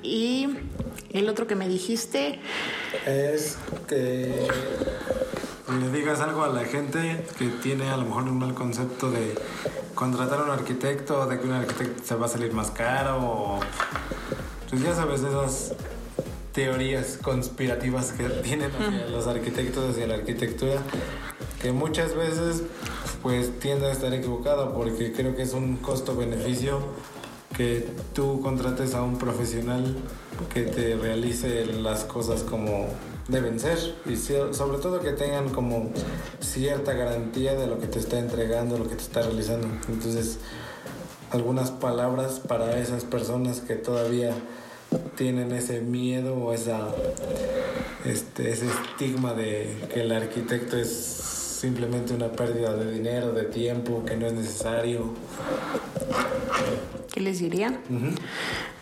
Y 0.03 0.49
el 1.11 1.29
otro 1.29 1.47
que 1.47 1.55
me 1.55 1.69
dijiste 1.69 2.39
es 3.07 3.59
que 3.87 4.47
le 5.69 5.91
digas 5.91 6.21
algo 6.21 6.45
a 6.45 6.49
la 6.49 6.65
gente 6.65 7.25
que 7.39 7.49
tiene 7.49 7.91
a 7.91 7.97
lo 7.97 8.05
mejor 8.05 8.23
un 8.25 8.39
mal 8.39 8.55
concepto 8.55 9.11
de 9.11 9.35
contratar 9.95 10.41
a 10.41 10.45
un 10.45 10.51
arquitecto, 10.51 11.27
de 11.27 11.39
que 11.39 11.47
un 11.47 11.53
arquitecto 11.53 12.03
se 12.05 12.15
va 12.15 12.27
a 12.27 12.29
salir 12.29 12.53
más 12.53 12.71
caro, 12.71 13.19
o 13.19 13.61
pues 14.71 14.83
ya 14.83 14.95
sabes, 14.95 15.21
esas 15.21 15.75
teorías 16.53 17.19
conspirativas 17.23 18.13
que 18.13 18.29
tienen 18.43 18.71
los 19.11 19.27
arquitectos 19.27 19.99
y 19.99 20.07
la 20.07 20.15
arquitectura, 20.15 20.81
que 21.61 21.73
muchas 21.73 22.15
veces 22.15 22.63
pues 23.23 23.59
tiende 23.59 23.87
a 23.87 23.93
estar 23.93 24.13
equivocado 24.15 24.73
porque 24.73 25.13
creo 25.13 25.35
que 25.35 25.43
es 25.43 25.53
un 25.53 25.77
costo-beneficio 25.77 26.81
que 27.57 27.89
tú 28.15 28.41
contrates 28.41 28.95
a 28.95 29.03
un 29.03 29.19
profesional 29.19 29.97
que 30.55 30.63
te 30.63 30.97
realice 30.97 31.67
las 31.67 32.05
cosas 32.05 32.45
como 32.45 32.87
deben 33.29 33.61
ser 33.61 33.79
y 34.07 34.17
sobre 34.17 34.79
todo 34.79 35.01
que 35.01 35.13
tengan 35.13 35.51
como 35.51 35.91
cierta 36.41 36.95
garantía 36.95 37.55
de 37.55 37.67
lo 37.67 37.79
que 37.79 37.87
te 37.87 37.99
está 37.99 38.19
entregando, 38.19 38.79
lo 38.79 38.89
que 38.89 38.97
te 38.97 39.03
está 39.03 39.23
realizando. 39.23 39.69
Entonces, 39.89 40.39
algunas 41.31 41.71
palabras 41.71 42.41
para 42.41 42.79
esas 42.79 43.05
personas 43.05 43.61
que 43.61 43.75
todavía 43.75 44.33
tienen 45.17 45.53
ese 45.53 45.81
miedo 45.81 46.35
o 46.35 46.55
esa, 46.55 46.89
este, 48.07 48.51
ese 48.51 48.67
estigma 48.67 49.35
de 49.35 49.77
que 49.93 50.01
el 50.01 50.13
arquitecto 50.13 50.79
es 50.79 50.89
simplemente 50.89 52.15
una 52.15 52.33
pérdida 52.33 52.75
de 52.75 52.91
dinero, 52.91 53.33
de 53.33 53.45
tiempo, 53.45 54.05
que 54.07 54.17
no 54.17 54.27
es 54.27 54.33
necesario. 54.33 55.13
¿Qué 57.13 57.21
les 57.21 57.41
diría? 57.41 57.79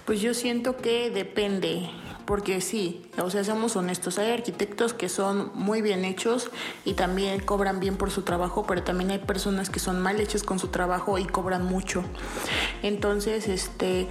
Pues 0.05 0.21
yo 0.21 0.35
siento 0.35 0.77
que 0.77 1.11
depende 1.11 1.89
porque 2.27 2.61
sí, 2.61 3.03
o 3.19 3.31
sea, 3.31 3.45
seamos 3.45 3.77
honestos, 3.77 4.19
hay 4.19 4.33
arquitectos 4.33 4.93
que 4.95 5.09
son 5.09 5.51
muy 5.55 5.81
bien 5.81 6.05
hechos 6.05 6.51
y 6.85 6.95
también 6.95 7.41
cobran 7.41 7.81
bien 7.81 7.97
por 7.97 8.11
su 8.11 8.23
trabajo, 8.23 8.65
pero 8.67 8.83
también 8.83 9.11
hay 9.11 9.19
personas 9.19 9.71
que 9.71 9.79
son 9.79 10.01
mal 10.01 10.21
hechas 10.21 10.43
con 10.43 10.59
su 10.59 10.69
trabajo 10.69 11.19
y 11.19 11.25
cobran 11.25 11.65
mucho. 11.65 12.05
Entonces, 12.83 13.49
este, 13.49 14.09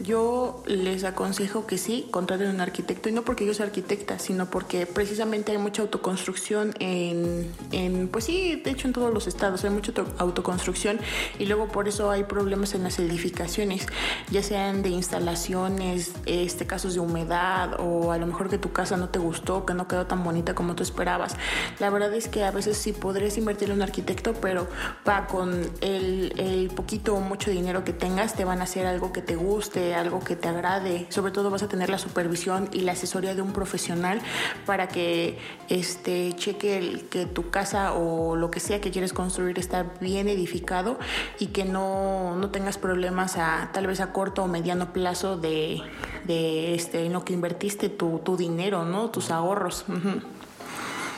yo 0.00 0.62
les 0.66 1.04
aconsejo 1.04 1.66
que 1.66 1.78
sí, 1.78 2.08
contraten 2.10 2.48
un 2.48 2.60
arquitecto, 2.60 3.08
y 3.08 3.12
no 3.12 3.22
porque 3.22 3.46
yo 3.46 3.54
sea 3.54 3.66
arquitecta, 3.66 4.18
sino 4.18 4.50
porque 4.50 4.86
precisamente 4.86 5.52
hay 5.52 5.58
mucha 5.58 5.82
autoconstrucción 5.82 6.74
en, 6.80 7.50
en 7.70 8.08
pues 8.08 8.24
sí, 8.24 8.60
de 8.62 8.70
hecho 8.70 8.88
en 8.88 8.92
todos 8.92 9.14
los 9.14 9.26
estados 9.26 9.64
hay 9.64 9.70
mucha 9.70 9.92
autoconstrucción 10.18 10.98
y 11.38 11.46
luego 11.46 11.68
por 11.68 11.88
eso 11.88 12.10
hay 12.10 12.24
problemas 12.24 12.74
en 12.74 12.82
las 12.82 12.98
edificaciones, 12.98 13.86
ya 14.30 14.42
sean 14.42 14.82
de 14.82 14.90
instalaciones, 14.90 16.12
este, 16.26 16.66
casos 16.66 16.94
de 16.94 17.00
humedad, 17.00 17.51
o 17.78 18.12
a 18.12 18.18
lo 18.18 18.26
mejor 18.26 18.48
que 18.48 18.58
tu 18.58 18.72
casa 18.72 18.96
no 18.96 19.08
te 19.08 19.18
gustó, 19.18 19.64
que 19.66 19.74
no 19.74 19.88
quedó 19.88 20.06
tan 20.06 20.22
bonita 20.24 20.54
como 20.54 20.74
tú 20.74 20.82
esperabas. 20.82 21.36
La 21.78 21.90
verdad 21.90 22.12
es 22.14 22.28
que 22.28 22.44
a 22.44 22.50
veces 22.50 22.76
sí 22.76 22.92
podrías 22.92 23.36
invertir 23.38 23.70
en 23.70 23.76
un 23.76 23.82
arquitecto, 23.82 24.34
pero 24.34 24.66
va 25.08 25.26
con 25.26 25.70
el, 25.80 26.32
el 26.38 26.68
poquito 26.68 27.14
o 27.14 27.20
mucho 27.20 27.50
dinero 27.50 27.84
que 27.84 27.92
tengas, 27.92 28.34
te 28.34 28.44
van 28.44 28.60
a 28.60 28.64
hacer 28.64 28.86
algo 28.86 29.12
que 29.12 29.22
te 29.22 29.36
guste, 29.36 29.94
algo 29.94 30.20
que 30.20 30.36
te 30.36 30.48
agrade. 30.48 31.06
Sobre 31.10 31.32
todo 31.32 31.50
vas 31.50 31.62
a 31.62 31.68
tener 31.68 31.90
la 31.90 31.98
supervisión 31.98 32.68
y 32.72 32.80
la 32.80 32.92
asesoría 32.92 33.34
de 33.34 33.42
un 33.42 33.52
profesional 33.52 34.20
para 34.66 34.88
que 34.88 35.38
este, 35.68 36.32
cheque 36.34 36.78
el, 36.78 37.08
que 37.08 37.26
tu 37.26 37.50
casa 37.50 37.92
o 37.94 38.36
lo 38.36 38.50
que 38.50 38.60
sea 38.60 38.80
que 38.80 38.90
quieres 38.90 39.12
construir 39.12 39.58
está 39.58 39.84
bien 40.00 40.28
edificado 40.28 40.98
y 41.38 41.46
que 41.46 41.64
no, 41.64 42.36
no 42.36 42.50
tengas 42.50 42.78
problemas 42.78 43.36
a 43.36 43.70
tal 43.72 43.86
vez 43.86 44.00
a 44.00 44.12
corto 44.12 44.44
o 44.44 44.48
mediano 44.48 44.92
plazo 44.92 45.36
de, 45.36 45.80
de 46.24 46.74
este, 46.74 47.06
en 47.06 47.12
lo 47.12 47.24
que 47.24 47.32
invertiste 47.42 47.88
tu, 47.88 48.20
tu 48.20 48.36
dinero, 48.36 48.84
¿no? 48.84 49.10
Tus 49.10 49.32
ahorros. 49.32 49.84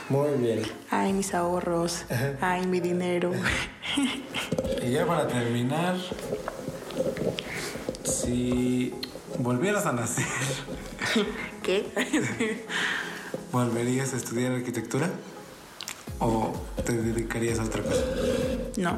Muy 0.09 0.31
bien. 0.39 0.63
Ay, 0.89 1.13
mis 1.13 1.35
ahorros. 1.35 2.05
Ay, 2.41 2.65
mi 2.65 2.79
dinero. 2.79 3.31
y 4.83 4.89
ya 4.89 5.05
para 5.05 5.27
terminar, 5.27 5.97
si 8.03 8.91
volvieras 9.37 9.85
a 9.85 9.91
nacer, 9.91 10.25
¿qué? 11.61 11.85
¿Volverías 13.51 14.15
a 14.15 14.17
estudiar 14.17 14.53
arquitectura? 14.53 15.11
¿O 16.17 16.53
te 16.83 16.93
dedicarías 16.93 17.59
a 17.59 17.65
otra 17.65 17.83
cosa? 17.83 18.03
No. 18.77 18.97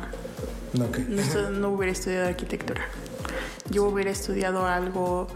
¿No 0.72 0.92
qué? 0.94 1.02
No, 1.02 1.50
no 1.50 1.70
hubiera 1.72 1.92
estudiado 1.92 2.30
arquitectura. 2.30 2.84
Yo 3.70 3.84
hubiera 3.84 4.12
estudiado 4.12 4.66
algo 4.66 5.28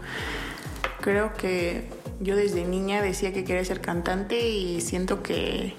Creo 1.02 1.34
que 1.34 1.88
yo 2.20 2.36
desde 2.36 2.64
niña 2.64 3.02
decía 3.02 3.32
que 3.32 3.44
quería 3.44 3.64
ser 3.64 3.80
cantante 3.80 4.48
y 4.48 4.80
siento 4.80 5.22
que 5.22 5.74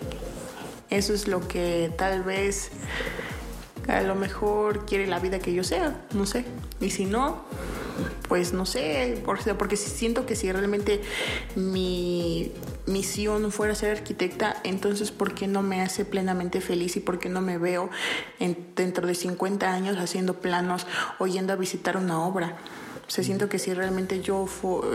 eso 0.89 1.13
es 1.13 1.28
lo 1.28 1.47
que 1.47 1.91
tal 1.97 2.24
vez 2.24 2.71
a 3.88 4.01
lo 4.01 4.15
mejor 4.15 4.86
quiere 4.86 5.07
la 5.07 5.19
vida 5.19 5.39
que 5.39 5.53
yo 5.53 5.63
sea, 5.63 6.05
no 6.13 6.26
sé. 6.26 6.45
Y 6.82 6.89
si 6.89 7.05
no, 7.05 7.43
pues 8.28 8.53
no 8.53 8.65
sé, 8.65 9.21
porque, 9.24 9.78
siento 9.78 10.26
que 10.26 10.36
si 10.36 10.51
realmente 10.51 11.01
mi 11.55 12.51
misión 12.86 13.49
fuera 13.51 13.76
ser 13.76 13.97
arquitecta, 13.97 14.57
entonces 14.63 15.11
¿por 15.11 15.34
qué 15.34 15.47
no 15.47 15.61
me 15.61 15.82
hace 15.82 16.03
plenamente 16.03 16.59
feliz 16.59 16.97
y 16.97 16.99
por 16.99 17.17
qué 17.19 17.30
no 17.30 17.39
me 17.39 17.57
veo 17.57 17.89
dentro 18.76 19.07
de 19.07 19.15
50 19.15 19.71
años 19.71 19.97
haciendo 19.97 20.41
planos 20.41 20.86
o 21.17 21.28
yendo 21.28 21.53
a 21.53 21.55
visitar 21.55 21.95
una 21.95 22.26
obra? 22.26 22.57
Se 23.14 23.24
siento 23.24 23.47
que 23.47 23.59
si 23.59 23.72
realmente 23.76 24.22
yo 24.22 24.47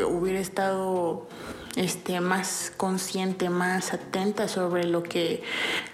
hubiera 0.08 0.40
estado 0.40 1.28
este, 1.76 2.20
más 2.20 2.72
consciente, 2.76 3.48
más 3.48 3.92
atenta 3.92 4.48
sobre 4.48 4.82
lo 4.82 5.04
que, 5.04 5.44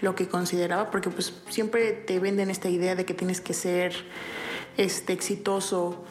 lo 0.01 0.15
que 0.15 0.27
consideraba, 0.27 0.91
porque 0.91 1.11
pues 1.11 1.35
siempre 1.51 1.93
te 1.93 2.19
venden 2.21 2.49
esta 2.49 2.71
idea 2.71 2.95
de 2.95 3.05
que 3.05 3.13
tienes 3.13 3.43
que 3.43 3.53
ser 3.53 3.93
este, 4.79 5.13
exitoso 5.13 6.03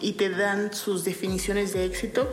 y 0.00 0.12
te 0.12 0.30
dan 0.30 0.72
sus 0.72 1.04
definiciones 1.04 1.74
de 1.74 1.84
éxito 1.84 2.26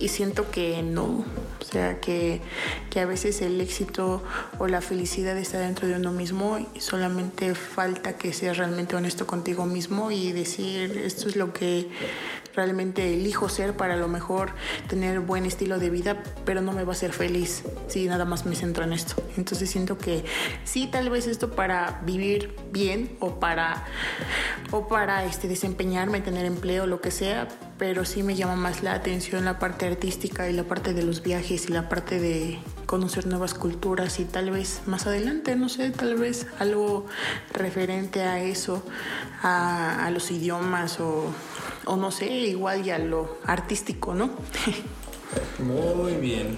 y 0.00 0.08
siento 0.08 0.50
que 0.50 0.82
no. 0.82 1.24
O 1.60 1.64
sea, 1.64 2.00
que, 2.00 2.40
que, 2.88 3.00
a 3.00 3.06
veces 3.06 3.40
el 3.42 3.60
éxito 3.60 4.22
o 4.58 4.66
la 4.66 4.80
felicidad 4.80 5.36
está 5.38 5.60
dentro 5.60 5.86
de 5.86 5.94
uno 5.94 6.10
mismo 6.10 6.58
y 6.74 6.80
solamente 6.80 7.54
falta 7.54 8.16
que 8.16 8.32
seas 8.32 8.56
realmente 8.56 8.96
honesto 8.96 9.26
contigo 9.26 9.66
mismo 9.66 10.10
y 10.10 10.32
decir 10.32 11.00
esto 11.04 11.28
es 11.28 11.36
lo 11.36 11.52
que 11.52 11.88
realmente 12.54 13.14
elijo 13.14 13.48
ser 13.48 13.76
para 13.76 13.94
a 13.94 13.96
lo 13.96 14.08
mejor 14.08 14.52
tener 14.88 15.20
buen 15.20 15.46
estilo 15.46 15.78
de 15.78 15.90
vida, 15.90 16.22
pero 16.44 16.60
no 16.60 16.72
me 16.72 16.84
va 16.84 16.92
a 16.92 16.96
hacer 16.96 17.12
feliz 17.12 17.64
si 17.88 18.06
nada 18.06 18.24
más 18.24 18.46
me 18.46 18.54
centro 18.54 18.84
en 18.84 18.92
esto. 18.92 19.22
Entonces 19.36 19.70
siento 19.70 19.98
que 19.98 20.24
sí, 20.64 20.86
tal 20.86 21.10
vez 21.10 21.26
esto 21.26 21.50
para 21.52 22.00
vivir 22.04 22.56
bien 22.72 23.16
o 23.20 23.40
para, 23.40 23.84
o 24.70 24.88
para 24.88 25.24
este, 25.24 25.48
desempeñarme, 25.48 26.20
tener 26.20 26.46
empleo, 26.46 26.86
lo 26.86 27.00
que 27.00 27.10
sea, 27.10 27.48
pero 27.78 28.04
sí 28.04 28.22
me 28.22 28.34
llama 28.34 28.56
más 28.56 28.82
la 28.82 28.92
atención 28.92 29.44
la 29.44 29.58
parte 29.58 29.86
artística 29.86 30.48
y 30.48 30.52
la 30.52 30.64
parte 30.64 30.92
de 30.92 31.02
los 31.02 31.22
viajes 31.22 31.68
y 31.68 31.72
la 31.72 31.88
parte 31.88 32.20
de 32.20 32.58
conocer 32.86 33.26
nuevas 33.26 33.54
culturas 33.54 34.20
y 34.20 34.24
tal 34.24 34.50
vez 34.50 34.82
más 34.86 35.06
adelante, 35.06 35.56
no 35.56 35.68
sé, 35.68 35.90
tal 35.90 36.16
vez 36.16 36.46
algo 36.58 37.06
referente 37.52 38.22
a 38.22 38.40
eso, 38.40 38.82
a 39.42 40.10
los 40.12 40.30
idiomas 40.30 41.00
o 41.00 41.32
o 41.86 41.96
no 41.96 42.10
sé, 42.10 42.26
igual 42.26 42.82
ya 42.82 42.98
lo 42.98 43.38
artístico, 43.44 44.14
¿no? 44.14 44.30
Muy 45.58 46.14
bien, 46.14 46.56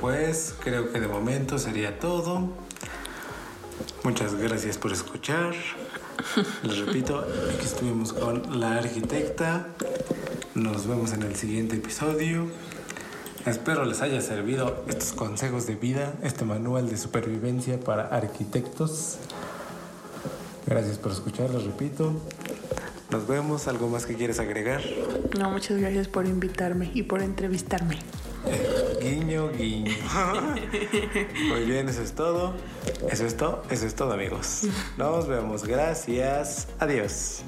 pues 0.00 0.54
creo 0.60 0.92
que 0.92 1.00
de 1.00 1.08
momento 1.08 1.58
sería 1.58 1.98
todo. 1.98 2.48
Muchas 4.04 4.34
gracias 4.34 4.78
por 4.78 4.92
escuchar. 4.92 5.54
Les 6.62 6.78
repito, 6.78 7.18
aquí 7.20 7.64
estuvimos 7.64 8.12
con 8.12 8.60
la 8.60 8.76
arquitecta. 8.78 9.68
Nos 10.54 10.86
vemos 10.86 11.12
en 11.12 11.22
el 11.22 11.36
siguiente 11.36 11.76
episodio. 11.76 12.46
Espero 13.46 13.84
les 13.84 14.02
haya 14.02 14.20
servido 14.20 14.84
estos 14.86 15.12
consejos 15.12 15.66
de 15.66 15.74
vida, 15.74 16.14
este 16.22 16.44
manual 16.44 16.88
de 16.88 16.96
supervivencia 16.96 17.80
para 17.80 18.06
arquitectos. 18.06 19.16
Gracias 20.64 20.98
por 20.98 21.10
escuchar, 21.10 21.50
les 21.50 21.64
repito. 21.64 22.12
Nos 23.12 23.28
vemos. 23.28 23.68
¿Algo 23.68 23.88
más 23.88 24.06
que 24.06 24.14
quieres 24.14 24.40
agregar? 24.40 24.80
No, 25.38 25.50
muchas 25.50 25.76
gracias 25.78 26.08
por 26.08 26.26
invitarme 26.26 26.90
y 26.94 27.02
por 27.02 27.20
entrevistarme. 27.20 27.98
Guiño, 29.02 29.50
guiño. 29.52 29.92
Muy 31.48 31.64
bien, 31.66 31.90
eso 31.90 32.02
es 32.02 32.12
todo. 32.12 32.54
Eso 33.10 33.26
es 33.26 33.36
todo, 33.36 33.62
eso 33.68 33.86
es 33.86 33.94
todo, 33.94 34.14
amigos. 34.14 34.62
Nos 34.96 35.28
vemos. 35.28 35.64
Gracias. 35.64 36.68
Adiós. 36.78 37.42